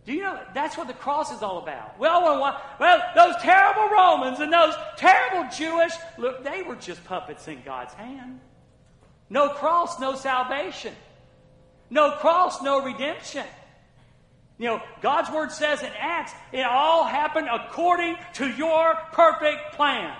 Do 0.05 0.13
you 0.13 0.21
know 0.21 0.39
that's 0.53 0.77
what 0.77 0.87
the 0.87 0.93
cross 0.93 1.31
is 1.31 1.41
all 1.41 1.59
about? 1.59 1.97
Well, 1.97 2.39
well, 2.79 3.01
those 3.15 3.35
terrible 3.41 3.89
Romans 3.89 4.39
and 4.39 4.51
those 4.51 4.73
terrible 4.97 5.49
Jewish, 5.55 5.93
look, 6.17 6.43
they 6.43 6.61
were 6.61 6.75
just 6.75 7.03
puppets 7.05 7.47
in 7.47 7.61
God's 7.63 7.93
hand. 7.93 8.41
No 9.29 9.49
cross, 9.49 9.99
no 9.99 10.15
salvation. 10.15 10.93
No 11.89 12.11
cross, 12.11 12.61
no 12.61 12.83
redemption. 12.83 13.45
You 14.57 14.67
know, 14.67 14.81
God's 15.01 15.31
word 15.31 15.51
says 15.51 15.81
in 15.81 15.91
Acts, 15.97 16.33
it 16.51 16.65
all 16.65 17.05
happened 17.05 17.47
according 17.51 18.17
to 18.33 18.49
your 18.49 18.95
perfect 19.13 19.73
plan. 19.73 20.15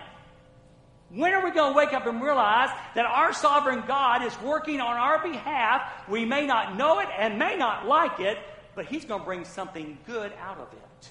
When 1.10 1.34
are 1.34 1.44
we 1.44 1.52
going 1.52 1.74
to 1.74 1.78
wake 1.78 1.94
up 1.94 2.08
and 2.08 2.22
realize 2.22 2.70
that 2.96 3.06
our 3.06 3.34
sovereign 3.34 3.84
God 3.86 4.24
is 4.24 4.34
working 4.42 4.82
on 4.82 4.98
our 4.98 5.22
behalf? 5.22 5.84
We 6.08 6.26
may 6.26 6.48
not 6.48 6.76
know 6.76 7.00
it 7.00 7.10
and 7.18 7.38
may 7.38 7.56
not 7.56 7.86
like 7.86 8.20
it, 8.20 8.40
but 8.76 8.86
He's 8.86 9.06
going 9.06 9.22
to 9.22 9.26
bring 9.26 9.46
something 9.46 9.98
good 10.06 10.32
out 10.42 10.60
of 10.60 10.68
it. 10.74 11.10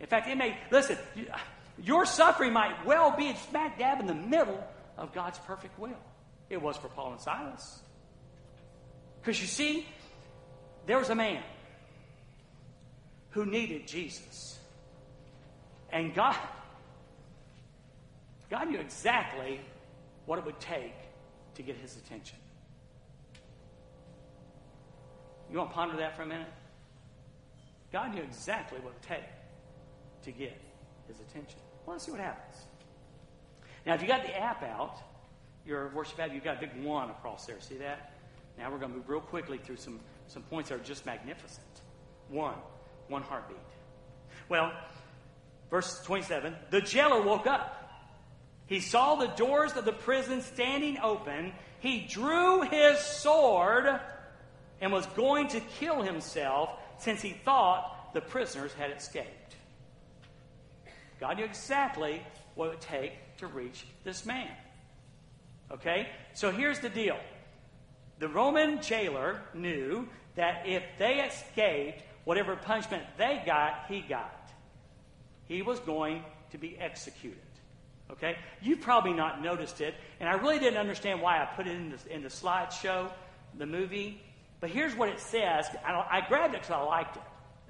In 0.00 0.06
fact, 0.06 0.28
it 0.28 0.36
may, 0.36 0.56
listen, 0.70 0.96
your 1.82 2.06
suffering 2.06 2.52
might 2.52 2.86
well 2.86 3.16
be 3.16 3.34
smack 3.50 3.78
dab 3.78 4.00
in 4.00 4.06
the 4.06 4.14
middle 4.14 4.62
of 4.96 5.12
God's 5.12 5.38
perfect 5.40 5.78
will. 5.78 5.98
It 6.50 6.60
was 6.60 6.76
for 6.76 6.88
Paul 6.88 7.12
and 7.12 7.20
Silas. 7.20 7.80
Because 9.20 9.40
you 9.40 9.46
see, 9.46 9.86
there 10.86 10.98
was 10.98 11.10
a 11.10 11.14
man 11.14 11.42
who 13.30 13.44
needed 13.44 13.86
Jesus. 13.86 14.58
And 15.90 16.14
God, 16.14 16.36
God 18.50 18.70
knew 18.70 18.78
exactly 18.78 19.60
what 20.26 20.38
it 20.38 20.44
would 20.44 20.60
take 20.60 20.94
to 21.54 21.62
get 21.62 21.76
his 21.76 21.96
attention. 21.96 22.38
You 25.50 25.58
want 25.58 25.70
to 25.70 25.74
ponder 25.74 25.96
that 25.98 26.16
for 26.16 26.22
a 26.22 26.26
minute? 26.26 26.48
God 27.92 28.14
knew 28.14 28.22
exactly 28.22 28.78
what 28.80 28.90
it 28.90 28.94
would 28.94 29.02
take 29.02 29.24
to 30.24 30.32
get 30.32 30.60
his 31.06 31.20
attention. 31.20 31.58
Let's 31.86 32.04
see 32.04 32.10
what 32.10 32.20
happens. 32.20 32.56
Now, 33.86 33.94
if 33.94 34.02
you 34.02 34.08
got 34.08 34.24
the 34.24 34.38
app 34.38 34.62
out, 34.62 34.98
your 35.64 35.88
worship 35.94 36.20
app, 36.20 36.34
you've 36.34 36.44
got 36.44 36.58
a 36.58 36.60
big 36.60 36.82
one 36.82 37.08
across 37.10 37.46
there. 37.46 37.56
See 37.60 37.76
that? 37.76 38.12
Now 38.58 38.70
we're 38.70 38.78
going 38.78 38.90
to 38.90 38.98
move 38.98 39.08
real 39.08 39.20
quickly 39.20 39.58
through 39.58 39.76
some, 39.76 40.00
some 40.26 40.42
points 40.42 40.68
that 40.68 40.76
are 40.76 40.84
just 40.84 41.06
magnificent. 41.06 41.64
One, 42.28 42.56
one 43.08 43.22
heartbeat. 43.22 43.56
Well, 44.48 44.72
verse 45.70 46.02
27 46.02 46.54
the 46.70 46.80
jailer 46.80 47.22
woke 47.22 47.46
up. 47.46 47.74
He 48.66 48.80
saw 48.80 49.14
the 49.14 49.28
doors 49.28 49.72
of 49.76 49.84
the 49.84 49.92
prison 49.92 50.42
standing 50.42 50.98
open. 51.02 51.52
He 51.80 52.00
drew 52.00 52.62
his 52.62 52.98
sword 52.98 53.98
and 54.80 54.92
was 54.92 55.06
going 55.06 55.48
to 55.48 55.60
kill 55.60 56.02
himself 56.02 56.70
since 56.98 57.22
he 57.22 57.30
thought 57.30 58.12
the 58.14 58.20
prisoners 58.20 58.72
had 58.72 58.90
escaped. 58.90 59.56
God 61.20 61.36
knew 61.36 61.44
exactly 61.44 62.22
what 62.54 62.66
it 62.66 62.68
would 62.70 62.80
take 62.80 63.36
to 63.38 63.46
reach 63.46 63.84
this 64.04 64.24
man. 64.24 64.50
Okay? 65.70 66.08
So 66.34 66.50
here's 66.50 66.78
the 66.80 66.88
deal 66.88 67.18
the 68.18 68.28
Roman 68.28 68.80
jailer 68.82 69.40
knew 69.54 70.08
that 70.34 70.66
if 70.66 70.82
they 70.98 71.20
escaped, 71.20 72.02
Whatever 72.28 72.56
punishment 72.56 73.04
they 73.16 73.42
got, 73.46 73.86
he 73.88 74.02
got. 74.02 74.50
He 75.46 75.62
was 75.62 75.80
going 75.80 76.22
to 76.50 76.58
be 76.58 76.76
executed. 76.78 77.38
Okay? 78.10 78.36
You've 78.60 78.82
probably 78.82 79.14
not 79.14 79.42
noticed 79.42 79.80
it, 79.80 79.94
and 80.20 80.28
I 80.28 80.34
really 80.34 80.58
didn't 80.58 80.78
understand 80.78 81.22
why 81.22 81.42
I 81.42 81.46
put 81.46 81.66
it 81.66 81.74
in 81.74 81.88
the, 81.88 82.14
in 82.14 82.22
the 82.22 82.28
slideshow, 82.28 83.10
the 83.56 83.64
movie. 83.64 84.20
But 84.60 84.70
here's 84.70 84.94
what 84.94 85.08
it 85.08 85.20
says. 85.20 85.66
I, 85.84 86.04
I 86.10 86.28
grabbed 86.28 86.54
it 86.54 86.62
because 86.62 86.74
I 86.74 86.82
liked 86.82 87.16
it. 87.16 87.22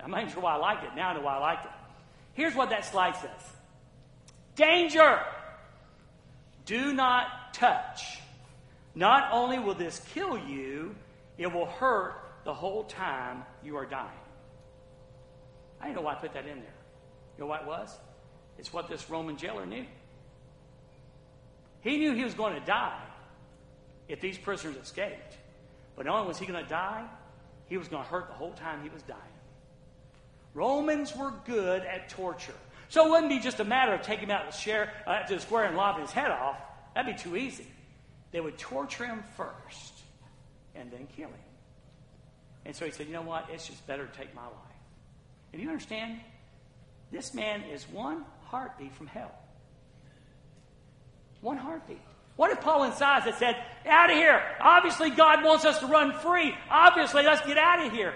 I'm 0.03 0.11
not 0.11 0.21
even 0.23 0.33
sure 0.33 0.43
why 0.43 0.55
I 0.55 0.59
liked 0.59 0.85
it. 0.85 0.91
Now 0.97 1.11
I 1.11 1.15
know 1.15 1.21
why 1.21 1.37
I 1.37 1.41
liked 1.41 1.67
it. 1.67 1.73
Here's 2.35 2.55
what 2.55 2.71
that 2.71 2.85
slide 2.85 3.17
says 3.17 3.53
Danger! 4.55 5.21
Do 6.65 6.93
not 6.93 7.55
touch. 7.55 8.21
Not 8.95 9.31
only 9.33 9.59
will 9.59 9.75
this 9.75 10.01
kill 10.13 10.37
you, 10.37 10.95
it 11.39 11.51
will 11.53 11.67
hurt 11.67 12.15
the 12.45 12.53
whole 12.53 12.85
time 12.85 13.45
you 13.63 13.77
are 13.77 13.87
dying. 13.87 14.11
I 15.81 15.85
didn't 15.85 15.97
know 15.97 16.03
why 16.03 16.13
I 16.13 16.17
put 16.17 16.35
that 16.35 16.47
in 16.47 16.59
there. 16.61 16.75
You 17.37 17.45
know 17.45 17.47
what 17.47 17.63
it 17.63 17.67
was? 17.67 17.97
It's 18.59 18.73
what 18.73 18.89
this 18.89 19.09
Roman 19.09 19.37
jailer 19.37 19.65
knew. 19.65 19.87
He 21.81 21.97
knew 21.97 22.13
he 22.13 22.25
was 22.25 22.35
going 22.35 22.55
to 22.55 22.67
die 22.67 23.01
if 24.09 24.21
these 24.21 24.37
prisoners 24.37 24.77
escaped. 24.77 25.38
But 25.99 26.07
not 26.07 26.15
only 26.15 26.29
was 26.29 26.39
he 26.39 26.47
going 26.47 26.63
to 26.63 26.71
die, 26.71 27.05
he 27.67 27.77
was 27.77 27.89
going 27.89 28.05
to 28.05 28.09
hurt 28.09 28.29
the 28.29 28.35
whole 28.35 28.53
time 28.53 28.85
he 28.85 28.89
was 28.89 29.03
dying. 29.03 29.21
Romans 30.55 31.15
were 31.15 31.33
good 31.45 31.83
at 31.83 32.09
torture. 32.09 32.55
So 32.89 33.07
it 33.07 33.11
wouldn't 33.11 33.29
be 33.29 33.41
just 33.41 33.59
a 33.59 33.65
matter 33.65 33.93
of 33.93 34.03
taking 34.03 34.27
him 34.27 34.31
out 34.31 34.51
to, 34.51 34.57
share, 34.57 34.93
uh, 35.09 35.25
to 35.25 35.35
the 35.35 35.41
square 35.41 35.65
and 35.65 35.77
lopping 35.77 36.03
his 36.03 36.13
head 36.13 36.31
off. 36.31 36.57
That'd 36.95 37.17
be 37.17 37.21
too 37.21 37.37
easy. 37.37 37.67
They 38.31 38.41
would 38.41 38.57
torture 38.57 39.07
him 39.07 39.25
first 39.37 39.93
and 40.77 40.89
then 40.93 41.09
kill 41.17 41.29
him. 41.29 41.35
And 42.65 42.77
so 42.77 42.85
he 42.85 42.93
said, 42.93 43.09
You 43.09 43.15
know 43.15 43.23
what? 43.23 43.49
It's 43.53 43.67
just 43.67 43.85
better 43.89 44.07
to 44.07 44.17
take 44.17 44.33
my 44.37 44.45
life. 44.45 44.55
And 45.53 45.61
you 45.61 45.69
understand? 45.69 46.21
This 47.11 47.35
man 47.35 47.63
is 47.63 47.89
one 47.89 48.25
heartbeat 48.45 48.95
from 48.95 49.09
hell. 49.09 49.35
One 51.41 51.57
heartbeat. 51.57 52.01
What 52.39 52.53
if 52.53 52.61
Paul 52.61 52.85
and 52.85 52.95
Silas 52.95 53.25
had 53.25 53.35
said, 53.35 53.57
Out 53.85 54.11
of 54.11 54.17
here? 54.17 54.41
Obviously, 54.61 55.11
God 55.11 55.43
wants 55.43 55.65
us 55.65 55.81
to 55.81 55.87
run 55.87 56.13
free. 56.13 56.55
Obviously, 56.71 57.25
let's 57.25 57.45
get 57.45 57.59
out 57.59 57.85
of 57.85 57.93
here. 57.93 58.15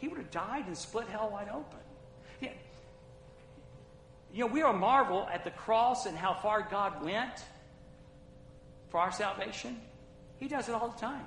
He 0.00 0.08
would 0.08 0.16
have 0.16 0.30
died 0.30 0.66
and 0.66 0.74
split 0.74 1.06
hell 1.08 1.28
wide 1.30 1.50
open. 1.50 1.78
You 4.32 4.40
know, 4.40 4.46
we 4.46 4.62
are 4.62 4.72
marvel 4.72 5.28
at 5.30 5.44
the 5.44 5.50
cross 5.50 6.06
and 6.06 6.16
how 6.16 6.32
far 6.32 6.66
God 6.70 7.02
went 7.04 7.44
for 8.88 9.00
our 9.00 9.12
salvation. 9.12 9.78
He 10.38 10.48
does 10.48 10.68
it 10.68 10.74
all 10.74 10.88
the 10.88 10.98
time. 10.98 11.24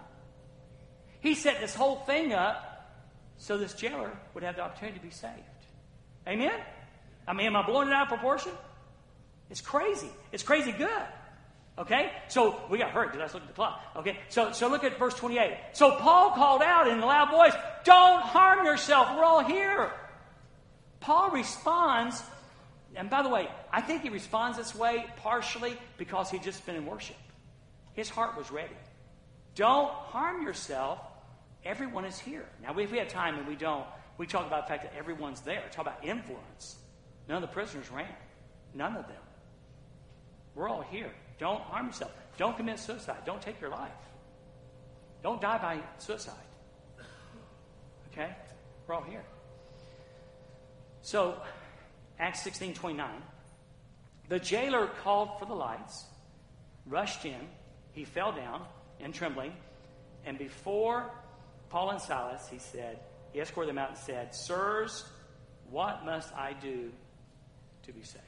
He 1.20 1.36
set 1.36 1.60
this 1.60 1.76
whole 1.76 1.98
thing 1.98 2.34
up 2.34 3.04
so 3.38 3.60
this 3.60 3.74
jailer 3.74 4.12
would 4.34 4.44
have 4.44 4.56
the 4.56 4.62
opportunity 4.62 4.98
to 4.98 5.06
be 5.06 5.12
saved. 5.12 5.34
Amen? 6.28 6.60
I 7.28 7.34
mean, 7.34 7.48
am 7.48 7.56
I 7.56 7.64
blowing 7.64 7.90
it 7.90 7.94
out 7.94 8.04
of 8.04 8.10
proportion? 8.10 8.54
It's 9.50 9.62
crazy. 9.62 10.10
It's 10.32 10.44
crazy 10.44 10.72
good. 10.72 11.04
Okay? 11.80 12.12
So 12.28 12.62
we 12.70 12.78
got 12.78 12.92
hurry 12.92 13.08
because 13.08 13.32
I 13.32 13.34
looked 13.34 13.46
at 13.46 13.48
the 13.48 13.56
clock. 13.56 13.82
Okay? 13.96 14.20
So, 14.28 14.52
so 14.52 14.68
look 14.68 14.84
at 14.84 15.00
verse 15.00 15.14
28. 15.14 15.58
So 15.72 15.92
Paul 15.92 16.32
called 16.32 16.62
out 16.62 16.88
in 16.90 17.00
a 17.00 17.06
loud 17.06 17.32
voice, 17.32 17.54
Don't 17.86 18.22
harm 18.22 18.66
yourself. 18.66 19.16
We're 19.16 19.24
all 19.24 19.44
here. 19.44 19.92
Paul 21.00 21.32
responds, 21.32 22.22
and 22.96 23.10
by 23.10 23.24
the 23.24 23.30
way, 23.30 23.48
I 23.72 23.80
think 23.80 24.02
he 24.02 24.10
responds 24.10 24.58
this 24.58 24.76
way 24.76 25.06
partially 25.18 25.78
because 25.98 26.30
he'd 26.30 26.44
just 26.44 26.66
been 26.66 26.76
in 26.76 26.86
worship. 26.86 27.16
His 27.94 28.10
heart 28.10 28.38
was 28.38 28.52
ready. 28.52 28.76
Don't 29.56 29.92
harm 29.92 30.44
yourself. 30.44 31.00
Everyone 31.64 32.04
is 32.06 32.20
here. 32.20 32.46
Now, 32.62 32.78
if 32.78 32.92
we 32.92 32.98
have 32.98 33.08
time 33.08 33.38
and 33.38 33.48
we 33.48 33.56
don't, 33.56 33.86
we 34.18 34.28
talk 34.28 34.46
about 34.46 34.68
the 34.68 34.74
fact 34.74 34.84
that 34.84 34.98
everyone's 34.98 35.42
there. 35.42 35.64
Talk 35.72 35.86
about 35.86 36.04
influence. 36.04 36.78
None 37.30 37.42
of 37.42 37.50
the 37.50 37.54
prisoners 37.54 37.90
ran. 37.90 38.08
None 38.74 38.98
of 38.98 39.08
them. 39.08 39.22
We're 40.56 40.68
all 40.68 40.82
here. 40.82 41.12
Don't 41.40 41.62
harm 41.62 41.88
yourself. 41.88 42.12
Don't 42.38 42.56
commit 42.56 42.80
suicide. 42.80 43.18
Don't 43.26 43.42
take 43.42 43.60
your 43.60 43.70
life. 43.70 43.92
Don't 45.24 45.42
die 45.42 45.58
by 45.58 45.80
suicide. 45.98 46.36
Okay? 48.12 48.36
We're 48.88 48.96
all 48.96 49.04
here. 49.04 49.24
So, 51.02 51.42
Acts 52.20 52.44
16 52.44 52.74
29. 52.74 53.10
The 54.28 54.40
jailer 54.40 54.88
called 55.04 55.40
for 55.40 55.46
the 55.46 55.56
lights, 55.56 56.06
rushed 56.86 57.26
in. 57.26 57.48
He 57.94 58.06
fell 58.06 58.32
down 58.32 58.64
in 59.00 59.12
trembling. 59.12 59.54
And 60.26 60.38
before 60.38 61.10
Paul 61.70 61.92
and 61.92 62.02
Silas, 62.02 62.48
he 62.50 62.60
said, 62.60 63.00
he 63.34 63.40
escorted 63.40 63.70
them 63.70 63.78
out 63.78 63.90
and 63.90 63.98
said, 63.98 64.36
Sirs, 64.36 65.06
what 65.70 66.06
must 66.06 66.34
I 66.36 66.54
do 66.54 66.92
to 67.84 67.92
be 67.92 68.04
saved? 68.04 68.24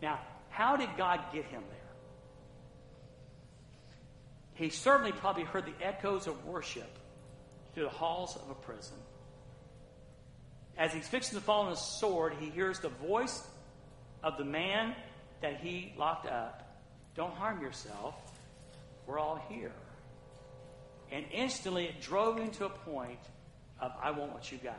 Now, 0.00 0.20
how 0.54 0.76
did 0.76 0.88
God 0.96 1.20
get 1.32 1.44
him 1.46 1.62
there? 1.68 1.80
He 4.54 4.70
certainly 4.70 5.10
probably 5.10 5.42
heard 5.42 5.66
the 5.66 5.84
echoes 5.84 6.28
of 6.28 6.44
worship 6.46 6.96
through 7.74 7.84
the 7.84 7.90
halls 7.90 8.36
of 8.36 8.48
a 8.50 8.54
prison. 8.54 8.96
As 10.78 10.92
he's 10.92 11.08
fixing 11.08 11.36
to 11.36 11.44
fall 11.44 11.62
on 11.62 11.70
his 11.70 11.80
sword, 11.80 12.34
he 12.38 12.50
hears 12.50 12.78
the 12.78 12.88
voice 12.88 13.44
of 14.22 14.38
the 14.38 14.44
man 14.44 14.94
that 15.42 15.58
he 15.60 15.92
locked 15.98 16.26
up. 16.26 16.80
Don't 17.16 17.34
harm 17.34 17.60
yourself. 17.60 18.14
We're 19.08 19.18
all 19.18 19.44
here. 19.48 19.72
And 21.10 21.24
instantly 21.32 21.86
it 21.86 22.00
drove 22.00 22.38
him 22.38 22.50
to 22.52 22.66
a 22.66 22.70
point 22.70 23.18
of, 23.80 23.90
I 24.00 24.12
want 24.12 24.32
what 24.32 24.52
you 24.52 24.58
got. 24.58 24.78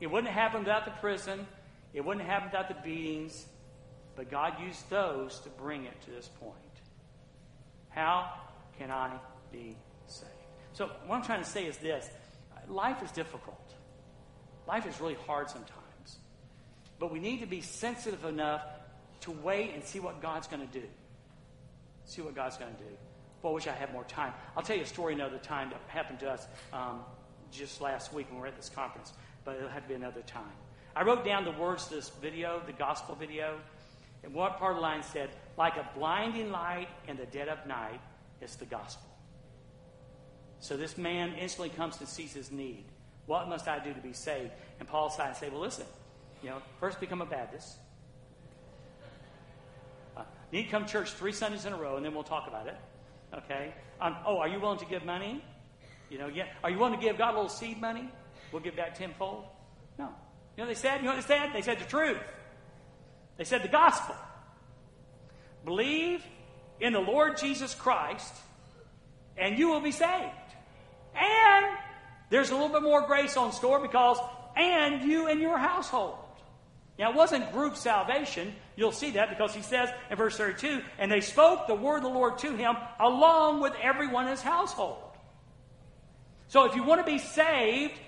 It 0.00 0.06
wouldn't 0.10 0.32
have 0.32 0.42
happened 0.42 0.64
without 0.64 0.86
the 0.86 0.92
prison. 0.92 1.46
It 1.92 2.02
wouldn't 2.02 2.24
have 2.24 2.32
happened 2.32 2.52
without 2.52 2.68
the 2.68 2.88
beatings. 2.88 3.46
But 4.20 4.30
God 4.30 4.60
used 4.62 4.90
those 4.90 5.38
to 5.44 5.48
bring 5.48 5.86
it 5.86 5.98
to 6.02 6.10
this 6.10 6.28
point. 6.28 6.52
How 7.88 8.30
can 8.78 8.90
I 8.90 9.12
be 9.50 9.78
saved? 10.08 10.30
So, 10.74 10.90
what 11.06 11.16
I'm 11.16 11.24
trying 11.24 11.42
to 11.42 11.48
say 11.48 11.64
is 11.64 11.78
this 11.78 12.06
life 12.68 13.02
is 13.02 13.10
difficult, 13.12 13.72
life 14.68 14.86
is 14.86 15.00
really 15.00 15.16
hard 15.26 15.48
sometimes. 15.48 16.18
But 16.98 17.10
we 17.10 17.18
need 17.18 17.40
to 17.40 17.46
be 17.46 17.62
sensitive 17.62 18.26
enough 18.26 18.60
to 19.20 19.30
wait 19.30 19.72
and 19.72 19.82
see 19.82 20.00
what 20.00 20.20
God's 20.20 20.48
going 20.48 20.68
to 20.68 20.80
do. 20.80 20.86
See 22.04 22.20
what 22.20 22.34
God's 22.34 22.58
going 22.58 22.74
to 22.74 22.78
do. 22.78 22.90
Boy, 23.40 23.48
I 23.48 23.52
wish 23.54 23.66
I 23.68 23.72
had 23.72 23.90
more 23.90 24.04
time. 24.04 24.34
I'll 24.54 24.62
tell 24.62 24.76
you 24.76 24.82
a 24.82 24.86
story 24.86 25.14
another 25.14 25.38
time 25.38 25.70
that 25.70 25.80
happened 25.86 26.20
to 26.20 26.30
us 26.30 26.46
um, 26.74 27.00
just 27.50 27.80
last 27.80 28.12
week 28.12 28.26
when 28.28 28.36
we 28.36 28.42
were 28.42 28.48
at 28.48 28.56
this 28.56 28.68
conference, 28.68 29.14
but 29.46 29.56
it'll 29.56 29.70
have 29.70 29.84
to 29.84 29.88
be 29.88 29.94
another 29.94 30.20
time. 30.26 30.52
I 30.94 31.04
wrote 31.04 31.24
down 31.24 31.46
the 31.46 31.52
words 31.52 31.86
to 31.86 31.94
this 31.94 32.10
video, 32.20 32.60
the 32.66 32.74
gospel 32.74 33.14
video, 33.14 33.58
and 34.22 34.34
what 34.34 34.58
part 34.58 34.72
of 34.72 34.76
the 34.76 34.82
line 34.82 35.02
said, 35.02 35.30
like 35.56 35.76
a 35.76 35.88
blinding 35.96 36.50
light 36.50 36.88
in 37.08 37.16
the 37.16 37.26
dead 37.26 37.48
of 37.48 37.66
night, 37.66 38.00
it's 38.40 38.56
the 38.56 38.66
gospel. 38.66 39.08
So 40.60 40.76
this 40.76 40.98
man 40.98 41.34
instantly 41.40 41.70
comes 41.70 41.98
and 42.00 42.08
sees 42.08 42.32
his 42.32 42.50
need. 42.50 42.84
What 43.26 43.48
must 43.48 43.66
I 43.66 43.78
do 43.78 43.94
to 43.94 44.00
be 44.00 44.12
saved? 44.12 44.50
And 44.78 44.88
Paul 44.88 45.10
said, 45.10 45.28
and 45.28 45.36
say, 45.36 45.48
well, 45.48 45.60
listen, 45.60 45.86
you 46.42 46.50
know, 46.50 46.58
first 46.80 47.00
become 47.00 47.22
a 47.22 47.26
Baptist. 47.26 47.76
Uh, 50.16 50.22
need 50.52 50.64
to 50.64 50.70
come 50.70 50.84
to 50.84 50.90
church 50.90 51.12
three 51.12 51.32
Sundays 51.32 51.64
in 51.64 51.72
a 51.72 51.76
row, 51.76 51.96
and 51.96 52.04
then 52.04 52.14
we'll 52.14 52.24
talk 52.24 52.46
about 52.46 52.66
it. 52.66 52.76
Okay? 53.34 53.72
Um, 54.00 54.16
oh, 54.26 54.38
are 54.38 54.48
you 54.48 54.60
willing 54.60 54.78
to 54.78 54.86
give 54.86 55.04
money? 55.04 55.42
You 56.10 56.18
know, 56.18 56.26
yeah. 56.26 56.46
Are 56.64 56.70
you 56.70 56.78
willing 56.78 56.98
to 56.98 57.00
give 57.00 57.16
God 57.16 57.30
a 57.30 57.34
little 57.34 57.48
seed 57.48 57.80
money? 57.80 58.10
We'll 58.52 58.62
give 58.62 58.76
back 58.76 58.98
tenfold. 58.98 59.44
No. 59.98 60.08
You 60.56 60.64
know 60.64 60.68
they 60.68 60.74
said? 60.74 60.98
You 60.98 61.04
know 61.04 61.14
what 61.14 61.26
they 61.26 61.34
said? 61.34 61.50
They 61.54 61.62
said 61.62 61.78
the 61.78 61.84
truth. 61.84 62.18
They 63.40 63.44
said 63.44 63.62
the 63.62 63.68
gospel. 63.68 64.14
Believe 65.64 66.22
in 66.78 66.92
the 66.92 67.00
Lord 67.00 67.38
Jesus 67.38 67.74
Christ, 67.74 68.34
and 69.38 69.58
you 69.58 69.68
will 69.68 69.80
be 69.80 69.92
saved. 69.92 70.28
And 71.14 71.66
there's 72.28 72.50
a 72.50 72.52
little 72.52 72.68
bit 72.68 72.82
more 72.82 73.06
grace 73.06 73.38
on 73.38 73.52
store 73.52 73.80
because, 73.80 74.18
and 74.56 75.02
you 75.10 75.26
and 75.28 75.40
your 75.40 75.56
household. 75.56 76.18
Now, 76.98 77.12
it 77.12 77.16
wasn't 77.16 77.50
group 77.50 77.76
salvation. 77.76 78.54
You'll 78.76 78.92
see 78.92 79.12
that 79.12 79.30
because 79.30 79.54
he 79.54 79.62
says 79.62 79.88
in 80.10 80.18
verse 80.18 80.36
32 80.36 80.82
and 80.98 81.10
they 81.10 81.22
spoke 81.22 81.66
the 81.66 81.74
word 81.74 81.96
of 81.98 82.02
the 82.02 82.08
Lord 82.10 82.36
to 82.40 82.54
him 82.54 82.76
along 82.98 83.62
with 83.62 83.72
everyone 83.82 84.26
in 84.26 84.32
his 84.32 84.42
household. 84.42 84.98
So, 86.48 86.66
if 86.66 86.76
you 86.76 86.82
want 86.82 87.00
to 87.00 87.10
be 87.10 87.16
saved, 87.16 87.98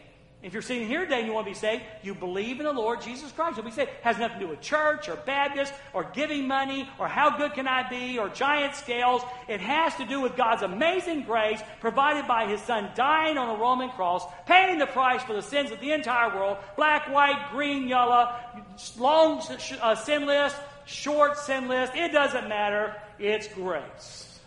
if 0.42 0.52
you're 0.52 0.62
sitting 0.62 0.88
here 0.88 1.04
today 1.04 1.18
and 1.18 1.26
you 1.28 1.32
want 1.32 1.46
to 1.46 1.52
be 1.52 1.58
saved, 1.58 1.84
you 2.02 2.16
believe 2.16 2.58
in 2.58 2.66
the 2.66 2.72
Lord 2.72 3.00
Jesus 3.00 3.30
Christ. 3.30 3.56
You'll 3.56 3.64
be 3.64 3.70
saved. 3.70 3.90
It 3.90 4.02
has 4.02 4.18
nothing 4.18 4.40
to 4.40 4.44
do 4.46 4.50
with 4.50 4.60
church 4.60 5.08
or 5.08 5.14
Baptist 5.14 5.72
or 5.92 6.02
giving 6.12 6.48
money 6.48 6.88
or 6.98 7.06
how 7.06 7.36
good 7.36 7.54
can 7.54 7.68
I 7.68 7.88
be 7.88 8.18
or 8.18 8.28
giant 8.28 8.74
scales. 8.74 9.22
It 9.46 9.60
has 9.60 9.94
to 9.96 10.04
do 10.04 10.20
with 10.20 10.36
God's 10.36 10.62
amazing 10.62 11.22
grace 11.22 11.62
provided 11.80 12.26
by 12.26 12.48
His 12.48 12.60
Son 12.62 12.90
dying 12.96 13.38
on 13.38 13.56
a 13.56 13.60
Roman 13.60 13.90
cross, 13.90 14.24
paying 14.44 14.80
the 14.80 14.86
price 14.86 15.22
for 15.22 15.34
the 15.34 15.42
sins 15.42 15.70
of 15.70 15.78
the 15.78 15.92
entire 15.92 16.34
world 16.34 16.58
black, 16.76 17.08
white, 17.08 17.50
green, 17.52 17.86
yellow, 17.86 18.34
long 18.98 19.40
uh, 19.80 19.94
sin 19.94 20.26
list, 20.26 20.56
short 20.86 21.38
sin 21.38 21.68
list. 21.68 21.94
It 21.94 22.10
doesn't 22.10 22.48
matter. 22.48 22.96
It's 23.20 23.46
grace. 23.46 24.40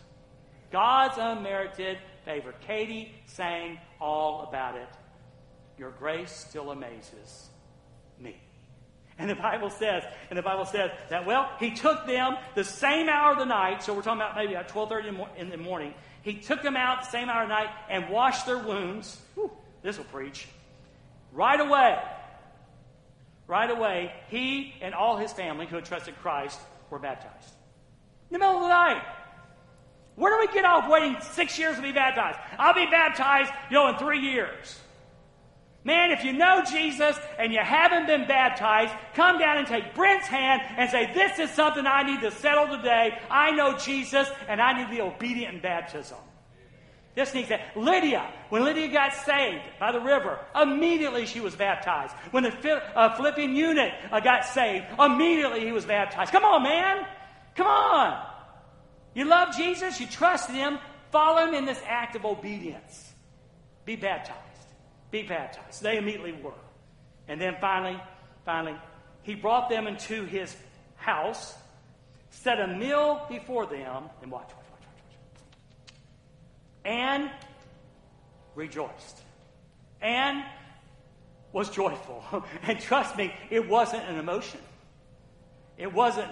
God's 0.73 1.15
unmerited 1.17 1.99
favor. 2.25 2.53
Katie 2.67 3.13
sang 3.27 3.79
all 4.01 4.41
about 4.49 4.75
it 4.75 4.89
your 5.78 5.91
grace 5.91 6.32
still 6.32 6.71
amazes 6.71 7.49
me. 8.19 8.39
And 9.17 9.30
the 9.30 9.36
Bible 9.36 9.69
says, 9.69 10.03
and 10.30 10.38
the 10.38 10.43
Bible 10.43 10.65
says 10.65 10.91
that, 11.09 11.26
well, 11.26 11.49
he 11.59 11.71
took 11.71 12.05
them 12.05 12.36
the 12.53 12.63
same 12.63 13.07
hour 13.07 13.32
of 13.32 13.38
the 13.38 13.45
night, 13.45 13.82
so 13.82 13.93
we're 13.93 14.01
talking 14.01 14.19
about 14.19 14.36
maybe 14.36 14.55
at 14.55 14.69
12.30 14.69 15.38
in 15.38 15.49
the 15.49 15.57
morning. 15.57 15.93
He 16.21 16.34
took 16.34 16.61
them 16.61 16.76
out 16.76 17.05
the 17.05 17.11
same 17.11 17.30
hour 17.30 17.43
of 17.43 17.49
the 17.49 17.53
night 17.53 17.69
and 17.89 18.09
washed 18.09 18.45
their 18.45 18.57
wounds. 18.57 19.21
this 19.84 19.97
will 19.97 20.05
preach. 20.05 20.47
Right 21.32 21.59
away, 21.59 22.01
right 23.47 23.69
away, 23.69 24.13
he 24.30 24.73
and 24.82 24.93
all 24.93 25.17
his 25.17 25.32
family 25.32 25.65
who 25.65 25.76
had 25.76 25.86
trusted 25.86 26.15
Christ 26.21 26.59
were 26.89 26.99
baptized. 26.99 27.53
In 28.30 28.34
the 28.34 28.39
middle 28.39 28.55
of 28.55 28.61
the 28.63 28.69
night. 28.69 29.03
Where 30.15 30.34
do 30.34 30.47
we 30.47 30.53
get 30.53 30.65
off 30.65 30.89
waiting 30.89 31.17
six 31.21 31.59
years 31.59 31.76
to 31.76 31.82
be 31.82 31.91
baptized? 31.91 32.39
I'll 32.57 32.73
be 32.73 32.86
baptized, 32.86 33.51
you 33.69 33.76
know, 33.76 33.89
in 33.89 33.97
three 33.97 34.19
years. 34.19 34.80
Man, 35.86 36.09
if 36.09 36.23
you 36.23 36.33
know 36.33 36.63
Jesus 36.63 37.15
and 37.38 37.53
you 37.53 37.59
haven't 37.59 38.07
been 38.07 38.27
baptized, 38.27 38.91
come 39.13 39.38
down 39.38 39.59
and 39.59 39.67
take 39.67 39.93
Brent's 39.93 40.25
hand 40.25 40.63
and 40.77 40.89
say, 40.89 41.13
This 41.13 41.38
is 41.38 41.51
something 41.51 41.86
I 41.86 42.01
need 42.01 42.21
to 42.21 42.31
settle 42.31 42.75
today. 42.75 43.15
I 43.29 43.51
know 43.51 43.77
Jesus 43.77 44.27
and 44.49 44.59
I 44.59 44.73
need 44.73 44.89
the 44.89 45.03
obedient 45.03 45.53
in 45.53 45.61
baptism. 45.61 46.17
This 47.13 47.33
needs 47.36 47.49
that. 47.49 47.77
Lydia, 47.77 48.27
when 48.49 48.65
Lydia 48.65 48.89
got 48.89 49.13
saved 49.13 49.63
by 49.79 49.91
the 49.91 50.01
river, 50.01 50.39
immediately 50.59 51.27
she 51.27 51.39
was 51.39 51.55
baptized. 51.55 52.13
When 52.31 52.43
the 52.43 52.81
uh, 52.95 53.15
Philippian 53.15 53.55
eunuch 53.55 53.93
uh, 54.11 54.19
got 54.19 54.43
saved, 54.43 54.86
immediately 54.99 55.61
he 55.61 55.71
was 55.71 55.86
baptized. 55.86 56.31
Come 56.31 56.43
on, 56.43 56.63
man. 56.63 57.05
Come 57.55 57.67
on. 57.67 58.25
You 59.13 59.25
love 59.25 59.55
Jesus, 59.55 60.01
you 60.01 60.07
trust 60.07 60.49
him, 60.49 60.79
follow 61.11 61.47
him 61.47 61.53
in 61.53 61.65
this 61.65 61.81
act 61.86 62.15
of 62.15 62.25
obedience. 62.25 63.13
Be 63.86 63.95
baptized. 63.95 64.44
Be 65.16 65.24
baptized. 65.24 65.82
They 65.82 65.97
immediately 65.97 66.34
were. 66.34 66.51
And 67.30 67.39
then 67.39 67.55
finally, 67.61 67.97
finally, 68.43 68.76
he 69.24 69.34
brought 69.34 69.70
them 69.70 69.88
into 69.88 70.26
his 70.26 70.53
house, 70.97 71.55
set 72.32 72.59
a 72.59 72.68
meal 72.68 73.26
before 73.30 73.66
them, 73.66 74.09
and 74.22 74.30
watch, 74.30 74.49
watch 74.49 74.66
and 76.84 77.32
rejoiced 78.55 79.22
and 80.01 80.43
was 81.53 81.70
joyful. 81.70 82.22
and 82.63 82.78
trust 82.82 83.16
me, 83.16 83.34
it 83.49 83.70
wasn't 83.70 84.03
an 84.09 84.20
emotion. 84.20 84.59
It 85.78 85.93
wasn't 85.93 86.32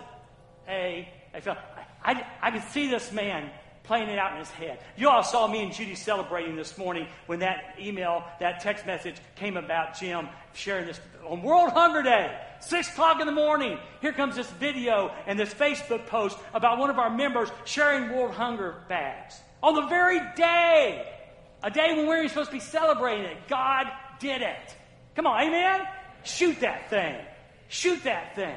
a, 0.68 1.08
a 1.34 1.58
I, 2.04 2.26
I 2.42 2.52
could 2.52 2.64
see 2.72 2.90
this 2.90 3.14
man 3.14 3.50
playing 3.84 4.10
it 4.10 4.18
out 4.18 4.34
in 4.34 4.40
his 4.40 4.50
head. 4.50 4.80
You 4.96 5.10
all 5.10 5.24
saw 5.24 5.48
me 5.48 5.62
and 5.62 5.74
Judy 5.74 5.96
celebrating 5.96 6.56
this 6.56 6.78
morning 6.78 7.08
when 7.26 7.40
that 7.40 7.76
email, 7.80 8.24
that 8.40 8.62
text 8.62 8.86
message 8.86 9.16
came 9.36 9.58
about 9.58 10.00
Jim 10.00 10.30
sharing 10.54 10.86
this 10.86 11.00
on 11.28 11.42
World 11.42 11.72
Hunger 11.72 12.02
Day. 12.02 12.38
Six 12.62 12.90
o'clock 12.90 13.20
in 13.20 13.26
the 13.26 13.34
morning. 13.34 13.78
Here 14.02 14.14
comes 14.14 14.36
this 14.36 14.50
video 14.52 15.12
and 15.28 15.38
this 15.38 15.54
Facebook 15.54 16.08
post 16.08 16.38
about 16.54 16.78
one 16.78 16.90
of 16.90 16.98
our 16.98 17.10
members 17.10 17.50
sharing 17.66 18.10
World 18.10 18.34
Hunger 18.34 18.76
bags. 18.88 19.40
On 19.62 19.76
the 19.76 19.88
very 19.88 20.20
day, 20.36 21.06
a 21.62 21.70
day 21.70 21.94
when 21.96 22.08
we're 22.08 22.28
supposed 22.28 22.50
to 22.50 22.56
be 22.56 22.62
celebrating 22.62 23.26
it, 23.26 23.38
God 23.48 23.88
did 24.20 24.42
it. 24.42 24.76
Come 25.16 25.28
on, 25.28 25.42
amen? 25.42 25.82
Shoot 26.24 26.62
that 26.62 26.90
thing. 26.90 27.16
Shoot 27.68 28.04
that 28.06 28.36
thing. 28.36 28.56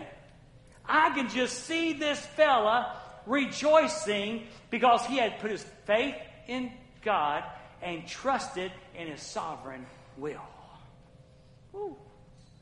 I 0.88 1.10
can 1.10 1.28
just 1.28 1.64
see 1.64 1.92
this 1.92 2.18
fella 2.20 2.96
rejoicing 3.26 4.44
because 4.70 5.04
he 5.06 5.16
had 5.16 5.38
put 5.40 5.50
his 5.50 5.64
faith 5.84 6.14
in 6.48 6.72
God 7.02 7.44
and 7.82 8.06
trusted 8.06 8.72
in 8.96 9.08
his 9.08 9.20
sovereign 9.20 9.86
will. 10.16 10.40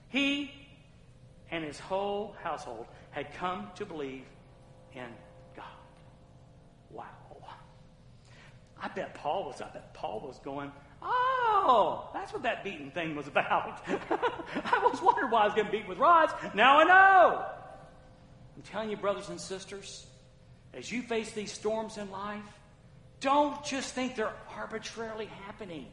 He 0.09 0.51
and 1.51 1.65
his 1.65 1.79
whole 1.79 2.35
household 2.43 2.87
had 3.11 3.33
come 3.35 3.69
to 3.77 3.87
believe 3.87 4.25
in 4.93 5.09
God. 5.57 5.65
Wow. 6.91 7.05
I 8.81 8.89
bet 8.89 9.15
Paul 9.15 9.45
was, 9.47 9.61
I 9.61 9.69
bet 9.71 9.95
Paul 9.95 10.21
was 10.27 10.39
going, 10.41 10.71
Oh, 11.07 12.09
that's 12.12 12.33
what 12.33 12.43
that 12.43 12.65
beating 12.65 12.91
thing 12.91 13.15
was 13.15 13.27
about. 13.27 13.83
I 13.89 14.81
was 14.83 15.01
wondering 15.03 15.31
why 15.31 15.43
I 15.43 15.45
was 15.47 15.55
getting 15.55 15.71
beaten 15.71 15.89
with 15.89 15.99
rods. 15.99 16.33
Now 16.55 16.81
I 16.81 16.85
know. 16.85 17.47
I'm 18.57 18.62
telling 18.62 18.91
you, 18.91 18.97
brothers 18.97 19.29
and 19.29 19.41
sisters, 19.41 20.07
as 20.77 20.91
you 20.91 21.03
face 21.03 21.33
these 21.33 21.53
storms 21.53 21.99
in 21.99 22.11
life, 22.11 22.43
don't 23.20 23.64
just 23.64 23.95
think 23.95 24.16
they're 24.16 24.35
arbitrarily 24.57 25.27
happening. 25.47 25.87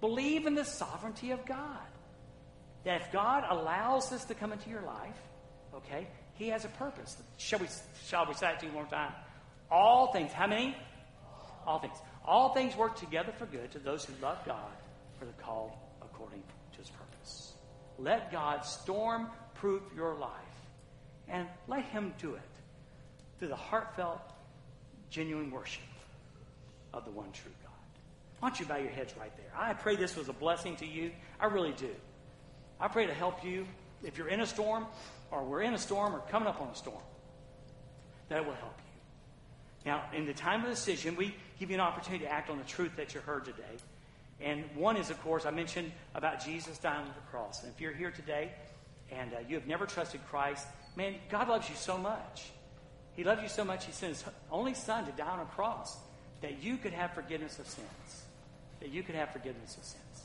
Believe 0.00 0.46
in 0.46 0.54
the 0.54 0.64
sovereignty 0.64 1.32
of 1.32 1.44
God. 1.44 1.86
That 2.84 3.02
if 3.02 3.12
God 3.12 3.44
allows 3.48 4.08
this 4.08 4.24
to 4.26 4.34
come 4.34 4.52
into 4.52 4.70
your 4.70 4.82
life, 4.82 5.18
okay, 5.74 6.06
He 6.34 6.48
has 6.48 6.64
a 6.64 6.68
purpose. 6.68 7.16
Shall 7.36 7.58
we, 7.58 7.66
shall 8.06 8.26
we 8.26 8.34
say 8.34 8.52
it 8.52 8.60
to 8.60 8.66
you 8.66 8.72
one 8.72 8.84
more 8.84 8.90
time? 8.90 9.12
All 9.70 10.12
things, 10.12 10.32
how 10.32 10.46
many? 10.46 10.76
All 11.66 11.80
things. 11.80 11.96
All 12.24 12.54
things 12.54 12.76
work 12.76 12.96
together 12.96 13.32
for 13.36 13.46
good 13.46 13.70
to 13.72 13.78
those 13.78 14.04
who 14.04 14.14
love 14.22 14.38
God, 14.46 14.72
for 15.18 15.24
the 15.24 15.32
called 15.32 15.72
according 16.00 16.42
to 16.72 16.78
his 16.78 16.88
purpose. 16.90 17.54
Let 17.98 18.30
God 18.30 18.64
storm 18.64 19.28
proof 19.54 19.82
your 19.94 20.14
life 20.14 20.30
and 21.28 21.46
let 21.66 21.84
him 21.84 22.14
do 22.18 22.34
it 22.34 22.47
through 23.38 23.48
the 23.48 23.56
heartfelt, 23.56 24.20
genuine 25.10 25.50
worship 25.50 25.82
of 26.92 27.04
the 27.04 27.10
one 27.10 27.30
true 27.32 27.52
God. 27.62 27.72
Why 28.40 28.48
don't 28.48 28.60
you 28.60 28.66
bow 28.66 28.76
your 28.76 28.90
heads 28.90 29.14
right 29.18 29.34
there? 29.36 29.52
I 29.56 29.74
pray 29.74 29.96
this 29.96 30.16
was 30.16 30.28
a 30.28 30.32
blessing 30.32 30.76
to 30.76 30.86
you. 30.86 31.10
I 31.40 31.46
really 31.46 31.72
do. 31.72 31.90
I 32.80 32.88
pray 32.88 33.06
to 33.06 33.14
help 33.14 33.44
you 33.44 33.66
if 34.04 34.16
you're 34.16 34.28
in 34.28 34.40
a 34.40 34.46
storm 34.46 34.86
or 35.30 35.44
we're 35.44 35.62
in 35.62 35.74
a 35.74 35.78
storm 35.78 36.14
or 36.14 36.20
coming 36.30 36.48
up 36.48 36.60
on 36.60 36.68
a 36.68 36.74
storm. 36.74 37.02
That 38.28 38.44
will 38.44 38.54
help 38.54 38.76
you. 38.78 39.90
Now, 39.90 40.04
in 40.14 40.26
the 40.26 40.34
time 40.34 40.62
of 40.64 40.70
decision, 40.70 41.16
we 41.16 41.34
give 41.58 41.70
you 41.70 41.74
an 41.74 41.80
opportunity 41.80 42.24
to 42.24 42.30
act 42.30 42.50
on 42.50 42.58
the 42.58 42.64
truth 42.64 42.92
that 42.96 43.14
you 43.14 43.20
heard 43.20 43.44
today. 43.44 43.62
And 44.40 44.64
one 44.76 44.96
is, 44.96 45.10
of 45.10 45.20
course, 45.22 45.46
I 45.46 45.50
mentioned 45.50 45.90
about 46.14 46.44
Jesus 46.44 46.78
dying 46.78 47.00
on 47.00 47.06
the 47.06 47.30
cross. 47.30 47.62
And 47.62 47.72
if 47.72 47.80
you're 47.80 47.92
here 47.92 48.10
today 48.10 48.52
and 49.10 49.32
uh, 49.32 49.38
you 49.48 49.56
have 49.56 49.66
never 49.66 49.86
trusted 49.86 50.20
Christ, 50.28 50.66
man, 50.96 51.14
God 51.30 51.48
loves 51.48 51.68
you 51.68 51.74
so 51.74 51.96
much. 51.98 52.50
He 53.18 53.24
loves 53.24 53.42
you 53.42 53.48
so 53.48 53.64
much, 53.64 53.84
He 53.84 53.90
sent 53.90 54.12
His 54.12 54.24
only 54.48 54.74
Son 54.74 55.04
to 55.04 55.10
die 55.10 55.26
on 55.26 55.40
a 55.40 55.44
cross 55.46 55.98
that 56.40 56.62
you 56.62 56.76
could 56.76 56.92
have 56.92 57.14
forgiveness 57.14 57.58
of 57.58 57.66
sins. 57.66 58.22
That 58.78 58.90
you 58.90 59.02
could 59.02 59.16
have 59.16 59.32
forgiveness 59.32 59.76
of 59.76 59.82
sins. 59.82 60.22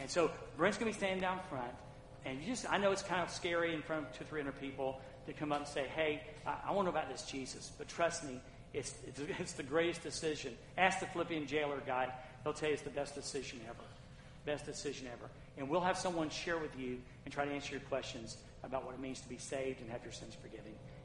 And 0.00 0.10
so 0.10 0.28
Brent's 0.56 0.76
going 0.76 0.92
to 0.92 0.98
be 0.98 1.00
standing 1.00 1.20
down 1.20 1.38
front. 1.48 1.70
And 2.24 2.40
you 2.40 2.48
just, 2.48 2.68
I 2.68 2.78
know 2.78 2.90
it's 2.90 3.04
kind 3.04 3.22
of 3.22 3.30
scary 3.30 3.72
in 3.72 3.80
front 3.80 4.08
of 4.08 4.18
two, 4.18 4.24
three 4.24 4.40
hundred 4.40 4.60
people 4.60 5.00
to 5.26 5.32
come 5.32 5.52
up 5.52 5.58
and 5.58 5.68
say, 5.68 5.86
hey, 5.94 6.20
I, 6.44 6.56
I 6.66 6.72
want 6.72 6.88
to 6.88 6.92
know 6.92 6.98
about 6.98 7.08
this 7.08 7.22
Jesus. 7.22 7.70
But 7.78 7.86
trust 7.86 8.24
me, 8.24 8.40
it's, 8.74 8.92
it's, 9.06 9.20
it's 9.38 9.52
the 9.52 9.62
greatest 9.62 10.02
decision. 10.02 10.56
Ask 10.76 10.98
the 10.98 11.06
Philippian 11.06 11.46
jailer 11.46 11.80
guy. 11.86 12.08
He'll 12.42 12.54
tell 12.54 12.70
you 12.70 12.74
it's 12.74 12.82
the 12.82 12.90
best 12.90 13.14
decision 13.14 13.60
ever. 13.68 13.86
Best 14.46 14.66
decision 14.66 15.06
ever. 15.06 15.30
And 15.58 15.68
we'll 15.68 15.80
have 15.80 15.96
someone 15.96 16.28
share 16.28 16.58
with 16.58 16.76
you 16.76 16.98
and 17.24 17.32
try 17.32 17.44
to 17.44 17.52
answer 17.52 17.70
your 17.70 17.82
questions 17.82 18.36
about 18.64 18.84
what 18.84 18.94
it 18.94 19.00
means 19.00 19.20
to 19.20 19.28
be 19.28 19.38
saved 19.38 19.80
and 19.80 19.88
have 19.90 20.02
your 20.02 20.12
sins 20.12 20.34
forgiven, 20.42 20.61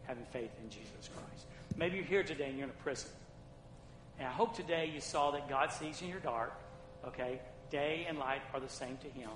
having 0.08 0.26
faith 0.26 0.52
in 0.64 0.70
Jesus 0.70 1.10
Christ. 1.14 1.46
Maybe 1.76 1.98
you're 1.98 2.06
here 2.06 2.24
today 2.24 2.48
and 2.48 2.58
you're 2.58 2.66
in 2.66 2.72
a 2.72 2.84
prison. 2.84 3.10
And 4.18 4.28
I 4.28 4.32
hope 4.32 4.56
today 4.56 4.90
you 4.94 5.00
saw 5.02 5.32
that 5.32 5.48
God 5.48 5.72
sees 5.72 6.02
in 6.02 6.10
your 6.10 6.20
dark, 6.20 6.54
okay? 7.06 7.40
Day 7.70 8.06
and 8.10 8.18
light 8.18 8.42
are 8.54 8.60
the 8.60 8.70
same 8.70 8.98
to 8.98 9.10
Him. 9.10 9.30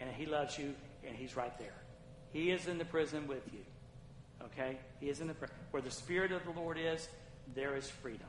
And 0.00 0.10
He 0.10 0.26
loves 0.26 0.56
you 0.58 0.74
and 1.06 1.16
He's 1.16 1.36
right 1.36 1.56
there. 1.58 1.74
He 2.32 2.50
is 2.50 2.68
in 2.68 2.78
the 2.78 2.84
prison 2.84 3.26
with 3.26 3.42
you. 3.52 3.60
Okay? 4.44 4.78
He 5.00 5.08
is 5.08 5.20
in 5.20 5.28
the 5.28 5.34
prison. 5.34 5.56
Where 5.70 5.82
the 5.82 5.90
Spirit 5.90 6.32
of 6.32 6.44
the 6.44 6.50
Lord 6.50 6.78
is, 6.78 7.08
there 7.54 7.76
is 7.76 7.88
freedom. 7.88 8.26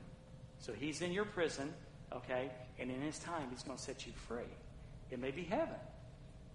So 0.59 0.73
he's 0.73 1.01
in 1.01 1.11
your 1.11 1.25
prison, 1.25 1.73
okay, 2.13 2.49
and 2.79 2.89
in 2.89 3.01
his 3.01 3.19
time, 3.19 3.47
he's 3.51 3.63
going 3.63 3.77
to 3.77 3.83
set 3.83 4.05
you 4.05 4.13
free. 4.27 4.49
It 5.11 5.19
may 5.19 5.31
be 5.31 5.43
heaven, 5.43 5.75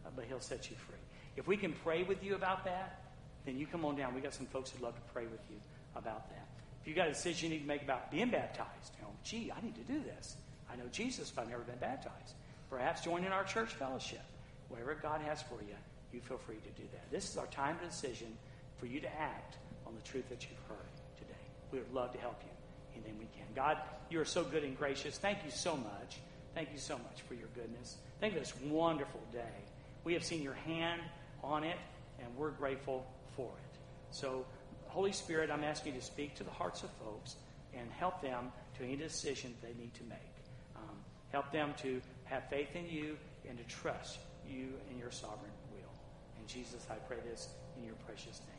uh, 0.06 0.10
but 0.16 0.24
he'll 0.24 0.40
set 0.40 0.70
you 0.70 0.76
free. 0.76 0.96
If 1.36 1.46
we 1.46 1.56
can 1.56 1.72
pray 1.84 2.04
with 2.04 2.24
you 2.24 2.34
about 2.34 2.64
that, 2.64 3.07
then 3.48 3.58
you 3.58 3.66
come 3.66 3.84
on 3.84 3.96
down. 3.96 4.14
We 4.14 4.20
got 4.20 4.34
some 4.34 4.46
folks 4.46 4.70
who'd 4.70 4.82
love 4.82 4.94
to 4.94 5.12
pray 5.12 5.26
with 5.26 5.40
you 5.50 5.56
about 5.96 6.28
that. 6.28 6.46
If 6.82 6.86
you 6.86 6.94
got 6.94 7.08
a 7.08 7.12
decision 7.12 7.50
you 7.50 7.56
need 7.56 7.62
to 7.62 7.68
make 7.68 7.82
about 7.82 8.10
being 8.10 8.30
baptized, 8.30 8.92
you 8.98 9.04
know, 9.04 9.12
gee, 9.24 9.50
I 9.50 9.64
need 9.64 9.74
to 9.74 9.92
do 9.92 10.00
this. 10.00 10.36
I 10.70 10.76
know 10.76 10.84
Jesus, 10.92 11.30
but 11.30 11.42
I've 11.42 11.50
never 11.50 11.62
been 11.62 11.78
baptized. 11.78 12.34
Perhaps 12.70 13.02
join 13.02 13.24
in 13.24 13.32
our 13.32 13.44
church 13.44 13.72
fellowship. 13.72 14.22
Whatever 14.68 14.94
God 14.94 15.22
has 15.22 15.40
for 15.40 15.62
you, 15.62 15.74
you 16.12 16.20
feel 16.20 16.36
free 16.36 16.56
to 16.56 16.82
do 16.82 16.86
that. 16.92 17.10
This 17.10 17.30
is 17.30 17.38
our 17.38 17.46
time 17.46 17.76
of 17.82 17.90
decision 17.90 18.28
for 18.76 18.86
you 18.86 19.00
to 19.00 19.08
act 19.18 19.56
on 19.86 19.94
the 19.94 20.02
truth 20.02 20.28
that 20.28 20.42
you've 20.42 20.68
heard 20.68 20.88
today. 21.16 21.40
we 21.72 21.78
would 21.78 21.92
love 21.92 22.12
to 22.12 22.18
help 22.18 22.40
you 22.42 22.50
anything 22.94 23.18
we 23.18 23.26
can. 23.36 23.46
God, 23.54 23.78
you 24.10 24.20
are 24.20 24.26
so 24.26 24.44
good 24.44 24.62
and 24.62 24.76
gracious. 24.76 25.16
Thank 25.16 25.38
you 25.44 25.50
so 25.50 25.76
much. 25.76 26.18
Thank 26.54 26.70
you 26.72 26.78
so 26.78 26.96
much 26.98 27.22
for 27.26 27.34
your 27.34 27.48
goodness. 27.54 27.96
Thank 28.20 28.34
you 28.34 28.40
for 28.40 28.44
this 28.44 28.70
wonderful 28.70 29.20
day. 29.32 29.64
We 30.04 30.12
have 30.14 30.24
seen 30.24 30.42
your 30.42 30.54
hand 30.54 31.00
on 31.42 31.64
it, 31.64 31.76
and 32.18 32.28
we're 32.36 32.50
grateful 32.50 33.06
for 33.38 33.52
it. 33.56 33.78
So, 34.10 34.44
Holy 34.88 35.12
Spirit, 35.12 35.48
I'm 35.50 35.62
asking 35.62 35.94
you 35.94 36.00
to 36.00 36.04
speak 36.04 36.34
to 36.34 36.44
the 36.44 36.50
hearts 36.50 36.82
of 36.82 36.90
folks 37.04 37.36
and 37.72 37.88
help 37.92 38.20
them 38.20 38.50
to 38.76 38.84
any 38.84 38.96
decision 38.96 39.54
they 39.62 39.80
need 39.80 39.94
to 39.94 40.02
make. 40.04 40.18
Um, 40.74 40.96
help 41.30 41.52
them 41.52 41.72
to 41.82 42.02
have 42.24 42.48
faith 42.50 42.74
in 42.74 42.88
you 42.88 43.16
and 43.48 43.56
to 43.56 43.64
trust 43.64 44.18
you 44.46 44.74
and 44.90 44.98
your 44.98 45.12
sovereign 45.12 45.52
will. 45.72 45.92
And 46.38 46.48
Jesus, 46.48 46.84
I 46.90 46.94
pray 46.94 47.18
this 47.30 47.48
in 47.76 47.84
your 47.84 47.94
precious 48.06 48.40
name. 48.40 48.57